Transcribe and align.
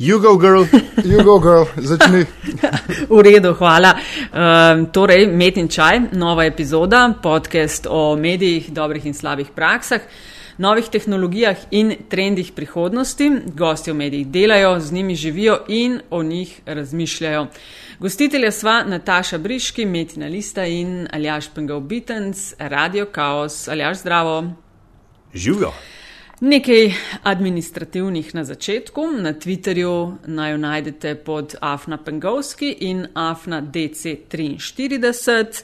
Jugo, 0.00 0.36
girl, 0.36 0.62
jugo, 1.12 1.40
girl, 1.40 1.64
začni. 1.76 2.22
v 3.08 3.18
redu, 3.18 3.50
hvala. 3.58 3.96
Um, 4.30 4.84
torej, 4.94 5.26
Met 5.26 5.56
in 5.58 5.66
čaj, 5.66 6.14
nova 6.14 6.44
epizoda, 6.46 7.00
podcast 7.22 7.88
o 7.90 8.14
medijih, 8.16 8.70
dobrih 8.70 9.06
in 9.10 9.14
slabih 9.14 9.50
praksah, 9.50 10.06
novih 10.62 10.86
tehnologijah 10.86 11.66
in 11.74 11.96
trendih 12.08 12.52
prihodnosti. 12.54 13.26
Gosti 13.58 13.90
v 13.90 13.96
medijih 13.98 14.30
delajo, 14.30 14.78
z 14.78 14.92
njimi 14.92 15.18
živijo 15.18 15.58
in 15.66 16.00
o 16.10 16.22
njih 16.22 16.60
razmišljajo. 16.66 17.46
Gostitelja 17.98 18.54
sva 18.54 18.84
Nataša 18.86 19.38
Briški, 19.38 19.86
Metina 19.86 20.30
Lista 20.30 20.62
in 20.64 21.08
Aljaš 21.12 21.50
Pengal 21.54 21.80
Bitens, 21.80 22.54
Radio 22.58 23.10
Chaos. 23.14 23.68
Aljaš, 23.68 23.98
zdravo. 24.06 24.44
Živijo. 25.34 25.72
Nekaj 26.40 26.92
administrativnih 27.22 28.34
na 28.34 28.44
začetku. 28.44 29.06
Na 29.18 29.32
Twitterju 29.32 30.14
naj 30.26 30.52
jo 30.52 30.58
najdete 30.58 31.14
pod 31.14 31.54
Afna 31.60 31.98
Pengovski 31.98 32.76
in 32.80 33.06
Afna 33.14 33.62
DC43 33.62 34.52
uh, 34.54 35.56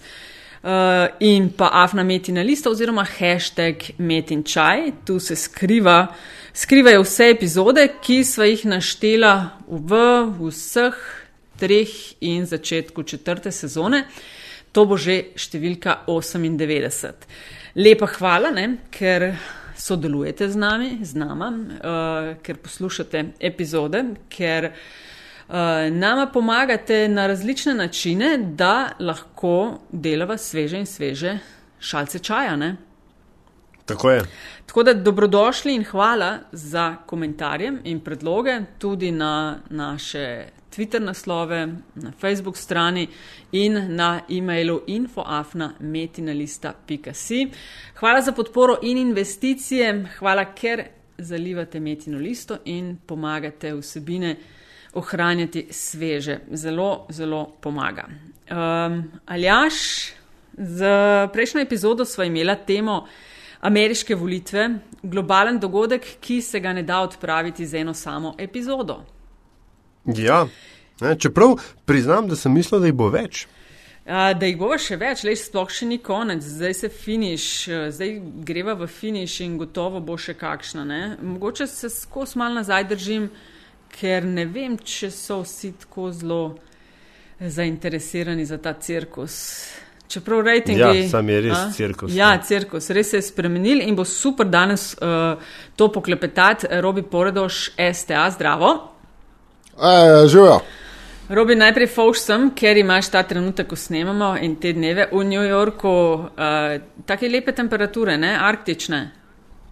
eh, 0.62 1.08
in 1.20 1.52
pa 1.56 1.70
Afna 1.72 2.02
Metina 2.02 2.42
lista 2.42 2.70
oziroma 2.70 3.06
hashtag 3.18 3.74
Metin 3.98 4.42
čaj. 4.42 4.90
Tu 5.06 5.20
se 5.20 5.36
skriva, 5.36 6.06
skrivajo 6.52 7.02
vse 7.02 7.30
epizode, 7.30 7.88
ki 8.02 8.24
sva 8.24 8.50
jih 8.50 8.66
naštela 8.66 9.50
v 9.68 9.94
vseh 10.40 10.98
treh 11.56 11.90
in 12.20 12.46
začetku 12.46 13.02
četrte 13.02 13.52
sezone. 13.52 14.08
To 14.72 14.90
bo 14.90 14.98
že 14.98 15.22
številka 15.38 16.02
98. 16.10 17.28
Lepa 17.78 18.06
hvala, 18.18 18.50
ne, 18.50 18.72
ker 18.90 19.36
sodelujete 19.84 20.48
z 20.48 20.56
nami, 20.56 20.98
z 21.02 21.14
nama, 21.14 21.48
uh, 21.52 22.30
ker 22.42 22.56
poslušate 22.64 23.24
epizode, 23.40 24.00
ker 24.32 24.70
uh, 24.70 25.54
nama 25.92 26.26
pomagate 26.32 27.04
na 27.08 27.26
različne 27.26 27.74
načine, 27.74 28.38
da 28.38 28.94
lahko 28.98 29.80
delava 29.92 30.38
sveže 30.40 30.80
in 30.80 30.88
sveže 30.88 31.38
šalce 31.80 32.18
čaja. 32.18 32.56
Ne? 32.56 32.76
Tako 33.84 34.10
je. 34.10 34.22
Tako 34.66 34.82
da 34.82 34.94
dobrodošli 34.94 35.74
in 35.74 35.84
hvala 35.84 36.38
za 36.52 36.96
komentarje 37.06 37.72
in 37.84 38.00
predloge 38.00 38.60
tudi 38.78 39.10
na 39.12 39.58
naše 39.70 40.46
Twitter 40.74 41.02
naslove, 41.02 41.68
na 41.94 42.12
Facebook 42.20 42.56
strani 42.56 43.08
in 43.52 43.96
na 43.96 44.20
e-mailu 44.28 44.82
infoafna.metinalista.si. 44.86 47.50
Hvala 47.94 48.20
za 48.20 48.32
podporo 48.32 48.78
in 48.82 48.98
investicije, 48.98 50.08
hvala, 50.18 50.44
ker 50.54 50.84
zalivate 51.18 51.80
metino 51.80 52.18
listo 52.18 52.58
in 52.64 52.96
pomagate 53.06 53.74
vsebine 53.74 54.36
ohranjati 54.94 55.66
sveže. 55.70 56.38
Zelo, 56.52 57.06
zelo 57.10 57.56
pomaga. 57.60 58.08
Um, 58.50 59.10
Aljaš, 59.26 59.74
z 60.52 60.84
prejšnjo 61.32 61.60
epizodo 61.60 62.04
smo 62.04 62.24
imeli 62.24 62.56
temo 62.66 63.06
ameriške 63.60 64.14
volitve, 64.14 64.70
globalen 65.02 65.58
dogodek, 65.58 66.06
ki 66.20 66.42
se 66.42 66.60
ga 66.60 66.72
ne 66.72 66.82
da 66.82 67.00
odpraviti 67.00 67.66
z 67.66 67.74
eno 67.74 67.94
samo 67.94 68.34
epizodo. 68.38 69.13
Ja, 70.04 70.46
ne, 71.00 71.16
čeprav 71.18 71.56
priznam, 71.84 72.28
da 72.28 72.36
sem 72.36 72.52
mislil, 72.52 72.80
da 72.80 72.90
jih 72.90 72.96
bo 72.96 73.08
več. 73.12 73.46
A, 74.04 74.34
da 74.36 74.44
jih 74.44 74.58
bo 74.60 74.68
še 74.76 74.98
več, 75.00 75.22
le 75.24 75.32
sploh 75.38 75.70
še 75.72 75.86
ni 75.88 75.96
konec, 76.04 76.44
zdaj 76.44 76.74
se 76.76 76.90
finiš, 76.92 77.46
zdaj 77.96 78.18
greva 78.44 78.74
v 78.76 78.88
finiš 78.90 79.38
in 79.46 79.56
gotovo 79.56 80.02
bo 80.04 80.18
še 80.20 80.34
kakšna. 80.36 80.84
Ne? 80.84 81.00
Mogoče 81.24 81.66
se 81.70 81.88
skozi 81.88 82.36
mal 82.42 82.52
nazaj 82.52 82.84
držim, 82.92 83.30
ker 83.94 84.28
ne 84.28 84.44
vem, 84.44 84.76
če 84.76 85.08
so 85.14 85.40
vsi 85.40 85.72
tako 85.86 86.10
zelo 86.12 86.42
zainteresirani 87.40 88.44
za 88.44 88.60
ta 88.60 88.74
cirkus. 88.76 89.40
Čeprav 90.08 90.44
rejtingi. 90.44 90.80
Ja, 90.84 91.08
sam 91.08 91.28
je 91.32 91.40
res 91.40 91.56
a? 91.56 91.68
cirkus. 91.72 92.12
Ja, 92.12 92.34
cirkus, 92.44 92.90
res 92.92 93.08
se 93.14 93.22
je 93.22 93.24
spremenil 93.24 93.80
in 93.88 93.96
bo 93.96 94.04
super 94.04 94.46
danes 94.52 94.92
uh, 95.00 95.40
to 95.80 95.88
poklepetati. 95.88 96.68
Robi 96.84 97.02
Poredoš, 97.08 97.70
STA, 97.80 98.28
zdravo. 98.36 98.93
E, 99.78 100.28
Živijo. 100.28 100.60
Robi, 101.28 101.54
najprej 101.56 101.88
fauš 101.88 102.20
sem, 102.20 102.50
ker 102.52 102.76
imaš 102.76 103.08
ta 103.10 103.22
trenutek, 103.24 103.68
ko 103.70 103.76
snemamo 103.76 104.34
in 104.44 104.58
te 104.60 104.74
dneve 104.76 105.08
v 105.12 105.22
New 105.24 105.42
Yorku, 105.42 105.88
uh, 105.88 106.74
take 107.08 107.28
lepe 107.28 107.54
temperature, 107.56 108.18
ne, 108.20 108.34
arktične. 108.36 109.00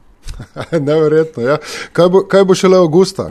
Neverjetno, 0.89 1.45
ja. 1.45 1.59
Kaj 1.93 2.09
bo, 2.09 2.25
kaj 2.25 2.45
bo 2.49 2.57
šele 2.57 2.81
avgusta? 2.81 3.29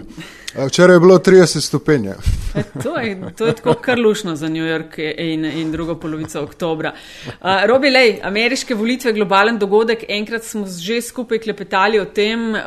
Včeraj 0.56 0.96
je 0.96 1.00
bilo 1.00 1.18
30 1.18 1.62
stopinj. 1.62 2.08
E, 2.08 2.64
to, 2.84 2.96
to 3.38 3.46
je 3.46 3.56
tako 3.56 3.74
krlušno 3.74 4.36
za 4.36 4.50
New 4.50 4.66
York 4.66 5.00
in, 5.18 5.46
in 5.46 5.72
drugo 5.72 5.96
polovico 5.96 6.42
oktobra. 6.44 6.92
Uh, 7.28 7.48
Robi, 7.66 7.90
lej, 7.90 8.20
ameriške 8.24 8.76
volitve, 8.76 9.14
globalen 9.14 9.60
dogodek, 9.60 10.04
enkrat 10.10 10.44
smo 10.44 10.66
že 10.68 11.02
skupaj 11.02 11.40
klepetali 11.40 12.00
o 12.00 12.06
tem, 12.06 12.52
uh, 12.52 12.60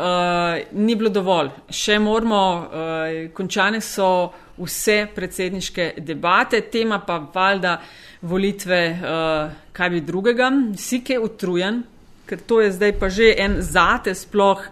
ni 0.72 0.96
bilo 0.96 1.10
dovolj. 1.10 1.50
Še 1.68 1.98
moramo, 1.98 2.40
uh, 2.56 3.28
končane 3.36 3.80
so 3.84 4.32
vse 4.56 5.04
predsedniške 5.14 5.92
debate, 5.98 6.62
tema 6.72 7.02
pa 7.04 7.18
valjda 7.34 7.76
volitve, 8.22 8.80
uh, 8.96 9.52
kaj 9.72 9.90
bi 9.90 10.00
drugega. 10.00 10.50
Si 10.80 11.02
kaj 11.04 11.20
utrujen, 11.20 11.84
ker 12.24 12.40
to 12.48 12.62
je 12.64 12.72
zdaj 12.72 12.96
pa 12.98 13.12
že 13.12 13.34
en 13.36 13.60
zate 13.60 14.16
sploh. 14.16 14.64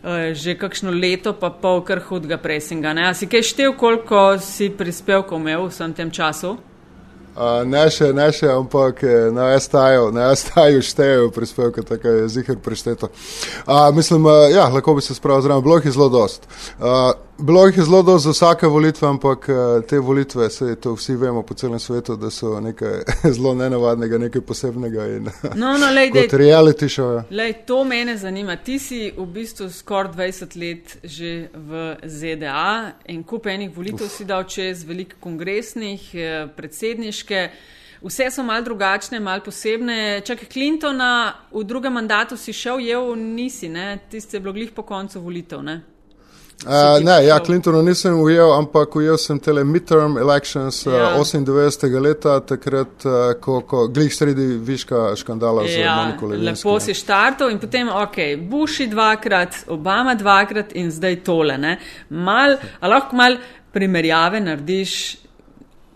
Eh, 0.00 0.32
že 0.32 0.56
kakšno 0.56 0.88
leto, 0.96 1.36
pa 1.36 1.52
pol 1.52 1.84
kar 1.84 2.00
hudega 2.00 2.40
presinga. 2.40 2.96
A 3.04 3.12
si 3.12 3.28
kaj 3.28 3.44
štev, 3.44 3.76
koliko 3.76 4.40
si 4.40 4.72
prispevkov 4.72 5.36
imel 5.36 5.68
v 5.68 5.72
vsem 5.76 5.92
tem 5.92 6.08
času? 6.08 6.56
Uh, 7.30 7.62
ne 7.68 7.84
še, 7.92 8.08
ne 8.16 8.26
še, 8.32 8.48
ampak 8.48 9.04
eh, 9.04 9.28
na 9.28 9.52
STI-ju, 9.60 10.08
na 10.16 10.32
STI-ju 10.32 10.80
štejejo 10.82 11.28
prispevke, 11.36 11.84
tako 11.84 12.16
je 12.16 12.32
zihar 12.32 12.56
prišteto. 12.64 13.12
Uh, 13.68 13.92
mislim, 13.92 14.24
uh, 14.24 14.48
ja, 14.48 14.66
lahko 14.72 14.96
bi 14.96 15.04
se 15.04 15.14
spravil 15.14 15.44
zraven, 15.44 15.68
jih 15.68 15.92
je 15.92 15.94
zelo 15.94 16.08
dost. 16.08 16.48
Uh, 16.80 17.12
bilo 17.42 17.66
jih 17.66 17.76
je 17.76 17.84
zelo 17.84 18.02
dost 18.02 18.24
za 18.24 18.30
vsake 18.30 18.66
volitve, 18.66 19.08
ampak 19.08 19.48
uh, 19.48 19.84
te 19.84 19.98
volitve, 19.98 20.50
se 20.50 20.76
to 20.76 20.94
vsi 20.94 21.16
vemo 21.16 21.42
po 21.42 21.54
celem 21.54 21.78
svetu, 21.78 22.16
da 22.16 22.30
so 22.30 22.60
nekaj 22.60 23.02
zelo 23.36 23.54
nenavadnega, 23.54 24.18
nekaj 24.18 24.42
posebnega 24.42 25.06
in 25.06 25.30
no, 25.54 25.76
no, 25.78 25.92
lej, 25.94 26.10
kot 26.14 26.34
dej, 26.34 26.38
reality 26.38 26.88
show. 26.88 27.22
Lej, 27.30 27.54
to 27.66 27.84
mene 27.84 28.16
zanima. 28.18 28.56
Ti 28.56 28.78
si 28.78 29.00
v 29.16 29.26
bistvu 29.26 29.70
skoraj 29.70 30.12
20 30.12 30.58
let 30.60 30.98
že 31.04 31.48
v 31.54 31.96
ZDA 32.04 32.92
in 33.08 33.22
kup 33.22 33.46
enih 33.46 33.70
volitev 33.76 34.06
Uf. 34.06 34.16
si 34.16 34.24
dal 34.24 34.44
čez, 34.44 34.84
veliko 34.84 35.16
kongresnih, 35.20 36.10
predsedniških 36.56 37.20
ameriške. 37.20 37.50
Vse 38.02 38.30
so 38.30 38.42
mal 38.42 38.64
drugačne, 38.64 39.20
mal 39.20 39.42
posebne. 39.44 40.22
Čak 40.24 40.48
Clintona 40.52 41.34
v 41.52 41.64
drugem 41.64 41.92
mandatu 41.92 42.36
si 42.36 42.52
šel, 42.52 42.80
je 42.80 42.96
v 42.96 43.16
nisi, 43.16 43.68
tiste 44.10 44.36
je 44.36 44.40
bilo 44.40 44.52
glih 44.52 44.72
po 44.72 44.82
koncu 44.82 45.20
volitev. 45.20 45.62
Ne? 45.62 45.82
Uh, 46.66 47.04
ne, 47.04 47.14
ja, 47.24 47.38
Clintona 47.40 47.80
nisem 47.82 48.18
ujel, 48.20 48.50
ampak 48.52 48.96
ujel 48.96 49.16
sem 49.18 49.38
tele 49.40 49.62
midterm 49.64 50.18
elections 50.20 50.82
ja. 50.84 51.14
uh, 51.16 51.22
98. 51.24 52.00
leta, 52.04 52.34
takrat, 52.44 53.06
uh, 53.08 53.30
ko, 53.40 53.62
ko 53.64 53.86
glih 53.88 54.12
sredi 54.12 54.44
viška 54.60 55.14
škandala 55.16 55.64
ja, 55.64 55.70
z 55.72 55.86
Moniko 55.88 56.28
Levinskom. 56.28 56.74
Lepo 56.74 56.74
si 56.84 56.96
štartov 56.98 57.48
in 57.54 57.62
potem, 57.62 57.88
ok, 57.88 58.18
Bushi 58.50 58.90
dvakrat, 58.92 59.62
Obama 59.72 60.12
dvakrat 60.14 60.76
in 60.76 60.92
zdaj 60.92 61.22
tole. 61.24 61.56
Mal, 62.10 62.58
lahko 62.84 63.16
mal 63.16 63.40
primerjave 63.72 64.44
narediš 64.44 64.98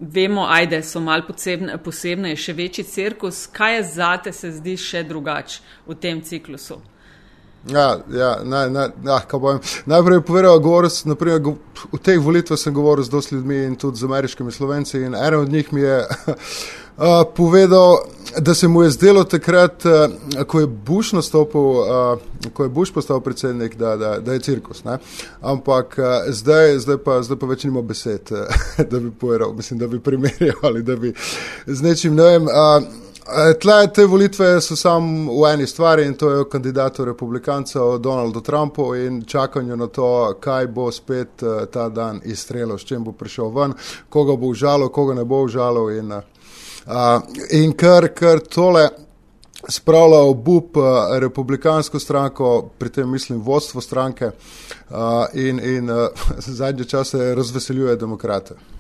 vemo, 0.01 0.47
ajde, 0.49 0.81
so 0.83 1.01
malo 1.01 1.29
posebne, 1.29 1.77
posebne, 1.79 2.33
je 2.33 2.41
še 2.41 2.57
večji 2.57 2.85
cirkus. 2.89 3.45
Kaj 3.53 3.77
je 3.77 3.85
zate, 3.93 4.33
se 4.33 4.53
zdi 4.57 4.79
še 4.81 5.05
drugače 5.05 5.61
v 5.87 6.01
tem 6.01 6.25
ciklusu? 6.25 6.81
Ja, 7.73 7.99
ja, 8.13 8.39
naj, 8.45 8.71
naj, 8.71 8.89
ja, 9.05 9.21
najprej 9.87 10.17
je 10.17 10.21
povedal, 10.21 10.61
da 10.61 11.55
v 11.93 11.99
teh 12.03 12.21
volitvah 12.21 12.59
sem 12.61 12.75
govoril 12.75 13.05
z 13.05 13.09
dosti 13.09 13.35
ljudmi 13.35 13.57
in 13.65 13.77
tudi 13.77 13.99
z 13.99 14.05
ameriškimi 14.05 14.53
slovenci. 14.53 14.99
In 14.99 15.15
eden 15.15 15.41
od 15.41 15.49
njih 15.49 15.73
mi 15.73 15.81
je 15.81 16.07
uh, 16.07 17.05
povedal, 17.37 17.97
da 18.39 18.55
se 18.55 18.69
mu 18.69 18.83
je 18.83 18.91
zdelo 18.91 19.25
takrat, 19.25 19.85
uh, 19.85 20.45
ko 20.47 20.61
je 20.61 20.67
Bush 20.67 21.15
nastopil, 21.15 21.61
uh, 21.61 22.19
ko 22.53 22.63
je 22.63 22.69
Bush 22.69 22.93
postal 22.93 23.21
predsednik, 23.21 23.77
da, 23.77 23.97
da, 23.97 24.19
da 24.21 24.33
je 24.33 24.41
cirkus. 24.41 24.85
Ne? 24.85 24.99
Ampak 25.41 25.97
uh, 25.99 26.05
zdaj, 26.29 26.79
zdaj, 26.79 26.99
pa, 27.05 27.23
zdaj 27.23 27.39
pa 27.39 27.47
več 27.47 27.65
nima 27.65 27.83
besed, 27.83 28.29
uh, 28.33 28.45
da 28.91 29.01
bi 29.01 29.11
povedal, 29.11 29.53
mislim, 29.53 29.79
da 29.79 29.89
bi 29.89 30.01
primerjal 30.01 30.61
ali 30.63 30.83
da 30.83 30.97
bi 30.97 31.15
z 31.67 31.83
nečim 31.83 32.15
novim. 32.15 32.45
Uh, 32.45 33.04
Tle, 33.61 33.93
te 33.95 34.05
volitve 34.05 34.61
so 34.61 34.77
samo 34.77 35.33
v 35.33 35.53
eni 35.53 35.67
stvari 35.67 36.05
in 36.05 36.15
to 36.15 36.31
je 36.31 36.45
kandidatu 36.51 37.05
republikancev 37.05 37.99
Donaldu 37.99 38.41
Trumpu 38.41 38.95
in 38.95 39.23
čakanju 39.25 39.77
na 39.77 39.87
to, 39.87 40.35
kaj 40.41 40.67
bo 40.67 40.91
spet 40.93 41.43
uh, 41.43 41.65
ta 41.65 41.89
dan 41.89 42.21
izstrelil, 42.25 42.79
s 42.79 42.85
čim 42.85 43.05
bo 43.05 43.13
prišel 43.13 43.49
ven, 43.49 43.73
koga 44.09 44.37
bo 44.37 44.53
užalil, 44.53 44.89
koga 44.89 45.15
ne 45.15 45.25
bo 45.25 45.41
užalil 45.43 45.89
in 45.99 46.13
uh, 46.13 46.21
in 47.51 47.73
ker, 47.73 48.11
ker 48.13 48.45
tole 48.45 48.89
spravlja 49.69 50.21
obup 50.21 50.77
uh, 50.77 51.17
republikansko 51.19 51.99
stranko, 51.99 52.69
pri 52.79 52.93
tem 52.93 53.11
mislim 53.11 53.41
vodstvo 53.41 53.81
stranke 53.81 54.27
uh, 54.27 55.27
in, 55.33 55.61
in 55.61 55.91
uh, 55.91 56.29
zadnje 56.61 56.85
čase 56.85 57.35
razveseljuje 57.35 57.97
demokrate. 57.97 58.74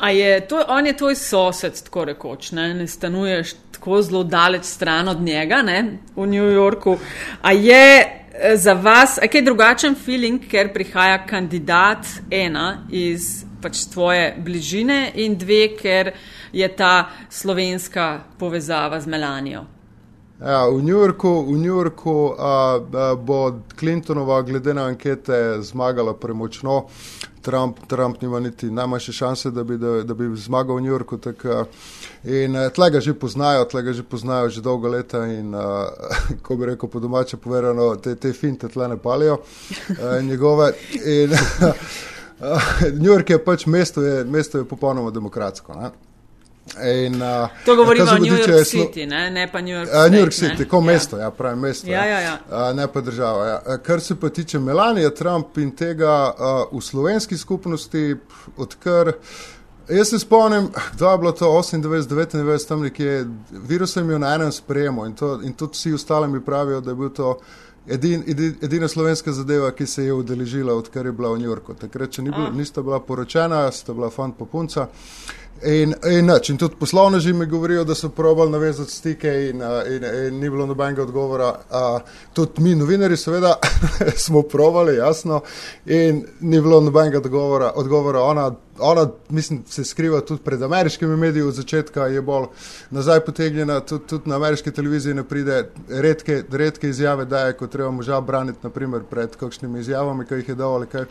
A 0.00 0.10
je 0.10 0.40
to, 0.48 0.64
on 0.68 0.86
je 0.86 0.96
tvoj 0.96 1.14
sosed, 1.16 1.84
tako 1.84 2.04
rekoč, 2.04 2.50
ne, 2.52 2.74
ne 2.74 2.86
stanuješ 2.86 3.54
tako 3.72 4.02
zelo 4.02 4.24
daleč 4.24 4.64
stran 4.64 5.08
od 5.08 5.20
njega, 5.20 5.62
ne, 5.62 5.98
v 6.16 6.26
New 6.26 6.52
Yorku. 6.52 6.98
A 7.42 7.52
je 7.52 8.00
eh, 8.00 8.56
za 8.56 8.72
vas, 8.72 9.18
a 9.18 9.28
je 9.32 9.42
drugačen 9.42 9.94
feeling, 9.94 10.40
ker 10.50 10.72
prihaja 10.72 11.26
kandidat 11.26 12.06
ena 12.30 12.86
iz 12.90 13.46
pač 13.62 13.86
tvoje 13.92 14.34
bližine 14.38 15.12
in 15.14 15.38
dve, 15.38 15.76
ker 15.78 16.12
je 16.52 16.68
ta 16.76 17.08
slovenska 17.30 18.20
povezava 18.38 19.00
z 19.00 19.06
Melanijo? 19.06 19.64
Ja, 20.40 20.68
v 20.68 20.82
New 20.84 20.92
Yorku, 20.92 21.48
v 21.48 21.56
New 21.56 21.72
Yorku 21.72 22.36
a, 22.36 22.76
a, 22.76 23.14
bo 23.16 23.64
Clintonova, 23.78 24.42
glede 24.42 24.74
na 24.74 24.84
ankete, 24.84 25.62
zmagala 25.64 26.12
premočno. 26.12 26.82
Trump, 27.46 27.78
Trump 27.86 28.22
nima 28.22 28.40
niti 28.40 28.70
najmanjše 28.70 29.12
šanse, 29.12 29.50
da 29.50 29.64
bi, 29.64 29.78
da, 29.78 30.02
da 30.02 30.14
bi 30.14 30.26
zmagal 30.36 30.76
v 30.76 30.80
New 30.80 30.90
Yorku. 30.90 31.18
Tak, 31.18 31.44
in 32.24 32.58
tle 32.74 32.90
ga 32.90 33.00
že 33.00 33.14
poznajo, 33.14 33.64
tle 33.70 33.82
ga 33.82 33.92
že 33.92 34.02
poznajo 34.02 34.50
že 34.50 34.62
dolgo 34.62 34.88
leta 34.88 35.22
in, 35.30 35.54
a, 35.54 35.86
ko 36.44 36.56
bi 36.56 36.66
rekel 36.66 36.90
po 36.90 37.00
domače 37.00 37.36
povedano, 37.36 37.94
te, 37.96 38.16
te 38.18 38.32
finte 38.32 38.68
tle 38.68 38.88
ne 38.88 38.98
palijo 38.98 39.38
a, 39.38 40.20
njegove. 40.20 40.72
In, 41.04 41.34
a, 41.34 41.72
New 43.00 43.12
York 43.12 43.30
je 43.30 43.38
pač 43.44 43.66
mesto, 43.66 44.02
je, 44.02 44.24
mesto 44.24 44.58
je 44.58 44.64
popolnoma 44.64 45.10
demokratsko. 45.10 45.74
Ne? 45.74 45.90
In, 46.74 47.22
uh, 47.22 47.48
to 47.64 47.76
govorimo 47.76 48.10
o 48.10 48.18
New 48.18 48.36
York 48.36 48.66
City, 48.66 49.06
ne, 49.06 49.30
ne 49.30 49.52
pa 49.52 49.60
New 49.60 49.74
York 49.74 49.88
City. 49.88 50.06
Uh, 50.06 50.10
New 50.10 50.20
York 50.20 50.32
City, 50.32 50.68
kot 50.68 50.80
ja. 50.80 50.86
mesto, 50.86 51.18
ja, 51.18 51.30
pravim 51.30 51.58
mesto. 51.58 51.90
Ja, 51.90 52.04
ja, 52.04 52.20
ja. 52.20 52.38
Uh, 52.50 52.76
ne 52.76 52.88
pa 52.92 53.00
država. 53.00 53.46
Ja. 53.46 53.78
Kar 53.78 54.00
se 54.00 54.20
pa 54.20 54.28
tiče 54.28 54.58
Melanije, 54.58 55.14
Trump 55.14 55.58
in 55.58 55.70
tega 55.76 56.32
uh, 56.38 56.78
v 56.78 56.82
slovenski 56.82 57.38
skupnosti, 57.38 58.16
odkar. 58.56 59.12
Jaz 59.88 60.08
se 60.08 60.18
spomnim, 60.18 60.68
da 60.98 61.12
je 61.12 61.18
bilo 61.18 61.32
to 61.32 61.46
98, 61.46 61.82
99, 61.82 62.68
tam 62.68 62.82
nekje, 62.82 63.26
virus 63.50 63.96
je 63.96 64.02
imel 64.02 64.18
na 64.18 64.34
enem 64.34 64.52
sprejemu 64.52 65.06
in, 65.06 65.14
to, 65.14 65.40
in 65.44 65.52
tudi 65.52 65.72
vsi 65.72 65.92
ostali 65.92 66.28
mi 66.28 66.44
pravijo, 66.44 66.80
da 66.80 66.90
je 66.90 66.94
bil 66.94 67.08
to 67.08 67.38
edin, 67.88 68.24
edin, 68.26 68.54
edina 68.62 68.88
slovenska 68.88 69.32
zadeva, 69.32 69.70
ki 69.70 69.86
se 69.86 70.04
je 70.04 70.12
udeležila, 70.12 70.74
odkar 70.74 71.06
je 71.06 71.12
bila 71.12 71.30
v 71.32 71.38
New 71.38 71.48
Yorku. 71.48 71.74
Takrat, 71.74 72.10
če 72.10 72.22
ni 72.22 72.30
bil, 72.30 72.50
nista 72.52 72.82
bila 72.82 73.00
poročena, 73.00 73.70
sta 73.72 73.94
bila 73.94 74.10
fant 74.10 74.34
pa 74.38 74.44
punca. 74.44 74.88
In, 75.64 75.94
in, 76.10 76.30
in 76.48 76.56
tudi 76.56 76.76
poslovneži 76.80 77.32
mi 77.32 77.46
govorijo, 77.46 77.84
da 77.84 77.94
so 77.94 78.08
probali 78.08 78.50
navezati 78.50 78.92
stike, 78.92 79.28
in, 79.28 79.62
in, 79.96 80.04
in 80.26 80.38
ni 80.38 80.50
bilo 80.50 80.66
nobenega 80.66 81.02
odgovora. 81.02 81.54
A, 81.70 81.98
tudi 82.32 82.62
mi, 82.62 82.74
novinari, 82.74 83.16
seveda, 83.16 83.54
smo 84.26 84.42
probali, 84.42 84.96
jasno, 84.96 85.40
in 85.86 86.24
ni 86.40 86.60
bilo 86.60 86.80
nobenega 86.80 87.18
odgovora. 87.18 87.72
odgovora. 87.74 88.22
Ona, 88.22 88.52
ona, 88.78 89.08
mislim, 89.28 89.62
se 89.68 89.84
skriva 89.84 90.20
tudi 90.20 90.42
pred 90.42 90.62
ameriškimi 90.62 91.16
mediji 91.16 91.42
od 91.42 91.54
začetka, 91.54 92.06
je 92.06 92.22
bolj 92.22 92.46
nazaj 92.90 93.20
potegnjena, 93.20 93.80
tudi, 93.80 94.06
tudi 94.06 94.30
na 94.30 94.36
ameriški 94.36 94.70
televiziji 94.70 95.14
ne 95.14 95.24
pride, 95.24 95.70
redke, 95.88 96.42
redke 96.52 96.88
izjave 96.88 97.24
daje, 97.24 97.52
ko 97.52 97.66
treba 97.66 97.90
moža 97.90 98.20
braniti, 98.20 98.58
naprimer, 98.62 99.02
pred 99.10 99.36
kakšnimi 99.36 99.80
izjavami, 99.80 100.26
ki 100.26 100.34
jih 100.34 100.48
je 100.48 100.54
dal 100.54 100.74
ali 100.74 100.86
kaj. 100.86 101.04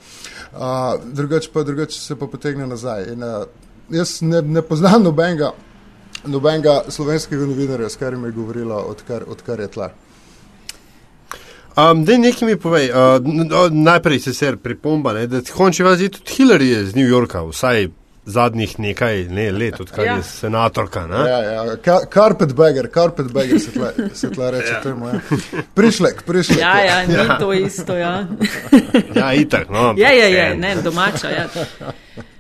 Drugače 1.06 1.50
pa, 1.54 1.64
drugač 1.64 1.98
se 2.00 2.16
pa 2.16 2.28
potegne 2.28 2.68
nazaj. 2.68 3.14
In, 3.14 3.24
a, 3.24 3.46
jaz 3.90 4.22
ne, 4.22 4.42
ne 4.42 4.62
poznam 4.62 5.04
nobenega, 5.04 5.52
nobenega 6.26 6.84
slovenskega 6.90 7.46
novinarja, 7.46 7.90
s 7.90 7.96
katerim 7.96 8.26
je 8.26 8.32
govorila, 8.32 8.82
odkar, 8.86 9.24
odkar 9.28 9.60
je 9.60 9.68
tla. 9.68 9.90
Um, 11.76 12.06
da, 12.06 12.18
nekaj 12.18 12.48
mi 12.48 12.56
povej. 12.56 12.90
Uh, 12.90 13.72
najprej 13.72 14.20
se 14.20 14.34
ser 14.34 14.58
pripomba, 14.58 15.14
ne, 15.14 15.28
da 15.28 15.42
konči 15.54 15.84
vas 15.84 16.00
je 16.00 16.10
tudi 16.10 16.32
Hillary 16.38 16.72
iz 16.82 16.96
New 16.96 17.08
Yorka, 17.08 17.44
vsaj 17.44 17.90
zadnjih 18.26 18.80
nekaj 18.80 19.24
ne, 19.24 19.52
let, 19.52 19.80
odkar 19.80 20.06
ja. 20.06 20.16
je 20.16 20.24
senatorka. 20.24 21.08
Ne? 21.08 21.30
Ja, 21.30 21.40
ja. 21.44 21.76
Carpetbagger, 22.14 22.90
carpetbagger 22.94 23.60
se 23.60 23.72
tla, 23.72 23.92
se 24.14 24.32
tla 24.32 24.50
reče 24.50 24.74
ja. 24.74 24.82
temu. 24.82 25.08
Ja. 25.08 25.20
Prišlek, 25.74 26.24
prišlek. 26.26 26.60
Ja, 26.60 26.80
ja, 26.86 27.08
ni 27.08 27.14
ja. 27.14 27.38
to 27.40 27.54
isto. 27.54 27.98
Ja, 27.98 28.28
ja 29.16 29.34
itak. 29.34 29.70
No, 29.70 29.94
ja, 29.98 30.12
ja, 30.12 30.28
ja, 30.28 30.56
ne, 30.56 30.76
domača. 30.84 31.30
Ja. 31.30 31.48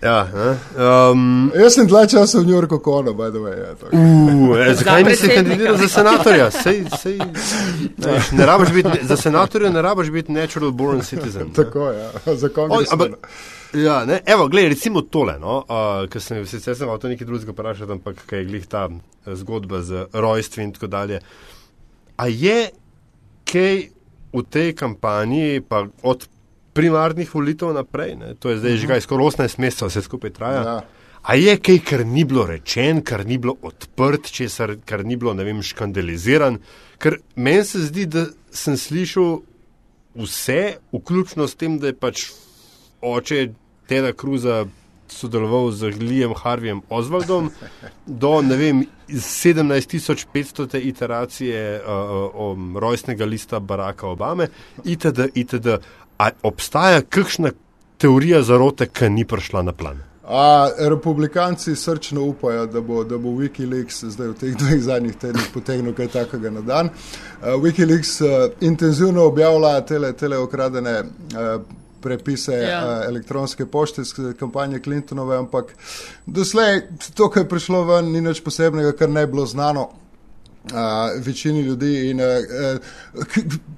Ja, 0.01 0.27
um, 1.11 1.51
Jaz 1.55 1.73
sem 1.73 1.87
dva 1.87 2.05
časa 2.07 2.39
v 2.39 2.45
New 2.45 2.55
Yorku, 2.55 2.79
kono, 2.79 3.13
by 3.13 3.31
the 3.33 3.41
way. 3.41 3.57
Ja, 3.59 3.73
uh, 3.73 4.75
zakaj 4.77 5.03
nisi 5.03 5.29
kandidiral 5.29 5.77
za 5.77 5.87
senatorja? 5.87 6.51
Sej, 6.51 6.85
sej, 7.01 7.17
ne, 7.97 8.21
ne 8.31 8.45
biti, 8.73 8.99
za 9.03 9.17
senatorja 9.17 9.69
ne 9.69 9.81
rabiš 9.81 10.11
biti 10.11 10.31
natural 10.31 10.71
born 10.71 11.01
citizen. 11.01 11.53
Tako 11.53 11.89
je, 11.89 11.99
ja. 11.99 12.35
za 12.35 12.49
kongresmena. 12.49 13.17
Ja, 13.73 14.05
ne, 14.05 14.19
evo, 14.25 14.47
gledaj, 14.47 14.69
recimo 14.69 15.01
tole, 15.01 15.39
no, 15.39 15.57
uh, 15.65 16.05
ker 16.09 16.21
sem 16.21 16.45
se 16.45 16.59
sicer 16.59 16.89
o 16.89 16.97
to 16.97 17.09
nekaj 17.11 17.27
drugega 17.27 17.51
vprašal, 17.51 17.91
ampak 17.97 18.21
kaj 18.29 18.39
je 18.39 18.45
glih 18.45 18.67
ta 18.67 18.87
eh, 18.89 19.35
zgodba 19.35 19.81
z 19.81 20.05
rojstvi 20.13 20.63
in 20.63 20.73
tako 20.75 20.87
dalje. 20.87 21.19
A 22.17 22.27
je 22.27 22.69
kaj 23.51 23.75
v 24.35 24.43
tej 24.49 24.73
kampanji, 24.75 25.61
pa 25.61 25.85
od 26.03 26.27
primarnih 26.75 27.29
volitev 27.35 27.73
naprej, 27.73 28.15
ne, 28.19 28.33
to 28.35 28.49
je 28.49 28.57
zdaj 28.57 28.71
uh 28.71 28.75
-huh. 28.75 28.81
že 28.81 28.85
mhm. 28.87 28.93
kaj 28.93 29.01
skoraj 29.01 29.25
18 29.25 29.59
mesecev, 29.59 29.87
vse 29.87 30.01
skupaj 30.01 30.29
traja. 30.29 30.63
Ja. 30.63 30.81
A 31.25 31.35
je 31.35 31.57
kaj, 31.57 31.79
kar 31.79 32.05
ni 32.05 32.23
bilo 32.23 32.45
rečen, 32.45 33.01
kar 33.01 33.25
ni 33.25 33.37
bilo 33.37 33.55
odprt, 33.61 34.31
česar, 34.31 34.75
kar 34.85 35.05
ni 35.05 35.15
bilo, 35.15 35.33
ne 35.33 35.43
vem, 35.43 35.61
škandaliziran? 35.61 36.59
Ker 36.97 37.17
meni 37.35 37.63
se 37.65 37.79
zdi, 37.79 38.05
da 38.05 38.25
sem 38.51 38.77
slišal 38.77 39.41
vse, 40.15 40.77
vključno 40.93 41.47
s 41.47 41.55
tem, 41.55 41.79
da 41.79 41.87
je 41.87 41.93
pač 41.93 42.27
oče 43.05 43.47
Teda 43.85 44.13
Cruza 44.13 44.65
sodeloval 45.07 45.71
z 45.71 45.83
Lijem 45.83 46.33
Harvijem 46.33 46.81
Osvaldom 46.89 47.51
do 48.05 48.41
vem, 48.41 48.85
17.500 49.07 50.79
iteracije 50.81 51.81
uh, 51.81 52.57
uh, 52.57 52.79
rojstnega 52.79 53.25
lista 53.25 53.59
Baracka 53.59 54.07
Obame 54.07 54.47
itd. 54.83 55.29
itd. 55.33 55.77
Obstaja 56.43 57.01
kakšna 57.01 57.51
teorija 57.97 58.41
zarote, 58.41 58.87
ki 58.87 59.09
ni 59.09 59.25
prišla 59.25 59.61
na 59.61 59.71
plan? 59.71 60.01
A, 60.27 60.69
republikanci 60.89 61.75
srčno 61.75 62.23
upajo, 62.23 62.65
da 62.65 62.81
bo, 62.81 63.03
da 63.03 63.17
bo 63.17 63.29
Wikileaks 63.29 64.05
zdaj 64.09 64.27
v 64.27 64.33
teh 64.39 64.55
dveh 64.57 64.81
zadnjih 64.81 65.15
tednih 65.21 65.51
potegnil 65.53 65.93
kaj 65.93 66.07
takega 66.07 66.49
na 66.49 66.65
dan. 66.65 66.89
Uh, 66.89 67.61
Wikileaks 67.61 68.17
uh, 68.25 68.49
intenzivno 68.61 69.27
objavlja 69.29 69.81
tele, 69.85 70.13
tele 70.17 70.37
okradene 70.41 71.03
uh, 71.03 71.61
prepise 72.01 72.53
ja. 72.53 72.79
uh, 72.85 73.05
elektronske 73.07 73.65
pošte 73.65 74.01
iz 74.01 74.13
kampanje 74.39 74.79
Clintonove, 74.79 75.37
ampak 75.37 75.75
doslej 76.25 76.81
to, 77.13 77.29
kar 77.29 77.43
je 77.43 77.49
prišlo 77.49 77.83
ven, 77.83 78.11
ni 78.11 78.21
nič 78.21 78.43
posebnega, 78.43 78.95
kar 78.97 79.09
ne 79.09 79.25
bi 79.25 79.31
bilo 79.31 79.45
znano. 79.45 79.89
Uh, 80.65 81.21
večini 81.21 81.61
ljudi 81.61 82.09
in 82.09 82.21
uh, 82.21 82.25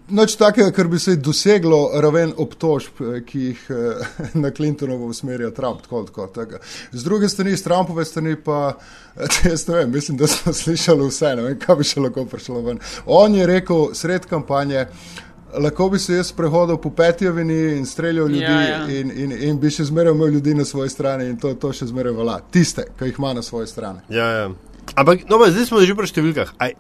noč 0.08 0.38
takega, 0.40 0.72
kar 0.72 0.88
bi 0.88 1.00
se 1.00 1.18
doseglo 1.20 1.90
raven 2.00 2.32
obtožb, 2.38 3.02
ki 3.28 3.42
jih 3.42 3.66
uh, 3.76 4.08
na 4.42 4.54
Clintonovo 4.56 5.10
usmerja 5.12 5.52
Trump. 5.52 5.82
Tako, 5.82 6.04
tako, 6.08 6.28
tako. 6.28 6.62
Z 6.92 7.04
druge 7.04 7.30
strani, 7.30 7.58
z 7.58 7.68
Trumpove 7.68 8.06
strani 8.06 8.38
pa, 8.40 8.78
jaz 9.50 9.68
ne 9.68 9.82
vem, 9.82 9.92
mislim, 9.92 10.18
da 10.18 10.32
smo 10.32 10.54
slišali 10.54 11.12
vse, 11.12 11.36
ne 11.36 11.50
vem, 11.50 11.60
kaj 11.60 11.76
bi 11.76 11.92
še 11.92 12.08
lahko 12.08 12.24
prišlo 12.26 12.64
ven. 12.64 12.80
On 13.06 13.36
je 13.36 13.52
rekel 13.52 13.90
sred 13.94 14.26
kampanje, 14.32 14.88
uh, 14.88 15.27
lahko 15.54 15.90
bi 15.90 16.00
se 16.00 16.14
jaz 16.14 16.32
prehodil 16.32 16.78
po 16.78 16.90
petjavini 16.90 17.78
in 17.78 17.86
streljal 17.86 18.28
ljudi 18.28 18.44
ja, 18.44 18.62
ja. 18.62 18.88
In, 18.90 19.12
in, 19.12 19.32
in 19.32 19.60
bi 19.60 19.72
še 19.72 19.88
zmeraj 19.88 20.14
imel 20.14 20.38
ljudi 20.38 20.56
na 20.56 20.66
svoji 20.66 20.90
strani 20.90 21.30
in 21.30 21.38
to, 21.40 21.54
to 21.54 21.72
še 21.74 21.88
zmeraj 21.92 22.16
vala. 22.18 22.40
Tiste, 22.52 22.88
ki 23.00 23.12
jih 23.12 23.20
ima 23.20 23.34
na 23.34 23.42
svoji 23.42 23.68
strani. 23.68 24.04
Ja, 24.10 24.28
ja. 24.28 24.48
Ampak, 24.96 25.28
no, 25.30 25.40
zdaj 25.48 25.68
smo 25.70 25.84
že 25.84 25.96
pri 25.96 26.10
številkah. 26.10 26.54
Aj, 26.64 26.76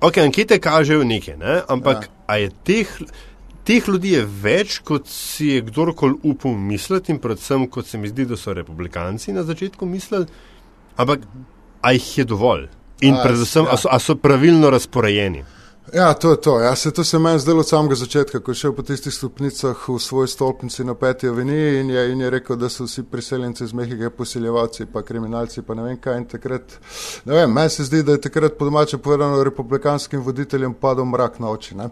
ok, 0.00 0.22
ankete 0.24 0.58
kažejo 0.62 1.04
nekaj, 1.08 1.36
ne? 1.40 1.60
ampak 1.68 2.08
ja. 2.08 2.38
je 2.40 2.52
teh, 2.66 2.92
teh 3.68 3.88
ljudi 3.88 4.16
je 4.16 4.26
več, 4.26 4.80
kot 4.84 5.08
si 5.10 5.52
je 5.54 5.64
kdorkoli 5.68 6.20
upal 6.28 6.56
misliti 6.56 7.12
in 7.14 7.20
predvsem, 7.22 7.68
kot 7.72 7.88
se 7.88 8.00
mi 8.00 8.10
zdi, 8.12 8.28
da 8.28 8.38
so 8.40 8.56
republikanci 8.56 9.34
na 9.36 9.44
začetku 9.48 9.88
mislili. 9.88 10.28
Ampak, 11.00 11.26
aj 11.82 12.00
jih 12.00 12.12
je 12.22 12.28
dovolj. 12.28 12.70
In 13.02 13.16
a, 13.18 13.24
predvsem, 13.24 13.66
ja. 13.66 13.74
a, 13.74 13.80
so, 13.80 13.90
a 13.90 13.98
so 13.98 14.16
pravilno 14.20 14.70
razporejeni. 14.70 15.42
Ja, 15.90 16.14
to 16.14 16.30
je 16.30 16.36
to. 16.36 16.60
Ja, 16.60 16.76
se 16.76 16.90
to 16.90 17.04
se 17.04 17.18
meni 17.18 17.38
zdelo 17.38 17.60
od 17.60 17.68
samega 17.68 17.94
začetka, 17.94 18.40
ko 18.40 18.50
je 18.50 18.54
šel 18.54 18.72
po 18.72 18.82
tistih 18.86 19.14
stopnicah 19.14 19.88
v 19.88 19.98
svoj 19.98 20.28
stolpnici 20.28 20.84
na 20.84 20.94
peti 20.94 21.28
aveniji 21.28 21.80
in 21.80 21.90
je, 21.90 22.04
in 22.12 22.20
je 22.20 22.30
rekel, 22.30 22.56
da 22.56 22.68
so 22.68 22.84
vsi 22.84 23.02
priseljenci 23.02 23.64
iz 23.64 23.72
Mehike 23.74 24.10
posiljevalci, 24.10 24.86
pa 24.92 25.02
kriminalci, 25.02 25.62
pa 25.62 25.74
ne 25.74 25.82
vem 25.82 25.96
kaj. 26.00 26.16
In 26.18 26.26
takrat, 26.30 26.78
ne 27.24 27.34
vem, 27.34 27.52
meni 27.52 27.70
se 27.70 27.84
zdi, 27.84 28.02
da 28.02 28.12
je 28.12 28.20
takrat 28.20 28.52
po 28.58 28.64
domače 28.64 28.98
povedano 28.98 29.42
republikanskim 29.44 30.22
voditeljem 30.22 30.74
padel 30.74 31.04
mrak 31.04 31.38
na 31.38 31.50
oči. 31.50 31.74
Ne? 31.74 31.88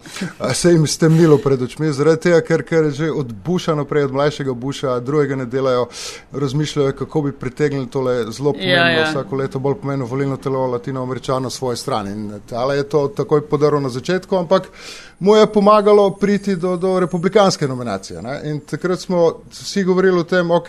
Se 0.54 0.70
jim 0.70 0.86
stemnilo 0.86 1.38
pred 1.38 1.62
očmi, 1.62 1.92
zaradi 1.92 2.28
tega, 2.28 2.40
ker, 2.46 2.62
ker 2.62 2.90
že 2.94 3.10
od 3.10 3.34
Buša 3.44 3.74
naprej, 3.74 4.04
od 4.04 4.12
mlajšega 4.12 4.54
Buša, 4.54 5.00
drugega 5.00 5.36
ne 5.36 5.46
delajo, 5.46 5.88
razmišljajo, 6.32 6.92
kako 6.92 7.22
bi 7.22 7.32
pritegnili 7.32 7.90
tole 7.90 8.16
zelo 8.30 8.52
pomembno, 8.52 8.86
ja, 8.86 8.88
ja. 9.00 9.10
vsako 9.10 9.36
leto 9.36 9.58
bolj 9.58 9.80
pomembno 9.82 10.06
volilno 10.06 10.36
telo 10.36 10.66
latinoameričano 10.66 11.50
svoje 11.50 11.76
strani. 11.76 12.10
In, 12.12 12.40
ale 12.52 12.76
je 12.76 12.88
to 12.88 13.08
takoj 13.08 13.48
podarilo 13.48 13.79
na 13.80 13.88
začetku, 13.88 14.36
ampak 14.36 14.68
mu 15.20 15.36
je 15.36 15.46
pomagalo 15.46 16.10
priti 16.10 16.56
do, 16.56 16.76
do 16.76 17.00
republikanske 17.00 17.68
nominacije. 17.68 18.22
Ne? 18.22 18.40
In 18.44 18.60
takrat 18.60 19.00
smo 19.00 19.42
vsi 19.50 19.84
govorili 19.84 20.20
o 20.20 20.24
tem, 20.24 20.50
ok. 20.50 20.68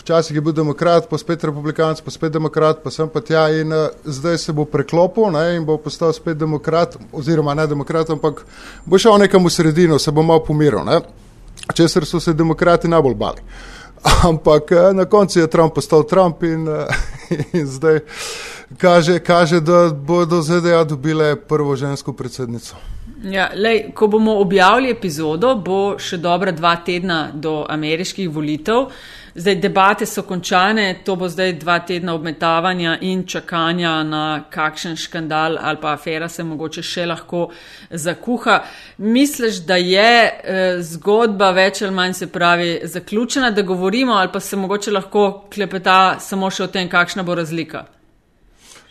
Včasih 0.00 0.36
je 0.36 0.40
bil 0.40 0.52
demokrat, 0.52 1.08
pa 1.10 1.18
spet 1.18 1.44
republikanc, 1.44 2.00
pa 2.00 2.10
spet 2.10 2.32
demokrat, 2.32 2.80
pa 2.82 2.90
sem 2.90 3.08
pa 3.08 3.20
tja 3.20 3.48
in 3.52 3.72
uh, 3.72 3.88
zdaj 4.04 4.38
se 4.38 4.52
bo 4.52 4.64
preklopil 4.64 5.28
ne, 5.32 5.56
in 5.56 5.64
bo 5.64 5.76
postal 5.76 6.12
spet 6.12 6.38
demokrat, 6.40 6.96
oziroma 7.12 7.54
ne 7.54 7.66
demokrat, 7.66 8.10
ampak 8.10 8.40
bo 8.84 8.98
šel 8.98 9.18
nekam 9.20 9.44
v 9.44 9.52
sredino, 9.52 9.98
se 9.98 10.10
bo 10.10 10.22
malo 10.22 10.40
pomiril. 10.44 10.88
Česar 11.74 12.06
so 12.06 12.20
se 12.20 12.32
demokrati 12.32 12.88
najbolj 12.88 13.14
bali. 13.14 13.44
Ampak 14.24 14.72
uh, 14.72 14.96
na 14.96 15.04
koncu 15.04 15.40
je 15.40 15.50
Trump 15.50 15.74
postal 15.74 16.02
Trump 16.02 16.42
in, 16.42 16.68
uh, 16.68 16.84
in 17.58 17.66
zdaj 17.66 18.00
kaže, 18.78 19.18
kaže, 19.18 19.60
da 19.60 19.90
bodo 19.92 20.42
ZDA 20.42 20.84
dobile 20.84 21.36
prvo 21.36 21.76
žensko 21.76 22.12
predsednico. 22.12 22.76
Ja, 23.24 23.50
lej, 23.54 23.90
ko 23.94 24.06
bomo 24.06 24.38
objavili 24.40 24.90
epizodo, 24.90 25.54
bo 25.54 25.98
še 26.00 26.16
dobra 26.16 26.52
dva 26.56 26.76
tedna 26.84 27.30
do 27.34 27.66
ameriških 27.68 28.30
volitev. 28.32 28.86
Zdaj, 29.40 29.54
debate 29.56 30.06
so 30.06 30.22
končane, 30.22 30.98
to 31.04 31.14
bo 31.16 31.28
zdaj 31.28 31.54
dva 31.62 31.78
tedna 31.88 32.12
obmetavanja 32.14 32.98
in 33.00 33.22
čakanja 33.26 34.02
na 34.04 34.24
kakšen 34.50 34.96
škandal 34.96 35.56
ali 35.60 35.78
pa 35.80 35.92
afera 35.92 36.28
se 36.28 36.44
mogoče 36.44 36.82
še 36.82 37.06
lahko 37.06 37.46
zakuha. 37.90 38.58
Misliš, 38.98 39.62
da 39.64 39.78
je 39.80 40.10
eh, 40.26 40.82
zgodba 40.82 41.50
več 41.56 41.80
ali 41.82 41.96
manj 41.96 42.12
se 42.18 42.28
pravi 42.32 42.80
zaključena, 42.84 43.50
da 43.50 43.62
govorimo 43.62 44.12
ali 44.12 44.28
pa 44.32 44.40
se 44.40 44.56
mogoče 44.56 44.92
lahko 44.92 45.24
klepeta 45.54 46.18
samo 46.20 46.50
še 46.50 46.64
o 46.64 46.68
tem, 46.68 46.92
kakšna 46.92 47.22
bo 47.22 47.34
razlika? 47.34 47.86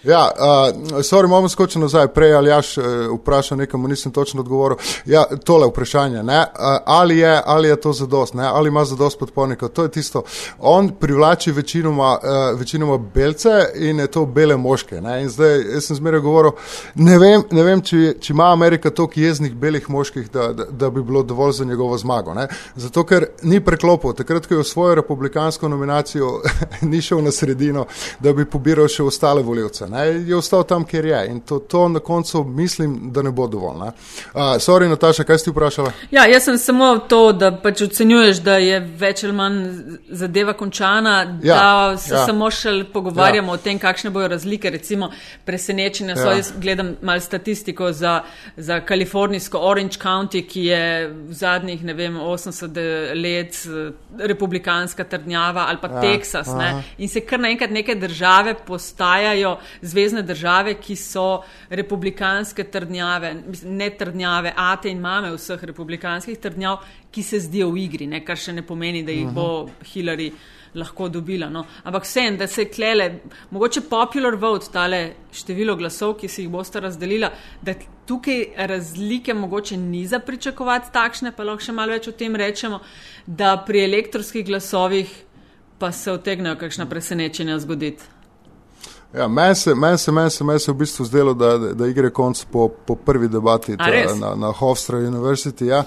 Ja, 0.04 0.32
uh, 0.32 1.04
sorry, 1.04 1.26
imamo 1.26 1.50
skočiti 1.50 1.80
nazaj. 1.80 2.08
Prej 2.08 2.34
ali 2.34 2.50
jaš 2.50 2.78
uh, 2.78 2.84
vprašal 3.20 3.58
nekam, 3.58 3.84
nisem 3.84 4.12
točno 4.12 4.42
odgovoril. 4.42 4.78
Ja, 5.06 5.26
tole 5.44 5.68
vprašanje, 5.68 6.24
ne, 6.24 6.40
uh, 6.40 6.78
ali, 6.86 7.18
je, 7.18 7.42
ali 7.46 7.68
je 7.68 7.82
to 7.82 7.94
zadost, 7.94 8.34
ne, 8.34 8.46
ali 8.46 8.68
ima 8.68 8.86
zadost 8.86 9.20
podpornikov. 9.20 9.70
To 9.70 9.84
je 9.84 9.92
tisto. 9.92 10.24
On 10.60 10.90
privlači 10.90 11.52
večinoma, 11.52 12.18
uh, 12.24 12.60
večinoma 12.60 12.98
belce 12.98 13.50
in 13.76 14.00
je 14.00 14.08
to 14.08 14.26
bele 14.26 14.58
moške. 14.58 15.02
Ne, 15.02 15.22
in 15.22 15.30
zdaj, 15.30 15.58
jaz 15.74 15.86
sem 15.86 15.96
zmeraj 15.96 16.20
govoril, 16.20 16.52
ne 16.96 17.20
vem, 17.20 17.44
ne 17.52 17.64
vem 17.64 17.82
če, 17.82 18.14
če 18.22 18.34
ima 18.34 18.52
Amerika 18.54 18.90
toliko 18.90 19.20
jeznih 19.20 19.54
belih 19.54 19.90
moških, 19.90 20.32
da, 20.32 20.54
da, 20.54 20.66
da 20.72 20.90
bi 20.90 21.04
bilo 21.04 21.24
dovolj 21.24 21.52
za 21.52 21.66
njegovo 21.66 21.98
zmago. 21.98 22.34
Ne. 22.34 22.48
Zato, 22.76 23.04
ker 23.04 23.28
ni 23.44 23.60
preklopil. 23.60 24.14
Takrat, 24.14 24.48
ko 24.48 24.54
je 24.54 24.64
v 24.64 24.68
svojo 24.68 24.96
republikansko 24.96 25.68
nominacijo 25.68 26.40
ni 26.92 27.02
šel 27.02 27.24
na 27.24 27.32
sredino, 27.32 27.86
da 28.20 28.34
bi 28.34 28.48
pobiral 28.48 28.88
še 28.88 29.04
ostale 29.04 29.44
voljivce 29.44 29.89
ne, 29.90 30.06
je 30.08 30.36
ostal 30.36 30.64
tam, 30.64 30.86
kjer 30.86 31.06
je. 31.06 31.28
In 31.32 31.40
to, 31.40 31.60
to 31.60 31.88
na 31.88 32.00
koncu 32.00 32.44
mislim, 32.44 33.12
da 33.12 33.22
ne 33.22 33.32
bo 33.32 33.48
dovolj. 33.48 33.70
Uh, 33.70 33.92
sorry, 34.60 34.90
Nataša, 34.90 35.24
kaj 35.24 35.38
si 35.38 35.52
vprašala? 35.52 35.92
Ja, 36.12 36.26
jaz 36.26 36.44
sem 36.44 36.58
samo 36.58 36.98
to, 36.98 37.32
da 37.34 37.52
pač 37.64 37.82
ocenjuješ, 37.82 38.42
da 38.44 38.58
je 38.58 38.80
več 38.80 39.24
ali 39.24 39.34
manj 39.34 39.60
zadeva 40.10 40.54
končana, 40.54 41.40
ja, 41.44 41.56
da 41.56 41.98
se 41.98 42.14
ja. 42.14 42.26
samo 42.26 42.50
še 42.52 42.74
pogovarjamo 42.94 43.54
ja. 43.54 43.60
o 43.60 43.64
tem, 43.64 43.80
kakšne 43.80 44.12
bojo 44.14 44.28
razlike. 44.34 44.70
Recimo, 44.70 45.12
presenečenja 45.46 46.16
so, 46.16 46.28
ja. 46.30 46.38
jaz 46.40 46.52
gledam 46.62 46.96
malo 47.02 47.22
statistiko 47.22 47.92
za, 47.92 48.22
za 48.58 48.80
kalifornijsko 48.86 49.60
Orange 49.70 50.00
County, 50.02 50.44
ki 50.48 50.66
je 50.66 50.84
v 51.30 51.34
zadnjih, 51.34 51.84
ne 51.86 51.94
vem, 51.94 52.20
80 52.20 52.80
let 53.16 53.62
eh, 53.66 53.92
republikanska 54.28 55.04
trdnjava 55.04 55.66
ali 55.70 55.78
pa 55.82 55.88
ja. 55.94 56.02
Teksas. 56.02 56.50
In 56.98 57.10
se 57.10 57.22
kar 57.26 57.40
naenkrat 57.40 57.72
neke 57.72 57.96
države 57.96 58.56
postajajo 58.68 59.58
zvezdne 59.82 60.22
države, 60.22 60.76
ki 60.82 60.96
so 60.96 61.42
republikanske 61.70 62.64
trdnjave, 62.64 63.34
ne 63.64 63.90
trdnjave, 63.90 64.54
ate 64.56 64.90
in 64.90 65.02
mame 65.02 65.32
vseh 65.36 65.64
republikanskih 65.64 66.40
trdnjav, 66.40 66.84
ki 67.12 67.24
se 67.24 67.40
zdijo 67.40 67.72
v 67.72 67.84
igri, 67.84 68.08
ne, 68.08 68.24
kar 68.26 68.38
še 68.38 68.54
ne 68.54 68.66
pomeni, 68.66 69.04
da 69.04 69.12
jih 69.12 69.30
bo 69.34 69.70
Hillary 69.94 70.32
lahko 70.76 71.10
dobila. 71.10 71.50
No. 71.50 71.66
Ampak 71.84 72.04
vsem, 72.06 72.38
da 72.38 72.48
se 72.48 72.66
klele, 72.70 73.10
mogoče 73.52 73.82
popular 73.90 74.36
vote, 74.36 74.70
tale 74.74 75.00
število 75.34 75.76
glasov, 75.80 76.16
ki 76.20 76.30
si 76.30 76.44
jih 76.44 76.52
boste 76.54 76.82
razdelila, 76.82 77.32
da 77.62 77.74
tukaj 78.10 78.68
razlike 78.70 79.34
mogoče 79.34 79.78
ni 79.78 80.06
za 80.08 80.20
pričakovati 80.20 80.94
takšne, 80.94 81.34
pa 81.36 81.48
lahko 81.48 81.66
še 81.66 81.74
malo 81.74 81.98
več 81.98 82.10
o 82.10 82.14
tem 82.14 82.36
rečemo, 82.36 82.82
da 83.26 83.56
pri 83.66 83.84
elektronskih 83.88 84.46
glasovih 84.46 85.18
pa 85.80 85.92
se 85.96 86.12
otegnejo 86.12 86.58
kakšna 86.60 86.86
presenečenja 86.90 87.60
zgoditi. 87.64 88.19
Ja, 89.14 89.28
meni 89.28 89.56
se, 89.56 89.76
men 89.76 89.98
se, 89.98 90.12
men 90.12 90.30
se, 90.30 90.44
men 90.44 90.60
se 90.60 90.72
v 90.72 90.76
bistvu 90.76 91.06
zdelo, 91.06 91.34
da, 91.34 91.58
da 91.58 91.88
igre 91.90 92.12
konc 92.14 92.44
po, 92.52 92.68
po 92.70 92.94
prvi 92.96 93.28
debati 93.28 93.78
ta, 93.78 93.88
na, 94.20 94.36
na 94.36 94.52
Hofstra 94.54 94.98
University. 94.98 95.66
Ja. 95.66 95.84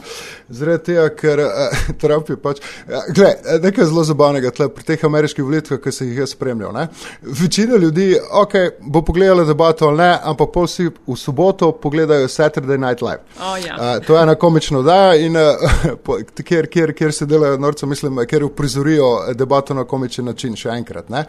Zaradi 0.48 0.84
tega, 0.84 1.04
ker 1.14 1.38
uh, 1.44 1.76
Trump 2.02 2.30
je 2.30 2.36
pač. 2.36 2.58
Ja, 2.90 3.04
gle, 3.14 3.30
nekaj 3.62 3.86
zelo 3.92 4.02
zabavnega 4.04 4.50
tle, 4.50 4.66
pri 4.74 4.86
teh 4.88 5.04
ameriških 5.06 5.46
volitvah, 5.46 5.78
ki 5.84 5.92
se 5.94 6.06
jih 6.08 6.18
je 6.18 6.26
spremljal. 6.32 6.72
Ne. 6.74 6.88
Večina 7.22 7.78
ljudi 7.78 8.08
ok, 8.42 8.56
bo 8.90 9.04
pogledala 9.06 9.46
debato 9.46 9.86
ali 9.86 10.02
ne, 10.02 10.10
ampak 10.32 10.50
pol 10.54 10.66
si 10.66 10.88
v 10.90 11.16
soboto 11.16 11.70
pogledajo 11.78 12.26
Saturday 12.26 12.80
Night 12.80 13.06
Live. 13.06 13.22
Oh, 13.38 13.54
ja. 13.54 13.78
uh, 13.78 14.02
to 14.06 14.18
je 14.18 14.22
ena 14.22 14.34
komična 14.34 14.82
oddaja 14.82 15.14
in 15.22 15.38
uh, 15.44 16.18
kjer, 16.42 16.66
kjer, 16.66 16.94
kjer 16.98 17.14
se 17.14 17.30
delajo 17.30 17.62
norce, 17.62 17.86
mislim, 17.86 18.18
kjer 18.26 18.50
uprizorijo 18.50 19.14
debato 19.38 19.78
na 19.78 19.86
komičen 19.86 20.26
način 20.26 20.58
še 20.58 20.74
enkrat. 20.74 21.08
Ne. 21.08 21.24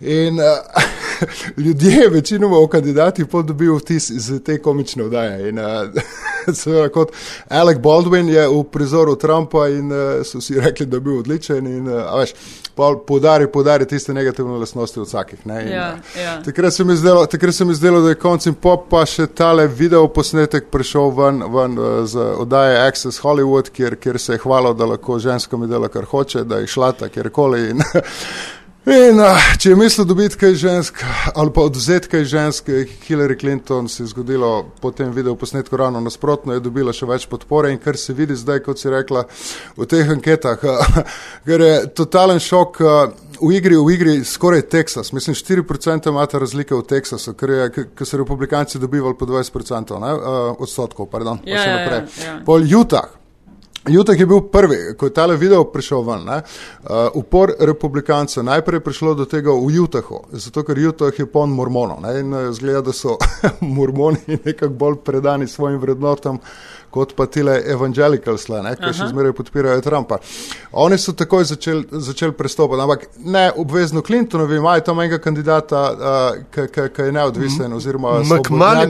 In, 0.00 0.40
uh, 0.40 0.82
ljudje, 1.64 2.08
večinoma 2.08 2.58
v 2.58 2.68
kandidatih, 2.68 3.26
dobijo 3.44 3.76
vtis 3.76 4.10
iz 4.10 4.32
te 4.44 4.58
komične 4.62 5.04
vdaje. 5.04 5.48
In, 5.48 5.58
uh, 6.66 6.88
kot 6.92 7.12
Alec 7.48 7.78
Baldwin 7.78 8.28
je 8.28 8.48
v 8.48 8.62
prizoru 8.72 9.16
Trumpa 9.16 9.68
in 9.68 9.92
uh, 9.92 9.98
so 10.24 10.40
si 10.40 10.60
rekli, 10.60 10.86
da 10.86 10.96
je 10.96 11.00
bil 11.00 11.18
odličen. 11.18 11.66
In, 11.66 11.88
uh, 11.88 12.18
veš, 12.18 12.34
Podari, 13.06 13.46
podari 13.48 13.86
tiste 13.88 14.12
negativne 14.14 14.58
lasnosti 14.58 15.00
od 15.00 15.06
vsakih. 15.06 15.38
In, 15.46 15.52
ja, 15.52 15.96
ja. 16.22 16.42
Takrat 16.44 16.74
se 16.74 16.84
mi 17.64 17.74
zdelo, 17.74 18.00
da 18.02 18.08
je 18.08 18.14
konc 18.14 18.46
in 18.46 18.54
pop, 18.54 18.84
pa 18.90 19.06
še 19.08 19.26
tale 19.32 19.64
video 19.66 20.08
posnetek 20.12 20.68
prišel 20.70 21.08
ven, 21.16 21.40
ven 21.54 21.78
z 22.04 22.26
oddaje 22.36 22.76
Access 22.82 23.22
Hollywood, 23.24 23.70
kjer, 23.72 23.96
kjer 23.96 24.20
se 24.20 24.36
je 24.36 24.42
hvalil, 24.44 24.76
da 24.76 24.90
lahko 24.92 25.16
ženskam 25.18 25.64
dela 25.70 25.88
kar 25.88 26.04
hoče, 26.04 26.44
da 26.44 26.60
je 26.60 26.68
šla 26.68 26.92
ta 26.92 27.08
kjerkoli. 27.08 27.70
In, 27.70 27.80
uh, 28.86 29.46
če 29.58 29.70
je 29.72 29.76
mislil 29.76 30.06
dobiti 30.06 30.38
kaj 30.38 30.52
žensk 30.54 31.00
ali 31.34 31.50
pa 31.54 31.64
odzeti 31.66 32.08
kaj 32.08 32.24
žensk, 32.24 32.68
Hillary 33.08 33.34
Clinton 33.40 33.88
se 33.88 34.02
je 34.02 34.06
zgodilo 34.06 34.70
po 34.80 34.92
tem 34.94 35.10
videu 35.10 35.34
posnetku 35.36 35.76
ravno 35.76 36.00
nasprotno, 36.00 36.54
je 36.54 36.62
dobila 36.62 36.94
še 36.94 37.06
več 37.06 37.26
podpore 37.26 37.72
in 37.74 37.80
kar 37.82 37.98
se 37.98 38.14
vidi 38.14 38.36
zdaj, 38.38 38.62
kot 38.62 38.78
si 38.78 38.90
rekla 38.90 39.24
v 39.76 39.88
teh 39.90 40.12
anketah, 40.14 40.62
uh, 40.62 41.00
ker 41.46 41.66
je 41.66 41.76
totalen 41.98 42.42
šok. 42.42 42.80
Uh, 42.80 43.22
V 43.36 43.52
igri, 43.52 43.76
v 43.76 43.92
igri 43.92 44.12
skoraj 44.24 44.62
Teksas, 44.72 45.10
mislim, 45.12 45.34
4% 45.36 46.08
imate 46.08 46.38
razlike 46.40 46.72
v 46.72 46.86
Teksasu, 46.88 47.34
ker, 47.36 47.50
je, 47.52 47.84
ker 47.92 48.08
so 48.08 48.16
republikanci 48.16 48.80
dobivali 48.80 49.12
po 49.12 49.28
20% 49.28 49.92
ne, 50.00 50.14
uh, 50.14 50.62
odstotkov, 50.64 51.10
pardon, 51.12 51.42
ja, 51.44 51.58
pa 51.58 51.60
še 51.60 51.68
ja, 51.68 51.74
naprej. 51.76 52.00
Ja, 52.22 52.30
ja. 52.30 52.38
Pol 52.48 52.64
Utah, 52.64 53.12
Jutek 53.88 54.20
je 54.20 54.26
bil 54.26 54.40
prvi, 54.40 54.76
ko 54.98 55.06
je 55.06 55.14
tale 55.14 55.36
video 55.36 55.64
prišel 55.64 56.02
ven. 56.02 56.24
Ne, 56.26 56.36
uh, 56.36 56.90
upor 57.14 57.52
republikancev 57.60 58.44
najprej 58.44 58.76
je 58.76 58.84
prišlo 58.84 59.14
do 59.14 59.24
tega 59.24 59.52
v 59.54 59.70
Jutahu, 59.74 60.22
zato 60.32 60.64
ker 60.66 60.78
Jutah 60.78 61.18
je 61.18 61.26
poln 61.26 61.54
mormonov 61.54 62.00
ne, 62.02 62.16
in 62.20 62.34
uh, 62.34 62.48
zgleda, 62.52 62.80
da 62.88 62.92
so 62.92 63.16
mormoni 63.76 64.40
nekako 64.44 64.74
bolj 64.74 64.96
predani 65.04 65.46
svojim 65.48 65.78
vrednotam 65.78 66.42
kot 66.96 67.12
pa 67.16 67.26
tile 67.28 67.58
evangelicals, 67.68 68.46
ki 68.80 68.92
še 68.96 69.10
zmeraj 69.10 69.34
podpirajo 69.36 69.82
Trumpa. 69.84 70.16
Oni 70.80 70.96
so 70.98 71.12
takoj 71.12 71.44
začeli 71.50 72.00
začel 72.06 72.32
prestopati, 72.32 72.80
ampak 72.82 73.04
ne 73.20 73.50
obvezno 73.52 74.00
Clintonovi, 74.06 74.56
imajo 74.56 74.84
tam 74.86 75.02
enega 75.04 75.18
kandidata, 75.20 75.82
uh, 75.92 76.56
ki 76.56 77.08
je 77.08 77.12
neodvisen. 77.12 77.76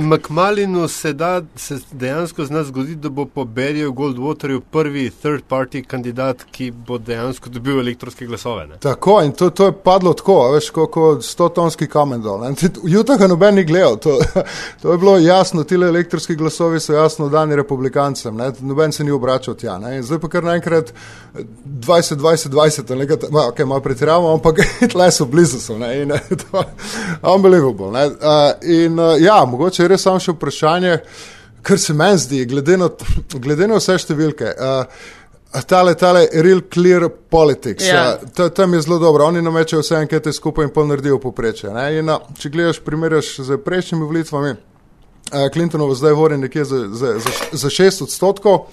McMallinu 0.06 0.86
se, 0.88 1.12
da, 1.18 1.40
se 1.56 1.80
dejansko 1.90 2.46
zna 2.46 2.62
zgoditi, 2.68 3.00
da 3.02 3.10
bo 3.10 3.26
po 3.26 3.44
Beriju 3.44 3.90
Goldwaterju 3.92 4.62
prvi 4.70 4.85
prvi 4.86 5.10
third 5.10 5.42
party 5.48 5.82
kandidat, 5.82 6.44
ki 6.50 6.70
bo 6.70 6.98
dejansko 6.98 7.50
dobil 7.50 7.80
elektronske 7.80 8.26
glasove. 8.26 8.66
Ne? 8.66 8.76
Tako 8.80 9.16
in 9.24 9.32
to, 9.32 9.48
to 9.50 9.66
je 9.66 9.72
padlo 9.84 10.12
tako, 10.14 10.36
veš, 10.54 10.68
kot 10.70 10.90
ko 10.94 11.06
100 11.26 11.48
tonski 11.54 11.88
kamen 11.90 12.22
dol. 12.22 12.44
Utah 12.86 13.18
ga 13.18 13.26
noben 13.26 13.58
ni 13.58 13.64
gledal, 13.66 13.96
to, 13.98 14.14
to 14.82 14.92
je 14.92 14.98
bilo 15.02 15.16
jasno, 15.18 15.64
ti 15.64 15.74
elektronski 15.74 16.36
glasovi 16.38 16.80
so 16.80 16.94
jasno 16.94 17.28
dani 17.28 17.56
republikancem, 17.56 18.36
ne. 18.36 18.52
noben 18.60 18.92
se 18.92 19.04
ni 19.04 19.10
obračal 19.10 19.58
tja. 19.58 19.78
Ne. 19.82 19.96
In 19.96 20.06
zdaj 20.06 20.22
pa 20.22 20.30
kar 20.30 20.46
naenkrat 20.46 20.94
20, 21.34 22.20
20, 22.22 22.54
20, 22.54 22.92
ali 22.92 23.02
nekaj, 23.02 23.30
ma, 23.30 23.48
okay, 23.50 23.66
malo 23.66 23.82
pretiravamo, 23.82 24.36
ampak 24.38 24.62
tle 24.92 25.10
so 25.10 25.26
blizu 25.26 25.60
so. 25.60 25.78
Ne. 25.78 25.94
In, 26.02 26.14
to 26.44 26.62
unbelievable. 27.34 27.90
Ne. 27.90 28.06
Uh, 28.06 28.52
in 28.62 29.00
uh, 29.00 29.16
ja, 29.18 29.42
mogoče 29.44 29.82
je 29.82 29.94
res 29.96 30.06
samo 30.06 30.22
še 30.22 30.36
vprašanje, 30.38 31.00
kar 31.66 31.78
se 31.82 31.94
meni 31.94 32.18
zdi, 32.22 32.44
glede 32.46 32.76
na, 32.78 32.88
glede 33.42 33.66
na 33.66 33.80
vse 33.80 33.98
številke. 34.04 34.52
Uh, 34.54 35.14
Tale, 35.56 35.94
tale 35.96 36.26
real 36.44 36.58
clear 36.68 37.06
politics, 37.08 37.86
Ja. 37.86 37.94
ja. 37.94 38.16
to, 38.36 38.48
tam 38.52 38.74
je 38.74 38.80
zelo 38.84 38.98
dobro. 39.00 39.24
Oni 39.24 39.40
namečejo 39.42 39.80
vse 39.80 39.94
ankete 39.96 40.32
skupaj 40.34 40.66
in 40.66 40.72
pol 40.74 40.84
naredijo 40.90 41.16
poprečje. 41.22 41.70
In, 41.96 42.10
a, 42.12 42.18
Če 42.36 42.50
gledaš, 42.52 42.80
primerjaš 42.84 43.30
z 43.46 43.56
prejšnjimi 43.64 44.04
volitvami, 44.04 44.50
a, 44.52 45.46
Clintonova 45.54 45.94
zdaj 45.96 46.12
vodi 46.18 46.36
nekje 46.42 46.64
za, 46.68 46.82
za, 46.92 47.14
za, 47.24 47.32
za 47.62 47.70
6 47.72 48.02
odstotkov 48.04 48.66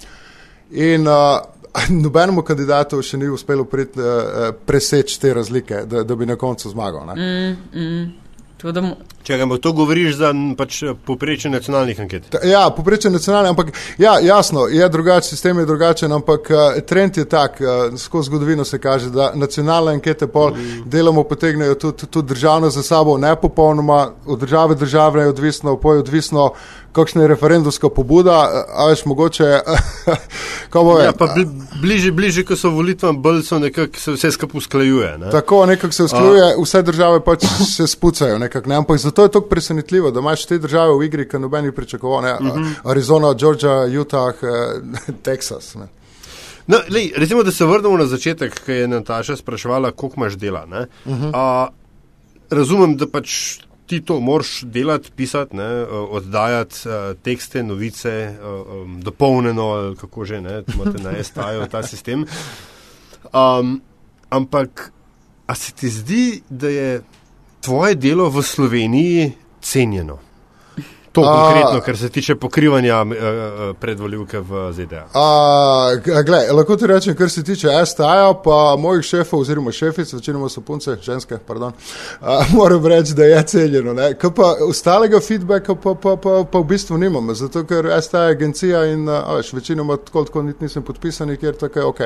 in 0.76 1.08
a, 1.08 1.40
nobenemu 2.04 2.44
kandidatu 2.44 3.00
še 3.00 3.22
ni 3.22 3.32
uspelo 3.32 3.64
prit, 3.64 3.96
a, 3.96 4.50
preseči 4.66 5.16
te 5.22 5.32
razlike, 5.34 5.86
da, 5.88 6.02
da 6.04 6.18
bi 6.20 6.28
na 6.28 6.36
koncu 6.36 6.68
zmagal. 6.74 7.06
ne. 7.14 7.56
Mm. 7.72 8.04
Tako 8.60 8.76
da 8.76 8.84
Če 9.24 9.38
ga 9.40 9.46
to 9.56 9.72
govoriš 9.72 10.16
za 10.18 10.32
pač, 10.56 10.82
poprečje 11.06 11.50
nacionalnih 11.50 12.00
anket. 12.00 12.26
Ta- 12.30 12.42
Ja, 12.44 12.66
poprečje 12.76 13.10
nacionalne, 13.10 13.48
ampak 13.48 13.72
ja, 13.98 14.18
jasno, 14.20 14.66
je 14.68 14.88
drugačen, 14.88 15.28
sistem 15.28 15.58
je 15.58 15.66
drugačen, 15.66 16.12
ampak 16.12 16.50
uh, 16.50 16.80
trend 16.86 17.16
je 17.16 17.24
tak, 17.24 17.56
uh, 17.60 17.98
skozi 17.98 18.28
zgodovino 18.28 18.64
se 18.64 18.78
kaže, 18.78 19.10
da 19.10 19.30
nacionalne 19.34 19.92
ankete 19.92 20.26
pol 20.26 20.50
mm. 20.50 20.84
delamo 20.86 21.24
potegnejo 21.24 21.74
tudi, 21.74 22.06
tudi 22.06 22.28
državno 22.28 22.70
za 22.70 22.82
sabo, 22.82 23.18
ne 23.18 23.36
popolnoma, 23.36 24.10
od 24.26 24.40
države 24.40 24.74
države 24.74 25.22
je 25.22 25.28
odvisno, 25.28 25.76
poj 25.76 25.98
odvisno, 25.98 26.52
kakšna 26.92 27.22
je 27.22 27.28
referendumska 27.28 27.88
pobuda, 27.88 28.66
a 28.74 28.86
veš, 28.88 29.04
mogoče, 29.04 29.60
ko 30.72 30.84
bo 30.84 30.98
Ja, 31.00 31.12
pa 31.12 31.26
bli, 31.34 31.46
bliže, 31.80 32.12
bliže, 32.12 32.44
ko 32.44 32.56
so 32.56 32.70
volitvam, 32.70 33.22
bolj 33.22 33.42
so 33.42 33.58
nekako 33.58 33.98
se 33.98 34.12
vse 34.14 34.30
skupaj 34.30 34.58
usklajuje. 34.58 35.18
Ne? 35.18 35.30
Tako 35.30 35.66
nekako 35.66 35.92
se 35.92 36.04
usklajuje, 36.04 36.54
vse 36.62 36.82
države 36.82 37.20
pač 37.24 37.46
se 37.76 37.86
spucajo, 37.86 38.38
nekak, 38.38 38.66
ne? 38.66 38.76
ampak 38.76 38.98
zato 38.98 39.13
je 39.22 39.30
to 39.30 39.40
presenetljivo, 39.40 40.10
da 40.10 40.20
imaš 40.20 40.46
te 40.46 40.58
države 40.58 40.98
v 40.98 41.06
igri, 41.06 41.28
ki 41.28 41.38
noben 41.38 41.64
ni 41.64 41.72
pričakoval, 41.72 42.22
ne? 42.22 42.34
Mhm. 42.34 42.48
uh 42.48 42.56
-huh. 42.56 42.90
Arizona, 42.90 43.34
Georgia, 43.34 44.00
Utah, 44.00 44.34
eh, 44.42 45.12
Teksas. 45.22 45.74
Ne? 45.74 45.88
No, 46.66 46.78
lej, 46.88 47.12
recimo, 47.16 47.42
da 47.42 47.52
se 47.52 47.64
vrnemo 47.64 47.96
na 47.96 48.06
začetek, 48.06 48.60
ki 48.64 48.72
je 48.72 48.88
Nataša 48.88 49.36
spraševala, 49.36 49.90
koliko 49.90 50.20
imaš 50.20 50.36
dela. 50.36 50.64
Uh 50.64 51.12
-huh. 51.12 51.30
A, 51.34 51.68
razumem, 52.50 52.96
da 52.96 53.06
pač 53.06 53.58
ti 53.86 54.00
to 54.00 54.20
moraš 54.20 54.60
delati, 54.62 55.10
pisati, 55.16 55.56
ne, 55.56 55.64
eh, 55.64 55.86
oddajati 55.90 56.88
uh, 56.88 57.16
tekste, 57.22 57.62
novice, 57.62 58.36
uh, 58.40 58.76
um, 58.76 59.00
dopolnjeno, 59.00 59.62
ali 59.62 59.96
kako 59.96 60.24
že 60.24 60.40
ne, 60.40 60.62
imate 60.74 61.02
na 61.02 61.24
STA-ju 61.24 61.66
ta 61.66 61.82
sistem. 61.82 62.24
Um, 63.32 63.82
ampak, 64.30 64.92
a 65.46 65.54
se 65.54 65.72
ti 65.72 65.88
zdi, 65.88 66.42
da 66.48 66.68
je 66.68 67.02
tvoje 67.64 67.94
delo 67.94 68.28
v 68.30 68.42
Sloveniji 68.42 69.32
cenjeno? 69.60 70.18
To 71.14 71.20
A- 71.22 71.32
konkretno, 71.32 71.80
kar 71.80 71.96
se 71.96 72.08
tiče 72.08 72.34
pokrivanja 72.34 73.02
uh, 73.02 73.08
uh, 73.08 73.16
predvoljivke 73.80 74.40
v 74.40 74.72
ZDA. 74.72 75.06
A, 75.14 75.90
g- 76.04 76.22
glej, 76.26 76.50
lahko 76.50 76.76
ti 76.76 76.86
rečem, 76.86 77.14
kar 77.14 77.30
se 77.30 77.44
tiče 77.44 77.70
STA-ja, 77.86 78.32
pa 78.44 78.74
mojih 78.78 79.04
šefov 79.04 79.40
oziroma 79.40 79.72
šefic, 79.72 80.12
večinoma 80.12 80.48
so 80.48 80.60
punce, 80.60 80.96
ženske, 81.02 81.38
pardon, 81.46 81.72
a, 82.20 82.40
moram 82.52 82.86
reči, 82.86 83.14
da 83.14 83.24
je. 83.24 83.44
Kaj 84.18 84.34
pa 84.34 84.56
ostalega 84.66 85.20
feedbacka 85.20 85.74
pa, 85.74 85.94
pa, 85.94 86.16
pa, 86.16 86.42
pa 86.52 86.58
v 86.58 86.64
bistvu 86.74 86.98
nimam, 86.98 87.30
zato 87.34 87.62
ker 87.64 87.86
STA 88.02 88.24
je 88.26 88.34
agencija 88.34 88.84
in 88.90 89.08
a, 89.08 89.22
a 89.22 89.38
veš, 89.38 89.52
večinoma 89.52 89.96
tako, 89.96 90.24
tako 90.24 90.42
niti 90.42 90.66
nisem 90.66 90.82
podpisan, 90.82 91.36
ker 91.36 91.54
tako 91.54 91.78
je 91.78 91.84
ok. 91.84 92.00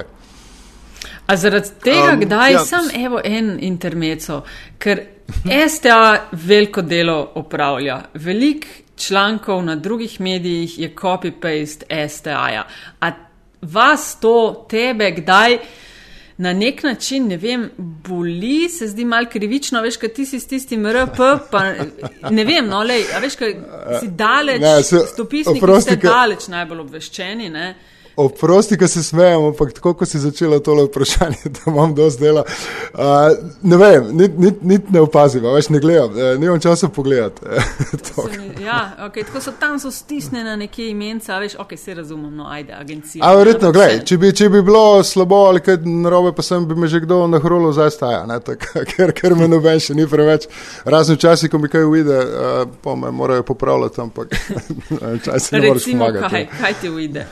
A 1.28 1.36
zaradi 1.36 1.68
tega, 1.84 2.12
Um, 2.12 2.20
kdaj 2.20 2.52
ja, 2.52 2.64
sem 2.64 3.04
evo 3.04 3.20
en 3.24 3.58
intermeco, 3.60 4.42
ker 4.78 5.02
STA 5.68 5.98
veliko 6.32 6.82
delo 6.82 7.32
opravlja. 7.34 7.98
Veliko 8.14 8.66
člankov 8.96 9.60
na 9.62 9.76
drugih 9.76 10.20
medijih 10.20 10.78
je 10.78 10.94
copy-paste 10.94 11.84
STA-ja. 12.08 12.64
A 13.00 13.10
vas 13.62 14.16
to, 14.20 14.66
tebe, 14.70 15.10
kdaj 15.12 15.58
na 16.38 16.52
nek 16.52 16.82
način, 16.82 17.26
ne 17.28 17.36
vem, 17.36 17.70
boli, 17.76 18.68
se 18.68 18.86
zdi 18.86 19.04
mal 19.04 19.26
krivično, 19.26 19.82
veš, 19.82 19.96
kaj 19.96 20.08
ti 20.08 20.26
si 20.26 20.40
s 20.40 20.46
tistim 20.46 20.86
RP, 20.86 21.18
pa 21.50 21.62
ne 22.30 22.44
vem, 22.44 22.66
no, 22.66 22.82
lej, 22.82 23.04
a 23.14 23.18
veš, 23.18 23.36
kaj 23.36 23.54
si 24.00 24.08
daleč, 24.08 24.60
Ne, 24.60 24.82
se- 24.82 25.04
stopisniki 25.12 25.58
oprosti, 25.58 25.90
ste 25.90 26.08
daleč 26.08 26.48
najbolj 26.48 26.80
obveščeni, 26.80 27.50
ne. 27.50 27.74
Oprosti, 28.18 28.74
ko 28.78 28.88
se 28.90 29.02
smejem, 29.02 29.44
ampak 29.44 29.72
tako, 29.72 29.92
ko 29.94 30.06
si 30.06 30.18
začela 30.18 30.58
tole 30.58 30.88
vprašanje, 30.88 31.36
da 31.54 31.70
imam 31.70 31.94
dosti 31.94 32.22
dela. 32.22 32.42
Uh, 32.92 33.00
ne 33.62 33.76
vem, 33.76 34.08
niti 34.12 34.34
nit, 34.38 34.62
nit 34.62 34.88
ne 34.90 35.00
opazim, 35.00 35.44
več 35.54 35.68
ne 35.70 35.78
gledam, 35.78 36.10
uh, 36.10 36.32
nimam 36.40 36.58
časa 36.60 36.88
pogledati. 36.88 37.46
Mi- 38.38 38.48
Ja, 38.58 38.96
okay, 39.06 39.22
tako 39.24 39.40
so 39.40 39.52
tam 39.60 39.78
so 39.80 39.90
stisnjena 39.90 40.56
nekje 40.56 40.90
imenca, 40.90 41.36
a 41.36 41.38
veš, 41.38 41.54
ok, 41.58 41.76
se 41.78 41.94
razumem, 41.94 42.34
no, 42.36 42.48
ajde, 42.50 42.72
agencija. 42.74 43.22
A 43.24 43.30
verjetno, 43.38 43.70
gledaj, 43.72 44.00
če 44.04 44.18
bi, 44.18 44.32
če 44.34 44.48
bi 44.50 44.60
bilo 44.62 44.82
slabo 45.06 45.38
ali 45.48 45.62
kaj 45.64 45.78
narobe, 45.86 46.34
pa 46.34 46.42
sem 46.42 46.66
bi 46.68 46.74
me 46.74 46.90
že 46.90 47.00
kdo 47.00 47.22
na 47.30 47.38
hrolu 47.40 47.70
zdaj 47.72 47.90
staja, 47.94 48.24
ne, 48.26 48.40
tak, 48.44 48.66
ker, 48.92 49.14
ker 49.16 49.36
me 49.38 49.46
noben 49.48 49.78
še 49.80 49.94
ni 49.94 50.04
preveč. 50.10 50.48
Razen 50.84 51.16
včasih, 51.16 51.48
ko 51.54 51.62
mi 51.62 51.70
kaj 51.70 51.86
uide, 51.86 52.18
uh, 52.18 52.60
pa 52.82 52.98
me 52.98 53.14
morajo 53.14 53.46
popravljati, 53.46 54.00
ampak 54.04 54.34
včasih 55.22 55.54
ne 55.60 55.66
moreš 55.68 55.86
pomagati. 55.92 56.34
kaj, 56.34 56.48
kaj 56.58 56.80
ti 56.82 56.90
uide? 56.90 57.26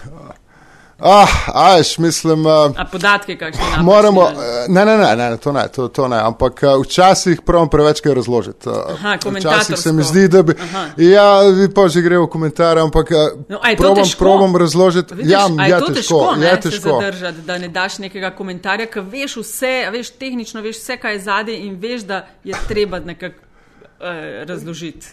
Ah, 0.98 1.28
ajš, 1.54 1.98
mislim. 1.98 2.46
Uh, 2.46 2.52
A 2.52 2.84
podatke 2.92 3.36
kakšne? 3.36 3.62
Moramo, 3.82 4.22
eh, 4.22 4.32
ne, 4.68 4.84
ne, 4.84 4.96
ne, 4.96 5.16
ne, 5.16 5.36
to 5.36 5.52
ne, 5.52 5.68
to, 5.68 5.88
to 5.88 6.08
ne, 6.08 6.16
ampak 6.16 6.62
eh, 6.62 6.66
včasih 6.82 7.40
pravim 7.40 7.68
preveč 7.68 8.00
kaj 8.00 8.14
razložiti. 8.14 8.68
eh, 8.68 8.92
Aha, 8.92 9.16
Včasih 9.36 9.78
se 9.78 9.92
mi 9.92 10.02
zdi, 10.02 10.28
da 10.28 10.42
bi. 10.42 10.54
Aha. 10.62 10.86
Ja, 10.96 11.40
vi 11.42 11.68
pa 11.68 11.88
že 11.88 12.00
gre 12.00 12.18
v 12.18 12.26
komentar, 12.26 12.78
ampak 12.78 13.10
eh, 13.10 13.16
No, 13.48 13.60
probam, 13.76 14.08
probam 14.18 14.56
razložiti. 14.56 15.14
Vidiš, 15.14 15.32
ja, 15.32 15.44
ja, 15.68 15.80
to 15.80 15.86
težko, 15.86 15.92
težko, 15.92 16.34
ne, 16.36 16.46
je 16.46 16.54
se 16.54 16.70
težko. 16.70 16.88
zadržati, 16.90 17.40
da 17.40 17.58
ne 17.58 17.68
daš 17.68 17.98
nekega 17.98 18.30
komentarja, 18.30 18.86
ker 18.86 19.02
veš 19.02 19.36
vse, 19.36 19.90
veš 19.92 20.10
tehnično, 20.10 20.60
veš 20.60 20.76
vse, 20.76 20.96
kaj 20.96 21.12
je 21.12 21.20
zadej 21.20 21.60
in 21.60 21.76
veš, 21.76 22.02
da 22.02 22.26
je 22.44 22.54
treba 22.68 22.98
nekako 23.00 23.36
uh, 23.36 24.06
razložiti. 24.48 25.06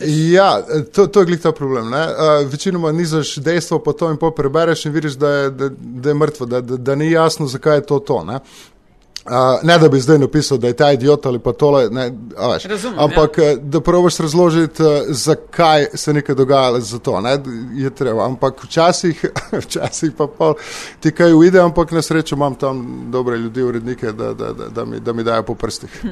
Ja, 0.00 0.62
to, 0.92 1.06
to 1.06 1.20
je 1.20 1.26
glik 1.26 1.42
ta 1.42 1.52
problem. 1.52 1.90
ne. 1.90 2.06
Uh, 2.06 2.50
večinoma 2.50 2.92
nizaš 2.92 3.36
dejstvo, 3.36 3.78
pa 3.78 3.92
to 3.92 4.10
in 4.10 4.16
po 4.16 4.30
prebereš 4.30 4.86
in 4.86 4.92
vidiš, 4.92 5.12
da 5.12 5.28
je, 5.28 5.50
da, 5.50 5.68
da 5.78 6.10
je 6.10 6.14
mrtvo, 6.14 6.46
da, 6.46 6.60
da, 6.60 6.76
da 6.76 6.94
ni 6.94 7.10
jasno, 7.10 7.46
zakaj 7.46 7.76
je 7.76 7.86
to 7.86 7.98
to. 7.98 8.24
Ne? 8.24 8.40
Uh, 9.26 9.58
ne 9.62 9.78
da 9.78 9.88
bi 9.88 10.00
zdaj 10.00 10.18
napisal, 10.18 10.58
da 10.58 10.66
je 10.66 10.76
ta 10.76 10.92
idiot 10.92 11.26
ali 11.26 11.38
pa 11.38 11.52
tole, 11.52 11.88
ne, 11.90 12.12
a 12.36 12.52
veš. 12.52 12.64
Razumem, 12.64 12.98
ampak 12.98 13.38
ja. 13.38 13.56
da 13.56 13.80
probaš 13.80 14.18
razložiti, 14.18 14.82
uh, 14.82 14.88
zakaj 15.08 15.86
se 15.94 16.12
nekaj 16.12 16.34
dogaja 16.34 16.80
za 16.80 16.98
to, 16.98 17.20
ne, 17.20 17.38
je 17.74 17.90
treba. 17.90 18.26
Ampak 18.26 18.64
včasih, 18.64 19.24
včasih 19.64 20.12
pa 20.18 20.26
pol 20.26 20.54
ti 21.00 21.10
kaj 21.10 21.34
uide, 21.34 21.60
ampak 21.60 21.90
na 21.90 22.02
srečo 22.02 22.36
imam 22.36 22.54
tam 22.54 23.08
dobre 23.10 23.36
ljudi, 23.36 23.62
urednike, 23.62 24.12
da, 24.12 24.32
da, 24.34 24.52
da, 24.52 24.68
da, 24.68 24.84
mi, 24.84 25.00
da 25.00 25.12
mi 25.12 25.24
dajo 25.24 25.42
po 25.42 25.54
prstih. 25.54 26.04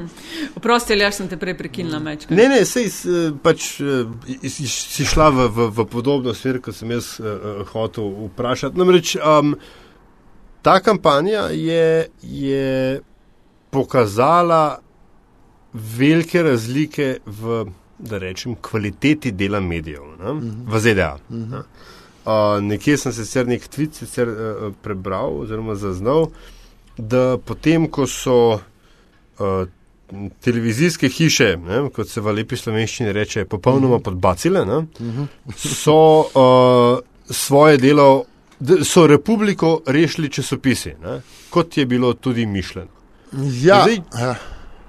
Oprosti, 0.55 0.93
ali 0.93 1.01
jaz 1.01 1.15
sem 1.15 1.27
te 1.31 1.37
prej 1.37 1.57
prekinila 1.57 1.99
meč. 1.99 2.27
Ne, 2.29 2.49
ne, 2.49 2.65
sej 2.65 2.89
s- 2.89 3.31
pač 3.43 3.79
si, 4.49 4.67
si 4.67 5.05
šla 5.05 5.29
v, 5.29 5.47
v, 5.47 5.69
v 5.71 5.87
podobno 5.87 6.33
smer, 6.33 6.59
kot 6.61 6.75
sem 6.75 6.91
jaz 6.91 7.15
uh, 7.19 7.63
hotel 7.71 8.11
vprašati. 8.27 8.77
Namreč 8.77 9.15
um, 9.15 9.55
ta 10.65 10.79
kampanja 10.79 11.41
je, 11.41 12.07
je 12.23 13.01
pokazala 13.69 14.79
velike 15.73 16.43
razlike 16.43 17.17
v, 17.25 17.65
da 17.99 18.17
rečem, 18.17 18.55
kvaliteti 18.61 19.31
dela 19.31 19.59
medijev 19.59 20.01
ne, 20.19 20.33
v 20.65 20.79
ZDA. 20.79 21.11
ne. 21.29 21.61
Uh, 22.25 22.63
nekje 22.65 22.97
sem 22.97 23.13
se 23.13 23.25
sicer 23.25 23.45
nek 23.45 23.69
tweet 23.69 23.93
sicer, 23.93 24.27
uh, 24.27 24.73
prebral 24.81 25.37
oziroma 25.43 25.75
zaznal, 25.77 26.31
da 26.97 27.37
potem, 27.37 27.85
ko 27.85 28.07
so 28.09 28.57
uh, 28.57 29.67
televizijske 30.41 31.09
hiše, 31.13 31.57
ne, 31.61 31.83
kot 31.93 32.09
se 32.09 32.25
v 32.25 32.39
lepi 32.39 32.57
slovenščini 32.57 33.13
reče, 33.13 33.45
popolnoma 33.45 34.01
podbacile, 34.01 34.65
ne, 34.65 34.81
so 35.53 35.99
uh, 36.25 37.03
svoje 37.29 37.77
delo, 37.77 38.25
so 38.83 39.07
republiko 39.07 39.81
rešili 39.85 40.29
časopisi, 40.29 40.93
ne, 41.03 41.21
kot 41.49 41.77
je 41.77 41.85
bilo 41.85 42.13
tudi 42.13 42.45
mišljeno. 42.45 42.87
Ja, 43.61 43.85
Zdaj- 43.85 44.01
ja, 44.21 44.35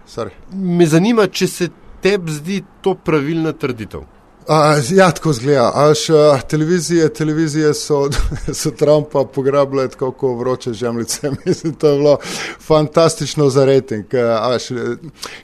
sorry. 0.09 0.31
Me 0.52 0.87
zanima, 0.87 1.26
če 1.26 1.46
se 1.46 1.68
tebi 2.02 2.33
zdi 2.33 2.62
to 2.83 2.94
pravilna 2.94 3.52
trditev. 3.52 4.00
Uh, 4.48 4.96
ja, 4.96 5.11
tako 5.11 5.32
zgleda. 5.32 5.72
Až 5.74 6.11
uh, 6.11 6.40
televizije, 6.40 7.09
televizije 7.14 7.74
so, 7.74 8.11
so 8.61 8.70
Trumpa 8.70 9.24
pograbile 9.24 9.88
tako 9.88 10.12
kot 10.12 10.38
vroče 10.38 10.72
žemljice. 10.72 11.30
Mislim, 11.46 11.74
to 11.74 11.88
je 11.88 11.98
bilo 11.98 12.18
fantastično 12.61 13.50
za 13.50 13.64
rejting. 13.64 14.04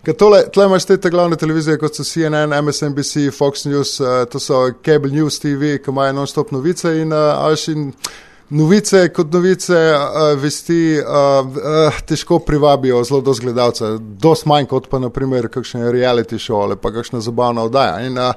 Uh, 0.05 0.15
tole, 0.19 0.45
tle 0.53 0.65
imaš 0.65 0.85
te 0.85 1.11
glavne 1.11 1.37
televizije, 1.37 1.79
kot 1.79 1.97
so 1.97 2.05
CNN, 2.05 2.65
MSNBC, 2.65 3.31
Fox 3.38 3.65
News, 3.65 4.01
uh, 4.01 4.07
to 4.31 4.38
so 4.38 4.71
Cable 4.85 5.11
News 5.11 5.38
TV, 5.38 5.79
ki 5.83 5.91
imajo 5.91 6.12
non-stop 6.12 6.51
novice 6.51 7.01
in, 7.01 7.12
uh, 7.12 7.69
in 7.69 7.93
novice 8.53 9.09
kot 9.15 9.33
novice, 9.33 9.75
uh, 9.75 10.41
vesti 10.41 10.99
uh, 11.01 11.47
uh, 11.47 12.01
težko 12.07 12.38
privabijo 12.38 13.01
zelo 13.05 13.21
do 13.21 13.35
gledalcev, 13.41 13.99
dosti 13.99 14.49
manj 14.49 14.69
kot 14.71 14.88
pa 14.93 15.01
naprimer 15.01 15.49
kakšne 15.49 15.93
reality 15.93 16.38
show 16.38 16.61
ali 16.62 16.77
pa 16.77 16.93
kakšna 16.93 17.21
zabavna 17.21 17.65
oddaja. 17.65 18.01
In, 18.07 18.19
uh, 18.19 18.33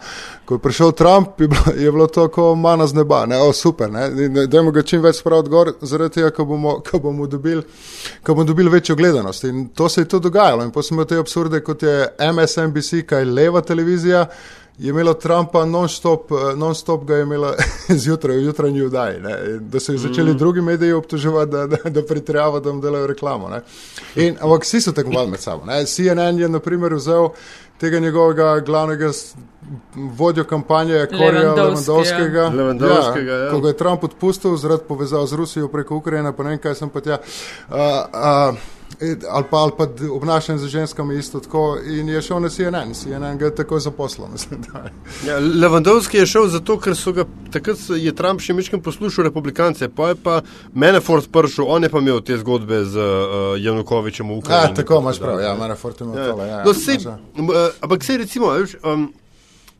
ko 0.45 0.55
je 0.55 0.63
prišel 0.63 0.91
Trump, 0.91 1.41
je 1.41 1.47
bilo, 1.47 1.75
je 1.75 1.91
bilo 1.91 2.07
to 2.07 2.27
kot 2.27 2.57
mana 2.57 2.87
z 2.87 2.95
neba, 2.95 3.25
ne, 3.25 3.41
o, 3.41 3.53
super, 3.53 3.91
ne, 3.91 4.09
dajmo 4.47 4.71
ga 4.71 4.83
čim 4.87 5.03
več 5.03 5.19
spraviti 5.19 5.51
gor, 5.51 5.73
zaradi 5.81 6.19
tega, 6.19 6.31
ko 6.35 6.45
bomo, 6.45 6.77
ko 6.85 6.99
bomo 6.99 7.27
dobili 7.27 7.63
dobil 8.45 8.69
večjo 8.69 8.95
gledanost. 8.95 9.43
In 9.43 9.67
to 9.67 9.89
se 9.89 10.01
je 10.01 10.07
tudi 10.07 10.23
dogajalo. 10.23 10.63
In 10.63 10.71
potem 10.71 10.87
smo 10.87 11.05
te 11.05 11.17
absurde, 11.17 11.59
kot 11.63 11.83
je 11.83 12.07
MSNBC, 12.33 13.03
kaj 13.07 13.25
leva 13.25 13.61
televizija 13.61 14.25
je 14.77 14.89
imela 14.89 15.13
Trumpa 15.13 15.65
non-stop, 15.65 16.31
eh, 16.31 16.55
non-stop 16.55 17.03
ga 17.05 17.15
je 17.15 17.23
imela 17.23 17.53
zjutraj, 18.03 18.37
v 18.37 18.43
jutranji 18.43 18.81
vdaji, 18.81 19.19
da 19.59 19.79
so 19.79 19.91
jih 19.91 20.01
začeli 20.01 20.33
mm. 20.33 20.37
drugi 20.37 20.61
mediji 20.61 20.93
obtoževati, 20.93 21.51
da, 21.51 21.67
da, 21.67 21.77
da 21.89 22.03
pritrjava, 22.03 22.59
da 22.59 22.69
jim 22.69 22.81
delajo 22.81 23.07
reklamo. 23.07 23.49
In, 24.15 24.37
ampak 24.41 24.63
vsi 24.63 24.81
so 24.81 24.91
tekmovali 24.91 25.31
med 25.31 25.39
sabo. 25.39 25.65
Ne? 25.65 25.85
CNN 25.85 26.39
je 26.39 26.49
naprimer 26.49 26.93
vzel 26.93 27.29
tega 27.79 27.99
njegovega 27.99 28.59
glavnega 28.59 29.11
vodjo 29.95 30.43
kampanje, 30.43 31.07
Korija 31.11 31.53
Levandovskega, 31.53 32.47
Levandovskega 32.47 33.33
ja, 33.33 33.43
ja. 33.43 33.51
ko 33.51 33.59
ga 33.59 33.67
je 33.67 33.77
Trump 33.77 34.03
odpustil 34.03 34.55
zaradi 34.55 34.83
povezav 34.87 35.25
z 35.25 35.33
Rusijo 35.33 35.67
preko 35.67 35.95
Ukrajine, 35.95 36.35
pa 36.35 36.43
ne 36.43 36.49
vem, 36.49 36.59
kaj 36.59 36.75
sem 36.75 36.89
pa 36.89 37.01
tja. 37.01 37.17
Uh, 37.69 37.75
uh, 37.75 38.57
ali 39.29 39.45
pa, 39.49 39.57
ali 39.57 39.71
pa 39.77 39.87
obnašanje 40.11 40.59
z 40.59 40.67
ženskami 40.67 41.17
isto 41.17 41.39
tako. 41.39 41.77
In 41.85 42.09
je 42.09 42.21
šel 42.21 42.39
na 42.39 42.49
CNN, 42.49 42.93
CNN 42.93 43.37
ga 43.37 43.45
je 43.45 43.55
tako 43.55 43.79
zaposlil. 43.79 44.27
ja, 45.27 45.39
Levandovski 45.39 46.17
je 46.17 46.25
šel 46.25 46.47
zato, 46.47 46.79
ker 46.79 46.95
so 46.95 47.11
ga 47.11 47.25
takrat 47.51 47.77
je 47.97 48.15
Trump 48.15 48.41
še 48.41 48.53
mečkim 48.53 48.81
poslušal 48.81 49.27
republikance, 49.29 49.89
pa 49.89 50.11
je 50.13 50.15
pa 50.23 50.39
Menefort 50.73 51.31
prišel, 51.31 51.65
on 51.67 51.83
je 51.83 51.89
pa 51.89 51.99
imel 52.03 52.21
te 52.21 52.37
zgodbe 52.37 52.83
z 52.85 52.95
uh, 52.95 53.59
Janukovičem 53.59 54.29
v 54.29 54.39
Ukrajini. 54.39 54.71
Ja, 54.71 54.75
tako 54.75 55.01
imaš 55.03 55.19
prav, 55.19 55.41
ja, 55.41 55.53
Menefort 55.59 56.01
je 56.01 56.07
imel 56.07 56.17
ja. 56.19 56.31
tole. 56.31 56.47
Ja, 56.47 56.63
no, 56.65 56.73
sej, 56.73 57.03
uh, 57.05 57.61
ampak 57.81 58.03
se 58.03 58.17
recimo, 58.17 58.51
veš, 58.55 58.79
um, 58.83 59.11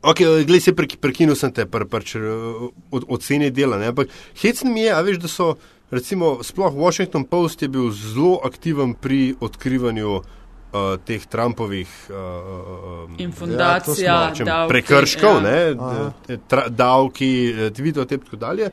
Ok, 0.06 0.20
gledaj, 0.46 0.60
se 0.60 0.72
prekinil 1.00 1.34
sem 1.34 1.50
te, 1.50 1.64
pr, 1.66 1.82
pr, 1.90 2.04
pr, 2.04 2.26
od, 2.94 3.06
oceni 3.16 3.48
dela, 3.50 3.78
ne? 3.80 3.88
ampak 3.90 4.12
hecno 4.38 4.70
mi 4.70 4.84
je, 4.84 4.92
a 4.94 5.00
veš, 5.02 5.18
da 5.18 5.28
so 5.28 5.56
recimo, 5.90 6.42
sploh 6.42 6.74
Washington 6.74 7.24
Post 7.24 7.62
je 7.62 7.68
bil 7.68 7.90
zelo 7.90 8.40
aktiven 8.44 8.94
pri 8.94 9.34
odkrivanju 9.40 10.16
uh, 10.16 10.22
teh 11.04 11.26
Trumpovih 11.26 11.88
uh, 12.10 12.16
ja, 13.98 14.66
prekrškov, 14.68 15.42
ja. 15.44 15.74
davki, 16.68 17.54
Twitter 17.72 18.06
in 18.12 18.20
tako 18.20 18.36
dalje. 18.36 18.70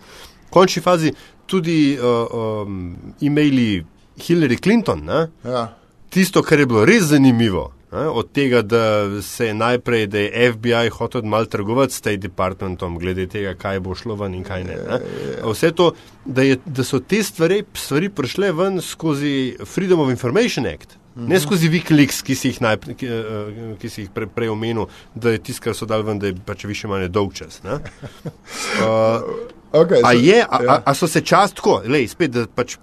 V 0.47 0.49
končni 0.49 0.81
fazi 0.81 1.13
tudi 1.45 1.97
uh, 1.97 2.65
um, 2.65 2.95
imeli 3.21 3.85
Hillary 4.17 4.61
Clinton. 4.61 5.09
Ja. 5.43 5.73
Tisto, 6.09 6.43
kar 6.43 6.59
je 6.59 6.65
bilo 6.65 6.85
res 6.85 7.09
zanimivo, 7.09 7.71
Od 7.93 8.31
tega, 8.31 8.61
da 8.61 9.21
se 9.21 9.47
je 9.47 9.53
najprej, 9.53 10.07
da 10.07 10.19
je 10.19 10.51
FBI 10.53 10.89
hotel 10.89 11.21
malo 11.21 11.45
trgovati 11.45 11.93
s 11.93 11.97
State 11.97 12.17
Departmentom, 12.17 12.97
glede 12.99 13.27
tega, 13.27 13.53
kaj 13.53 13.79
bo 13.79 13.95
šlo 13.95 14.15
ven 14.15 14.33
in 14.33 14.43
kaj 14.43 14.63
ne. 14.63 14.77
ne? 14.89 14.99
Vse 15.45 15.71
to, 15.71 15.91
da, 16.25 16.41
je, 16.41 16.57
da 16.65 16.83
so 16.83 16.99
te 16.99 17.23
stvari, 17.23 17.63
stvari 17.73 18.09
prišle 18.09 18.51
ven 18.51 18.81
skozi 18.81 19.55
Freedom 19.65 19.99
of 19.99 20.09
Information 20.09 20.67
Act. 20.67 20.97
Ne 21.15 21.39
skozi 21.39 21.69
Wikileaks, 21.69 22.23
ki 22.25 22.35
si 22.35 22.49
jih, 22.49 22.61
naj, 22.65 22.79
ki, 22.97 23.05
eh, 23.05 23.73
ki 23.81 23.89
si 23.89 24.07
jih 24.07 24.13
pre, 24.13 24.25
prej 24.25 24.49
omenil, 24.49 24.87
da 25.13 25.35
je 25.35 25.43
tisto, 25.45 25.61
kar 25.67 25.77
so 25.77 25.85
dal 25.85 26.01
ven, 26.07 26.19
da 26.19 26.31
je 26.31 26.37
pač 26.45 26.65
više 26.65 26.89
manj 26.89 27.11
dolg 27.13 27.35
čas. 27.37 27.61
Uh, 27.61 29.21
okay, 29.73 30.01
a, 30.03 30.13
je, 30.13 30.39
a, 30.43 30.57
a, 30.57 30.63
ja. 30.63 30.81
a 30.85 30.93
so 30.93 31.07
se 31.07 31.21
čas 31.21 31.53
tako, 31.53 31.81
lej, 31.85 32.07
spet, 32.07 32.31
da 32.31 32.47
pač 32.47 32.77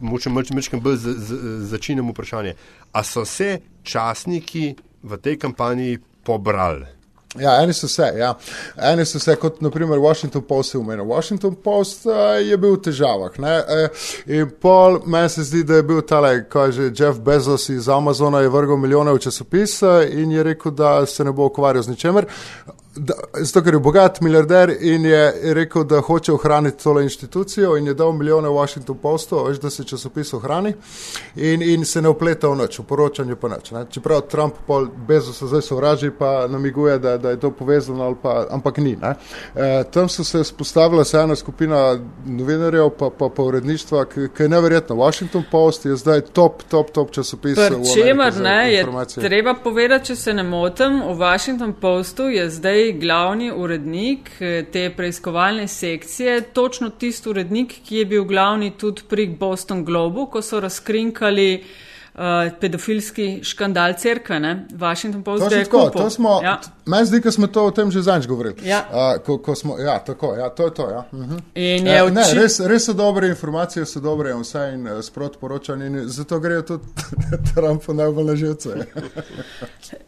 močem 0.00 0.34
bolj 0.82 0.98
začinem 1.66 2.10
vprašanje, 2.10 2.54
a 2.92 3.04
so 3.04 3.24
se 3.24 3.58
časniki 3.82 4.74
v 5.02 5.18
tej 5.22 5.38
kampanji 5.38 5.98
pobrali? 6.24 6.96
Ja, 7.38 7.62
eni 7.62 7.72
so 7.72 7.88
se, 7.88 8.06
ja. 8.16 8.34
eni 8.76 9.04
so 9.04 9.18
se, 9.20 9.36
kot 9.36 9.60
naprimer 9.60 9.98
Washington 9.98 10.42
Post 10.42 10.74
je 10.74 10.80
umenil. 10.80 11.04
Washington 11.04 11.54
Post 11.54 12.06
uh, 12.06 12.14
je 12.40 12.56
bil 12.56 12.76
v 12.76 12.82
težavah. 12.86 13.36
Uh, 13.38 14.06
in 14.26 14.50
pol 14.60 15.00
meni 15.06 15.28
se 15.28 15.44
zdi, 15.44 15.64
da 15.64 15.80
je 15.80 15.86
bil 15.86 16.00
tale, 16.06 16.46
kaj 16.48 16.72
že 16.72 16.90
Jeff 16.96 17.20
Bezos 17.20 17.68
iz 17.68 17.88
Amazona, 17.88 18.40
je 18.40 18.48
vrgel 18.48 18.76
milijone 18.80 19.12
v 19.12 19.20
časopis 19.26 19.82
uh, 19.82 20.00
in 20.08 20.32
je 20.32 20.42
rekel, 20.42 20.72
da 20.72 21.06
se 21.06 21.24
ne 21.24 21.32
bo 21.32 21.50
ukvarjal 21.50 21.82
z 21.82 21.96
ničemer 21.96 22.30
da, 22.96 23.14
zato 23.34 23.64
ker 23.64 23.74
je 23.74 23.80
bogat 23.80 24.20
milijarder 24.20 24.76
in 24.80 25.04
je 25.04 25.54
rekel, 25.54 25.84
da 25.84 26.00
hoče 26.00 26.32
ohraniti 26.32 26.82
tole 26.84 27.02
inštitucijo 27.02 27.76
in 27.76 27.86
je 27.86 27.94
dal 27.94 28.12
milijone 28.12 28.48
Washington 28.48 28.98
Postu, 28.98 29.44
veš, 29.44 29.58
da 29.60 29.70
se 29.70 29.84
časopis 29.84 30.32
ohrani 30.34 30.72
in, 31.36 31.62
in 31.62 31.84
se 31.84 32.02
ne 32.02 32.08
upleta 32.08 32.48
v 32.48 32.56
noč, 32.56 32.78
v 32.78 32.84
poročanju 32.84 33.36
pa 33.36 33.48
noč. 33.48 33.72
Čeprav 33.90 34.20
Trump 34.20 34.54
pol 34.66 34.86
bezo 35.08 35.32
se 35.32 35.46
zdaj 35.46 35.62
sovraži, 35.62 36.10
pa 36.10 36.46
namiguje, 36.48 36.98
da, 36.98 37.16
da 37.18 37.30
je 37.30 37.40
to 37.40 37.50
povezano, 37.50 38.14
pa, 38.22 38.46
ampak 38.50 38.78
ni. 38.78 38.96
E, 39.02 39.84
tam 39.90 40.08
so 40.08 40.24
se 40.24 40.44
spostavila 40.44 41.04
se 41.04 41.18
ena 41.18 41.36
skupina 41.36 41.98
novinarjev, 42.26 42.90
pa, 42.98 43.10
pa, 43.18 43.28
pa 43.28 43.42
uredništva, 43.42 44.04
ki 44.04 44.42
je 44.42 44.48
neverjetno. 44.48 44.96
Washington 44.96 45.44
Post 45.50 45.86
je 45.86 45.96
zdaj 45.96 46.20
top, 46.20 46.62
top, 46.62 46.90
top 46.90 47.10
časopis. 47.10 47.58
Čemer 47.94 48.36
ne, 48.36 48.72
je 48.72 48.86
treba 49.14 49.54
povedati, 49.54 50.06
če 50.06 50.16
se 50.16 50.34
ne 50.34 50.42
motim, 50.42 51.02
v 51.02 51.18
Washington 51.18 51.72
Postu 51.72 52.22
je 52.22 52.50
zdaj 52.50 52.85
glavni 52.92 53.50
urednik 53.52 54.30
eh, 54.40 54.64
te 54.72 54.90
preiskovalne 54.96 55.68
sekcije, 55.68 56.40
točno 56.52 56.90
tisti 56.90 57.28
urednik, 57.28 57.74
ki 57.88 57.96
je 57.96 58.04
bil 58.04 58.24
glavni 58.24 58.70
tudi 58.78 59.02
pri 59.08 59.26
Boston 59.26 59.84
Globu, 59.84 60.26
ko 60.26 60.42
so 60.42 60.60
razkrinkali 60.60 61.64
uh, 62.16 62.52
pedofilski 62.60 63.40
škandal 63.44 63.92
cerkve, 63.98 64.40
ne? 64.40 64.66
Washington 64.72 65.22
Post. 65.22 65.48
To 65.48 65.54
je 65.54 65.64
tako, 65.64 65.90
to 65.90 66.10
smo, 66.10 66.40
ja. 66.42 66.60
meni 66.86 67.06
zdi, 67.06 67.20
da 67.20 67.30
smo 67.32 67.46
to 67.46 67.66
o 67.66 67.70
tem 67.70 67.90
že 67.90 68.02
zanj 68.02 68.26
govorili. 68.26 68.68
Ja. 68.68 68.84
Uh, 68.90 69.22
ko, 69.24 69.38
ko 69.38 69.54
smo, 69.54 69.78
ja, 69.78 69.98
tako, 69.98 70.34
ja, 70.34 70.48
to 70.48 70.64
je 70.64 70.74
to, 70.74 70.90
ja. 70.90 71.04
Uh 71.12 71.18
-huh. 71.18 71.40
In 71.54 71.86
je 71.86 72.02
uh, 72.02 72.10
ne, 72.10 72.22
res, 72.34 72.60
res 72.60 72.84
so 72.84 72.92
dobre 72.92 73.28
informacije, 73.28 73.86
so 73.86 74.00
dobre 74.00 74.30
in 74.30 74.40
vse 74.40 74.70
in 74.74 74.86
uh, 74.86 75.00
sprot 75.00 75.40
poročanje 75.40 75.86
in 75.86 76.02
zato 76.08 76.40
grejo 76.40 76.62
tudi 76.62 76.84
Trumpu 77.54 77.94
najbolj 77.94 78.24
na 78.24 78.36
živce. 78.36 78.68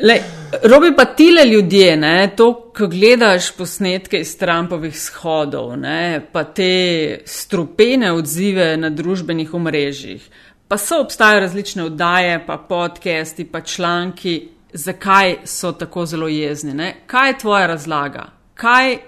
Lej, 0.09 0.23
robi 0.63 0.97
pa 0.97 1.05
tile 1.05 1.45
ljudje, 1.45 1.97
ne, 1.97 2.33
to, 2.37 2.73
ko 2.77 2.87
gledaš 2.87 3.53
posnetke 3.53 4.21
iz 4.21 4.37
Trumpovih 4.39 5.01
shodov, 5.01 5.77
ne, 5.77 6.27
pa 6.33 6.45
te 6.45 7.21
strupene 7.25 8.13
odzive 8.13 8.77
na 8.77 8.91
družbenih 8.91 9.55
omrežjih, 9.55 10.31
pa 10.69 10.79
so 10.79 11.01
obstajajo 11.01 11.41
različne 11.41 11.85
oddaje, 11.85 12.47
pa 12.47 12.57
podcasti, 12.57 13.45
pa 13.45 13.61
članki, 13.61 14.49
zakaj 14.73 15.37
so 15.45 15.73
tako 15.73 16.07
zelo 16.07 16.29
jezni. 16.29 16.75
Ne? 16.75 16.97
Kaj 17.07 17.29
je 17.29 17.39
tvoja 17.39 17.67
razlaga? 17.67 18.27
Kaj, 18.55 18.99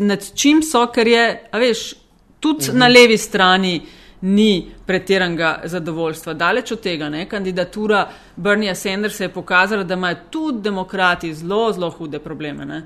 nad 0.00 0.34
čim 0.34 0.62
so, 0.62 0.86
ker 0.92 1.08
je, 1.08 1.48
a 1.52 1.58
veš, 1.58 1.94
tudi 2.40 2.68
mhm. 2.68 2.78
na 2.78 2.88
levi 2.88 3.18
strani 3.18 3.80
ni 4.20 4.72
pretiranega 4.86 5.60
zadovoljstva. 5.64 6.34
Daleč 6.34 6.72
od 6.72 6.80
tega, 6.80 7.08
ne? 7.08 7.28
kandidatura 7.28 8.08
Bernieja 8.36 8.74
Sandersa 8.74 9.24
je 9.24 9.32
pokazala, 9.32 9.84
da 9.84 9.94
imajo 9.94 10.16
tudi 10.30 10.62
demokrati 10.62 11.34
zelo, 11.34 11.72
zelo 11.72 11.90
hude 11.90 12.18
probleme. 12.18 12.64
Ne? 12.64 12.82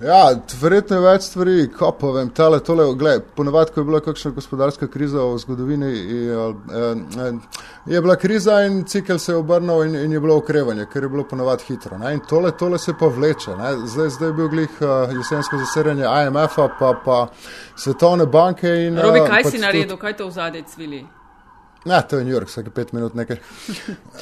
Ja, 0.00 0.30
verjetno 0.60 0.96
je 0.96 1.02
več 1.04 1.26
stvari, 1.28 1.54
ko 1.76 1.90
pa 1.92 2.08
vem, 2.14 2.30
tale, 2.32 2.62
tole, 2.64 2.86
gledaj, 2.96 3.18
ponovadi, 3.36 3.74
ko 3.74 3.82
je 3.82 3.84
bila 3.84 4.00
kakšna 4.00 4.30
gospodarska 4.32 4.88
kriza 4.88 5.20
v 5.20 5.36
zgodovini, 5.42 5.90
je, 5.92 6.46
je 7.92 8.00
bila 8.00 8.16
kriza 8.16 8.62
in 8.64 8.80
cikl 8.88 9.20
se 9.20 9.34
je 9.34 9.36
obrnil 9.36 9.84
in, 9.84 9.98
in 10.06 10.16
je 10.16 10.20
bilo 10.24 10.38
okrevanje, 10.40 10.88
ker 10.92 11.04
je 11.04 11.12
bilo 11.12 11.26
ponovadi 11.28 11.68
hitro. 11.68 11.98
Ne? 12.00 12.14
In 12.16 12.24
tole, 12.28 12.56
tole 12.56 12.78
se 12.78 12.96
pa 12.96 13.12
vleče. 13.12 13.52
Zdaj, 13.84 14.08
zdaj 14.16 14.28
je 14.28 14.32
bil 14.40 14.48
glih 14.48 14.82
jesensko 15.20 15.60
zasedanje 15.66 16.08
IMF-a, 16.08 16.68
pa, 16.80 16.94
pa 17.04 17.22
Svetovne 17.76 18.26
banke. 18.26 18.72
In, 18.86 18.96
Robi, 18.96 19.20
kaj 19.20 19.42
pač 19.42 19.52
si 19.52 19.60
naredil, 19.60 19.88
tudi... 19.92 20.00
kaj 20.00 20.16
te 20.16 20.24
v 20.24 20.36
zadej 20.40 20.68
cvili? 20.72 21.06
Ja, 21.84 22.02
to 22.02 22.18
je 22.18 22.24
New 22.24 22.34
York, 22.34 22.48
vsake 22.48 22.70
pet 22.70 22.92
minut 22.92 23.14
nekaj. 23.14 23.36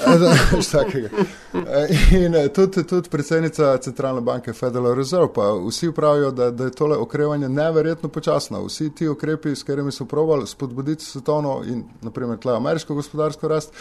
In 2.24 2.34
eh, 2.34 2.48
tudi, 2.48 2.86
tudi 2.86 3.08
predsednica 3.10 3.78
centralne 3.78 4.20
banke 4.20 4.52
Federal 4.52 4.94
Reserve, 4.94 5.28
pa 5.34 5.42
vsi 5.68 5.92
pravijo, 5.92 6.30
da, 6.30 6.50
da 6.50 6.64
je 6.64 6.70
tole 6.70 6.96
okrevanje 6.96 7.48
neverjetno 7.48 8.08
počasno. 8.08 8.64
Vsi 8.66 8.94
ti 8.94 9.08
ukrepi, 9.08 9.56
s 9.56 9.62
katerimi 9.62 9.92
so 9.92 10.04
provali 10.04 10.46
spodbuditi 10.46 11.04
svetovno 11.04 11.62
in 11.66 11.84
naprimer 12.02 12.38
tle 12.38 12.56
ameriško 12.56 12.94
gospodarsko 12.94 13.48
rast, 13.48 13.72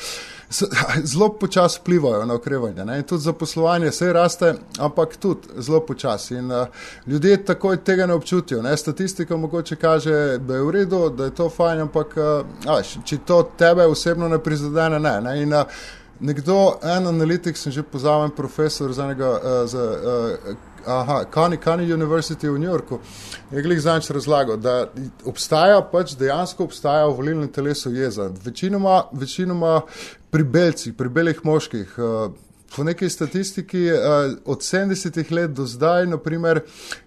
zelo 1.13 1.29
počasi 1.29 1.79
vplivajo 1.81 2.25
na 2.25 2.33
okrevanje. 2.33 2.85
Ne? 2.85 2.97
In 2.97 3.03
tudi 3.03 3.23
zaposlovanje 3.23 3.91
se 3.91 4.13
raste, 4.13 4.53
ampak 4.79 5.17
tudi 5.17 5.47
zelo 5.57 5.85
počasi. 5.85 6.35
In 6.35 6.51
uh, 6.51 6.67
ljudje 7.07 7.45
takoj 7.45 7.77
tega 7.77 8.05
ne 8.05 8.13
občutijo. 8.13 8.61
Ne? 8.61 8.77
Statistika 8.77 9.37
mogoče 9.37 9.75
kaže, 9.75 10.37
da 10.37 10.55
je 10.55 10.61
v 10.61 10.71
redu, 10.71 11.09
da 11.09 11.25
je 11.25 11.35
to 11.35 11.49
fajn, 11.49 11.81
ampak 11.81 12.17
uh, 12.17 13.03
če 13.05 13.17
to 13.25 13.43
te 13.57 13.66
tebe 13.67 13.85
osebno 13.85 14.29
ne 14.29 14.39
prizadene. 14.39 14.99
Ne, 14.99 15.21
ne. 15.21 15.37
In, 15.43 15.53
uh, 15.53 15.79
nekdo, 16.19 16.79
en 16.83 17.07
analitik, 17.07 17.57
sem 17.57 17.71
že 17.71 17.83
pozaven 17.83 18.31
profesor 18.35 18.93
za 18.93 19.05
enega, 19.05 19.29
uh, 19.37 19.59
za, 19.69 19.83
uh, 19.83 20.55
aha, 20.87 21.23
Kani, 21.31 21.57
Kani 21.57 21.93
University 21.93 22.49
v 22.49 22.59
New 22.59 22.69
Yorku, 22.69 22.99
je 23.51 23.61
glih 23.61 23.81
zanč 23.81 24.09
razlagal, 24.09 24.57
da 24.57 24.87
obstaja 25.25 25.81
pač 25.91 26.15
dejansko 26.17 26.63
obstaja 26.63 27.05
v 27.07 27.15
volilnem 27.19 27.51
telesu 27.53 27.93
jeza. 27.93 28.31
Večinoma, 28.43 29.03
večinoma 29.11 29.81
pri 30.31 30.43
belcih, 30.43 30.95
pri 30.97 31.09
belih 31.09 31.45
moških. 31.45 31.97
Uh, 31.97 32.46
Po 32.75 32.83
neki 32.83 33.09
statistiki 33.09 33.91
od 34.45 34.59
70 34.59 35.31
let 35.31 35.51
do 35.51 35.65
zdaj, 35.65 36.05
naprimer, 36.05 36.61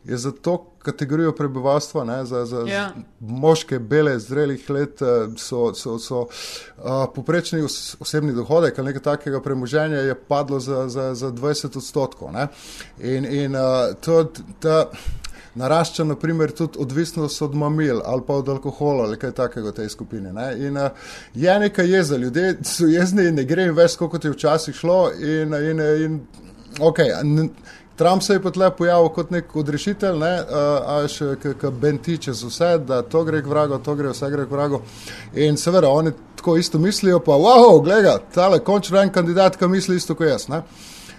je 0.04 0.16
za 0.16 0.32
to 0.32 0.70
kategorijo 0.82 1.32
prebivalstva, 1.32 2.04
ne, 2.04 2.24
za, 2.24 2.44
za 2.46 2.64
ja. 2.66 2.90
moške, 3.20 3.78
bele, 3.78 4.18
zrelih 4.18 4.70
let, 4.70 5.02
eh, 5.02 5.28
so, 5.36 5.74
so, 5.74 5.98
so 5.98 6.20
uh, 6.20 7.04
poprečni 7.14 7.62
osebni 8.00 8.32
dohodek 8.32 8.78
ali 8.78 8.86
nekaj 8.86 9.02
takega 9.02 9.40
premoženja 9.40 9.96
je 9.96 10.14
padlo 10.14 10.60
za, 10.60 10.88
za, 10.88 11.14
za 11.14 11.30
20 11.30 11.76
odstotkov. 11.76 12.32
Ne. 12.32 12.48
In, 12.98 13.24
in 13.24 13.56
uh, 13.56 13.94
to, 14.00 14.24
ta, 14.60 14.90
narašča 15.54 16.04
naprimer 16.04 16.50
tudi 16.50 16.78
odvisnost 16.78 17.42
od 17.42 17.54
mamil 17.54 18.00
ali 18.04 18.22
pa 18.26 18.34
od 18.34 18.48
alkohola 18.48 19.04
ali 19.04 19.18
kaj 19.18 19.32
takega 19.32 19.68
v 19.68 19.72
tej 19.72 19.88
skupini. 19.88 20.32
Ne. 20.32 20.54
In 20.66 20.76
uh, 20.76 20.90
je 21.34 21.58
nekaj 21.58 21.90
jeza, 21.90 22.16
ljudje 22.16 22.56
so 22.62 22.86
jezni 22.86 23.28
in 23.28 23.34
ne 23.34 23.44
gre 23.44 23.68
jim 23.68 23.74
več, 23.76 23.96
kot 23.96 24.24
je 24.24 24.30
včasih 24.30 24.74
šlo. 24.74 25.10
In, 25.18 25.54
in, 25.54 25.80
in, 26.04 26.20
okay, 26.78 27.10
Trump 28.00 28.22
se 28.22 28.32
je 28.32 28.40
pa 28.42 28.50
tle 28.50 28.70
pojavil 28.76 29.10
kot 29.12 29.30
nek 29.30 29.50
odrešitelj, 29.60 30.14
ne, 30.22 30.30
a 30.88 31.02
še 31.04 31.34
k 31.36 31.68
benti 31.82 32.14
čez 32.24 32.40
vse, 32.48 32.70
da 32.88 33.02
to 33.04 33.20
gre 33.28 33.42
k 33.44 33.50
vragu, 33.50 33.76
to 33.84 33.92
gre 33.98 34.14
vse 34.14 34.30
gre 34.32 34.46
k 34.48 34.56
vragu. 34.56 34.80
In 35.36 35.60
seveda, 35.60 35.90
oni 35.92 36.14
tako 36.40 36.56
isto 36.56 36.80
mislijo, 36.80 37.18
pa 37.20 37.36
wow, 37.36 37.76
gleda, 37.84 38.16
tale 38.32 38.62
končno 38.64 39.02
en 39.02 39.12
kandidat, 39.12 39.60
ki 39.60 39.68
misli 39.68 39.98
isto 40.00 40.16
kot 40.16 40.30
jaz. 40.30 40.48
Ne. 40.48 40.62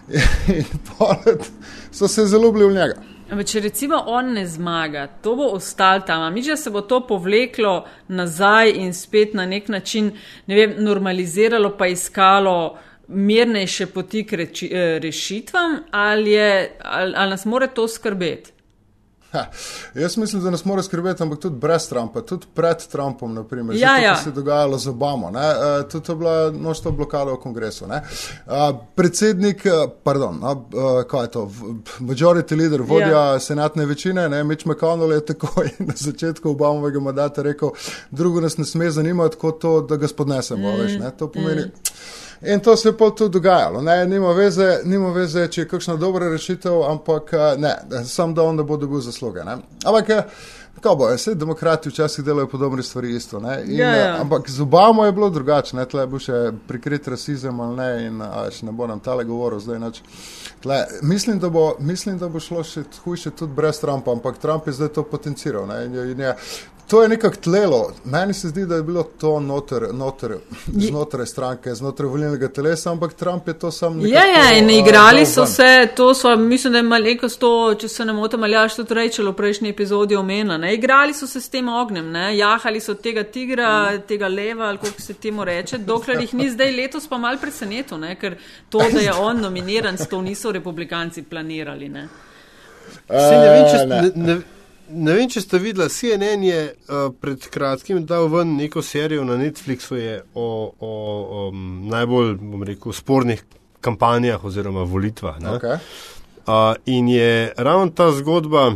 In 0.58 0.82
polet 0.89 1.46
so 1.91 2.10
se 2.10 2.26
zelo 2.26 2.50
ljubili 2.50 2.72
v 2.72 2.78
njega. 2.80 3.11
Če 3.32 3.62
recimo 3.63 3.96
on 4.12 4.34
ne 4.36 4.44
zmaga, 4.44 5.06
to 5.24 5.38
bo 5.39 5.46
ostalo 5.56 6.04
tam, 6.04 6.26
mi 6.34 6.41
že 6.44 6.58
se 6.60 6.70
bo 6.70 6.82
to 6.84 7.00
povleklo 7.08 7.86
nazaj 8.12 8.74
in 8.76 8.91
spet 8.94 9.34
na 9.34 9.46
nek 9.46 9.70
način, 9.72 10.12
ne 10.48 10.56
vem, 10.56 10.74
normaliziralo 10.84 11.72
pa 11.78 11.88
iskalo 11.88 12.78
mirnejše 13.08 13.88
poti 13.94 14.26
k 14.28 14.34
reči, 14.44 14.67
eh, 14.67 15.00
rešitvam, 15.00 15.78
ali, 15.91 16.32
je, 16.32 16.78
ali, 16.84 17.13
ali 17.15 17.30
nas 17.30 17.46
more 17.46 17.67
to 17.67 17.88
skrbeti? 17.88 18.52
Ha, 19.32 19.46
jaz 19.96 20.17
mislim, 20.17 20.44
da 20.44 20.50
nas 20.50 20.65
mora 20.65 20.84
skrbeti, 20.84 21.24
ampak 21.24 21.39
tudi 21.39 21.56
brez 21.56 21.88
Trumpa, 21.89 22.22
tudi 22.22 22.48
pred 22.54 22.88
Trumpom, 22.88 23.34
naprimer, 23.34 23.76
ja, 23.76 23.96
to, 23.96 24.04
ja. 24.04 24.15
se 24.15 24.30
je 24.30 24.34
dogajalo 24.34 24.78
z 24.78 24.88
Obamo, 24.88 25.28
uh, 25.28 25.89
tudi 25.91 26.06
to 26.06 26.12
je 26.12 26.15
bila 26.15 26.52
množstvo 26.52 26.91
blokado 26.91 27.34
v 27.34 27.39
kongresu. 27.39 27.86
Uh, 27.86 28.02
predsednik, 28.96 29.63
pardon, 30.04 30.44
uh, 30.44 31.04
kaj 31.08 31.24
je 31.24 31.32
to, 31.32 31.52
majority 32.00 32.58
leader, 32.58 32.82
vodja 32.82 33.08
ja. 33.08 33.39
senatne 33.39 33.86
večine, 33.86 34.30
ne, 34.30 34.44
Mitch 34.44 34.67
McConnell 34.67 35.13
je 35.13 35.26
takoj 35.26 35.70
na 35.89 35.94
začetku 35.96 36.50
Obamovega 36.50 37.00
mandata 37.00 37.41
rekel, 37.41 37.70
drugo 38.12 38.41
nas 38.41 38.58
ne 38.58 38.65
sme 38.65 38.91
zanimati 38.91 39.38
kot 39.38 39.62
to, 39.62 39.82
da 39.82 39.96
ga 39.96 40.08
spodnesemo, 40.08 40.72
mm, 40.72 40.82
veš, 40.82 41.00
ne, 41.00 41.12
to 41.17 41.32
pomeni. 41.32 41.62
Mm. 41.62 42.31
In 42.42 42.60
to 42.60 42.78
se 42.78 42.90
je 42.90 42.98
pa 42.98 43.10
tudi 43.10 43.34
dogajalo. 43.34 43.82
Ne, 43.82 44.06
nima, 44.06 44.32
veze, 44.34 44.80
nima 44.84 45.12
veze, 45.12 45.46
če 45.48 45.62
je 45.62 45.68
kakšna 45.68 45.96
dobra 45.96 46.30
rešitev, 46.30 46.82
ampak 46.90 47.34
eh, 47.34 47.54
ne, 47.58 47.76
sam 48.06 48.34
da 48.34 48.44
on 48.44 48.58
ne 48.58 48.64
bo 48.64 48.78
dobil 48.82 49.02
zasluge. 49.02 49.44
Ne. 49.46 49.60
Ampak, 49.86 50.10
eh, 50.10 50.24
kako 50.82 50.96
bo, 50.96 51.10
vse 51.14 51.36
demokrati 51.36 51.90
včasih 51.90 52.26
delajo 52.26 52.48
podobne 52.50 52.84
stvari 52.84 53.14
isto. 53.16 53.38
In, 53.38 53.46
ja, 53.78 53.92
ja. 53.96 54.16
Eh, 54.16 54.22
ampak 54.22 54.50
z 54.50 54.62
Obamo 54.62 55.06
je 55.06 55.12
bilo 55.12 55.30
drugače, 55.30 55.76
ne, 55.78 55.86
tle 55.86 56.08
bo 56.08 56.20
še 56.20 56.50
prikrit 56.68 57.08
rasizem 57.08 57.60
ali 57.60 57.78
ne, 57.78 57.92
in 58.08 58.26
še 58.52 58.66
ne 58.66 58.74
bo 58.74 58.90
nam 58.90 59.00
tale 59.00 59.24
govoril 59.24 59.62
zdaj. 59.62 59.80
Nač. 59.80 60.02
Tle, 60.66 60.82
mislim, 61.02 61.40
da 61.40 61.50
bo, 61.50 61.76
mislim, 61.80 62.18
da 62.18 62.30
bo 62.30 62.42
šlo 62.42 62.66
še 62.66 62.88
hujše 63.04 63.36
tudi 63.38 63.54
brez 63.54 63.80
Trumpa, 63.82 64.18
ampak 64.18 64.42
Trump 64.42 64.66
je 64.66 64.80
zdaj 64.82 64.96
to 64.98 65.06
potenciral. 65.06 65.70
Ne, 65.70 65.86
in, 65.86 66.00
in 66.16 66.26
je, 66.26 66.36
to 66.92 67.04
je 67.04 67.10
nekako 67.10 67.36
tlelo. 67.36 67.94
Meni 68.06 68.34
se 68.34 68.50
zdi, 68.50 68.66
da 68.66 68.76
je 68.76 68.84
bilo 68.84 69.04
to 69.04 69.40
noter, 69.40 69.88
noter, 69.94 70.36
znotraj 70.68 71.26
stranke, 71.26 71.76
znotraj 71.76 72.10
volilnega 72.10 72.48
telesa, 72.48 72.92
ampak 72.92 73.14
Trump 73.14 73.48
je 73.48 73.54
to 73.60 73.72
sam 73.72 73.98
nekaj. 73.98 74.12
Ja, 74.12 74.26
ja, 74.26 74.58
in 74.58 74.70
igrali 74.70 75.26
so 75.26 75.46
se, 75.46 75.88
to 75.96 76.14
so, 76.14 76.36
mislim, 76.36 76.74
da 76.74 76.80
je 76.80 76.84
malenkost 76.84 77.40
to, 77.40 77.76
če 77.80 77.88
se 77.88 78.06
ne 78.06 78.14
motim, 78.14 78.44
ali 78.44 78.60
jaš 78.60 78.76
tudi 78.76 79.00
rečelo 79.00 79.32
v 79.32 79.40
prejšnji 79.40 79.70
epizodi 79.70 80.20
omena, 80.20 80.58
ne, 80.58 80.74
igrali 80.76 81.14
so 81.14 81.28
se 81.28 81.42
s 81.42 81.50
tem 81.50 81.70
ognjem, 81.70 82.12
ne, 82.12 82.38
jahali 82.38 82.84
so 82.84 82.94
tega 82.94 83.24
tigra, 83.24 83.72
mm. 83.92 84.08
tega 84.08 84.28
leva, 84.28 84.68
ali 84.68 84.84
kako 84.84 85.02
se 85.02 85.14
temu 85.14 85.48
reče, 85.48 85.78
dokler 85.78 86.22
jih 86.22 86.34
ni 86.34 86.50
zdaj 86.52 86.76
letos 86.76 87.08
pa 87.08 87.18
mal 87.18 87.40
presenetil, 87.40 88.04
ne, 88.04 88.18
ker 88.20 88.36
to, 88.70 88.84
da 88.94 89.00
je 89.00 89.14
on 89.14 89.40
nominiran, 89.40 89.98
s 89.98 90.12
to 90.12 90.22
niso 90.22 90.52
republikanci 90.52 91.24
planirali, 91.24 91.90
ne. 91.90 92.10
Uh, 93.08 93.16
ne 93.16 93.48
vem, 93.48 93.70
če, 93.72 93.86
ne, 93.88 94.02
ne, 94.16 94.42
Ne 94.94 95.14
vem, 95.16 95.30
če 95.30 95.42
ste 95.44 95.60
videli, 95.62 95.90
CNN 95.90 96.44
je 96.44 96.62
uh, 96.68 97.10
pred 97.22 97.48
kratkim 97.52 98.04
dal 98.06 98.28
ven 98.32 98.56
neko 98.58 98.82
serijo 98.84 99.24
na 99.28 99.38
Netflixu 99.40 99.98
o, 100.34 100.44
o, 100.44 100.92
o 100.92 101.48
um, 101.50 101.88
najbolj 101.92 102.36
rekel, 102.68 102.94
spornih 102.94 103.44
kampanjah 103.82 104.44
oziroma 104.46 104.84
volitvah. 104.84 105.40
Okay. 105.58 105.78
Uh, 106.46 106.76
in 106.86 107.08
je 107.10 107.54
ravno 107.58 107.90
ta 107.96 108.12
zgodba 108.12 108.74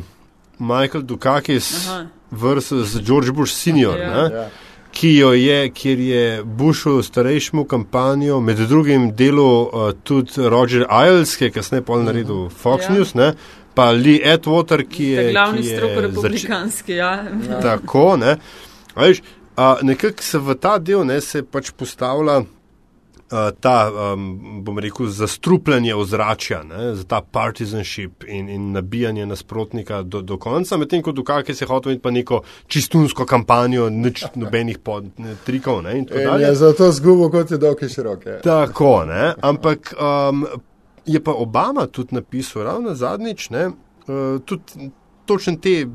Michael 0.60 1.04
Dukakis 1.04 1.90
versus 2.32 2.96
George 3.02 3.32
Bush 3.32 3.54
senior. 3.54 4.00
Ja. 4.00 4.30
Ja. 4.30 4.48
Ki 4.96 5.10
jo 5.18 5.34
je, 5.36 5.70
kjer 5.76 6.00
je 6.00 6.44
Bushov 6.44 7.02
starejšemu 7.04 7.66
kampanjo, 7.68 8.40
med 8.40 8.58
drugim 8.58 9.10
delo 9.16 9.64
uh, 9.64 9.92
tudi 10.04 10.32
Roger 10.50 10.86
Ailes, 10.90 11.36
ki 11.36 11.50
je 11.50 11.52
kasneje 11.52 11.84
pol 11.84 12.06
naredil 12.08 12.48
Fox 12.50 12.88
ja. 12.88 12.94
News, 12.96 13.12
ne, 13.14 13.34
pa 13.76 13.92
Lee 13.92 14.20
Edwater, 14.24 14.86
ki 14.90 15.06
je 15.06 15.32
glavni 15.32 15.64
strok 15.64 15.98
republikanski. 16.08 16.92
Ja. 16.92 17.14
Ja. 17.50 17.62
Tako, 17.68 18.18
ne. 18.18 18.38
Veš, 18.96 19.22
a, 19.56 19.76
nekako 19.82 20.24
se 20.24 20.40
v 20.40 20.56
ta 20.60 20.78
del 20.80 21.06
ne, 21.08 21.22
se 21.22 21.44
pač 21.44 21.72
postavlja 21.76 22.42
a, 23.32 23.52
ta, 23.60 23.92
um, 24.14 24.62
bom 24.64 24.80
rekel, 24.80 25.08
zastrupljanje 25.12 25.96
ozračja, 25.96 26.62
ne, 26.64 26.94
za 26.96 27.04
ta 27.04 27.22
partizanship 27.22 28.24
in, 28.28 28.50
in 28.50 28.72
nabijanje 28.72 29.26
nasprotnika 29.26 30.02
do, 30.04 30.22
do 30.22 30.38
konca, 30.38 30.78
medtem 30.78 31.02
ko 31.02 31.12
Dukake 31.12 31.54
se 31.54 31.66
hoče 31.66 31.90
imeti 31.90 32.02
pa 32.02 32.12
neko 32.12 32.42
čistunsko 32.68 33.26
kampanjo, 33.26 33.90
nič 33.90 34.24
nobenih 34.36 34.78
pod, 34.78 35.10
ne, 35.18 35.36
trikov. 35.46 35.82
Ne, 35.84 35.98
in 36.00 36.08
in 36.14 36.42
je 36.42 36.54
zato 36.56 36.92
zgubo, 36.92 37.30
kot 37.30 37.52
je 37.52 37.58
dolge 37.58 37.90
široke. 37.90 38.40
Tako, 38.44 39.04
ne, 39.06 39.34
ampak. 39.42 39.94
Um, 40.00 40.46
je 41.06 41.24
pa 41.24 41.32
Obama 41.32 41.88
tudi 41.88 42.16
napisal, 42.16 42.64
ravno 42.64 42.96
zadnjič, 42.96 43.50
ne, 43.50 43.68
uh, 43.68 44.42
tudi 44.46 44.92
točno 45.26 45.56
te 45.62 45.88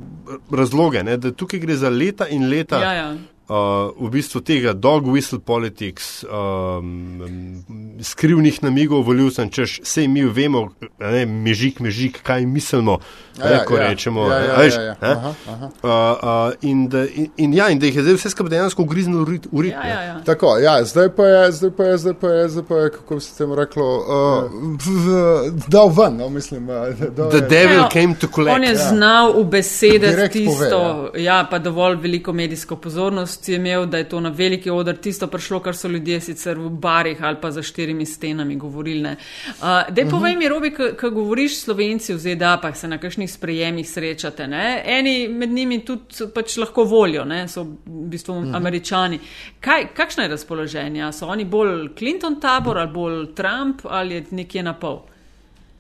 razloge, 0.51 1.03
ne, 1.05 1.17
da 1.17 1.33
tukaj 1.33 1.61
gre 1.61 1.77
za 1.77 1.89
leta 1.89 2.29
in 2.29 2.49
leta. 2.49 2.79
Ja, 2.83 2.93
ja 2.93 3.17
uh, 3.51 3.91
v 4.07 4.11
bistvu 4.11 4.41
tega 4.47 4.73
dog 4.73 5.09
whistle 5.11 5.41
politics, 5.43 6.23
um, 6.25 7.65
skrivnih 8.03 8.63
namigov 8.63 9.03
voljivcem, 9.07 9.51
češ 9.51 9.81
vse 9.83 10.07
mi 10.09 10.23
vemo, 10.25 10.69
ne, 11.01 11.25
mežik, 11.27 11.81
mežik, 11.83 12.21
kaj 12.23 12.47
mislimo, 12.47 12.99
ja, 13.39 13.51
ja, 13.51 13.65
ko 13.67 13.77
ja, 13.77 13.89
rečemo. 13.89 14.29
Ja, 14.31 14.39
ja, 14.39 14.59
veš, 14.59 14.75
ja, 14.75 14.83
ja, 14.83 14.95
ja. 15.03 15.11
Aha, 15.17 15.35
aha. 15.55 15.71
Uh, 15.83 15.91
uh, 15.91 16.69
in, 16.71 16.87
da, 16.89 17.05
in, 17.07 17.31
in, 17.37 17.55
ja, 17.55 17.71
in 17.75 17.83
da 17.83 17.91
jih 17.91 18.01
je 18.01 18.07
zdaj 18.07 18.19
vse 18.21 18.33
skupaj 18.35 18.55
dejansko 18.55 18.87
ugriznilo 18.87 19.25
v 19.25 19.37
rit. 19.37 19.75
Ja, 19.75 19.87
ja, 19.87 20.01
ja. 20.03 20.17
Tako, 20.27 20.55
ja, 20.63 20.79
zdaj 20.85 21.11
pa 21.17 21.27
je, 21.27 21.53
zdaj 21.59 21.75
pa 21.77 21.91
je, 21.91 21.99
zdaj 22.05 22.15
pa 22.21 22.33
je, 22.35 22.49
zdaj 22.55 22.65
pa 22.69 22.83
je 22.85 22.91
kako 22.99 23.19
bi 23.19 23.21
se 23.21 23.37
temu 23.39 23.59
reklo, 23.59 23.89
uh, 23.99 25.51
dal 25.67 25.91
ven, 25.97 26.17
no, 26.23 26.29
mislim. 26.29 26.69
Uh, 26.69 26.95
The 27.31 27.41
devil 27.41 27.83
ja, 27.83 27.89
came 27.93 28.15
to 28.15 28.29
collect. 28.29 28.55
On 28.55 28.65
je 28.65 28.73
ja. 28.73 28.89
znal 28.89 29.33
v 29.41 29.45
besedah 29.51 30.31
tisto, 30.31 31.11
ja. 31.15 31.23
ja, 31.23 31.39
pa 31.51 31.59
dovolj 31.59 31.97
veliko 32.03 32.33
medijsko 32.33 32.77
pozornost 32.77 33.40
post 33.41 33.49
je 33.49 33.57
imel, 33.57 33.87
da 33.87 33.99
je 33.99 34.09
to 34.09 34.21
na 34.21 34.29
veliki 34.29 34.71
odr 34.71 34.97
tisto 34.97 35.27
prišlo, 35.27 35.61
kar 35.61 35.77
so 35.77 35.89
ljudje 35.89 36.21
sicer 36.21 36.59
v 36.59 36.69
barih 36.69 37.23
ali 37.23 37.37
pa 37.41 37.51
za 37.51 37.63
štirimi 37.63 38.07
stenami 38.07 38.57
govorili. 38.57 39.01
Uh, 39.01 39.89
Dej 39.91 40.05
mhm. 40.05 40.11
povej 40.11 40.37
mi, 40.37 40.49
Robi, 40.49 40.71
ko 40.71 41.11
govoriš 41.11 41.61
slovenci 41.61 42.15
v 42.15 42.19
ZDA, 42.19 42.59
pa 42.63 42.75
se 42.75 42.89
na 42.89 42.99
kakšnih 42.99 43.31
sprejemih 43.31 43.89
srečate. 43.89 44.47
Ne? 44.47 44.83
Eni 44.87 45.29
med 45.29 45.51
njimi 45.51 45.81
tudi 45.85 46.29
pač 46.35 46.57
lahko 46.57 46.85
volijo, 46.85 47.25
ne? 47.25 47.49
so 47.49 47.63
v 47.65 48.09
bistvu 48.13 48.33
uh 48.35 48.41
mhm. 48.41 48.51
-huh. 48.51 48.57
američani. 48.57 49.19
Kaj, 49.61 49.95
kakšno 49.95 50.23
je 50.23 50.29
razpoloženje? 50.29 51.13
So 51.13 51.27
oni 51.27 51.45
bolj 51.45 51.89
Clinton 51.99 52.41
tabor 52.41 52.79
ali 52.79 52.93
bolj 52.93 53.35
Trump 53.35 53.81
ali 53.85 54.15
je 54.15 54.25
nekje 54.31 54.63
na 54.63 54.75
pol? 54.75 55.10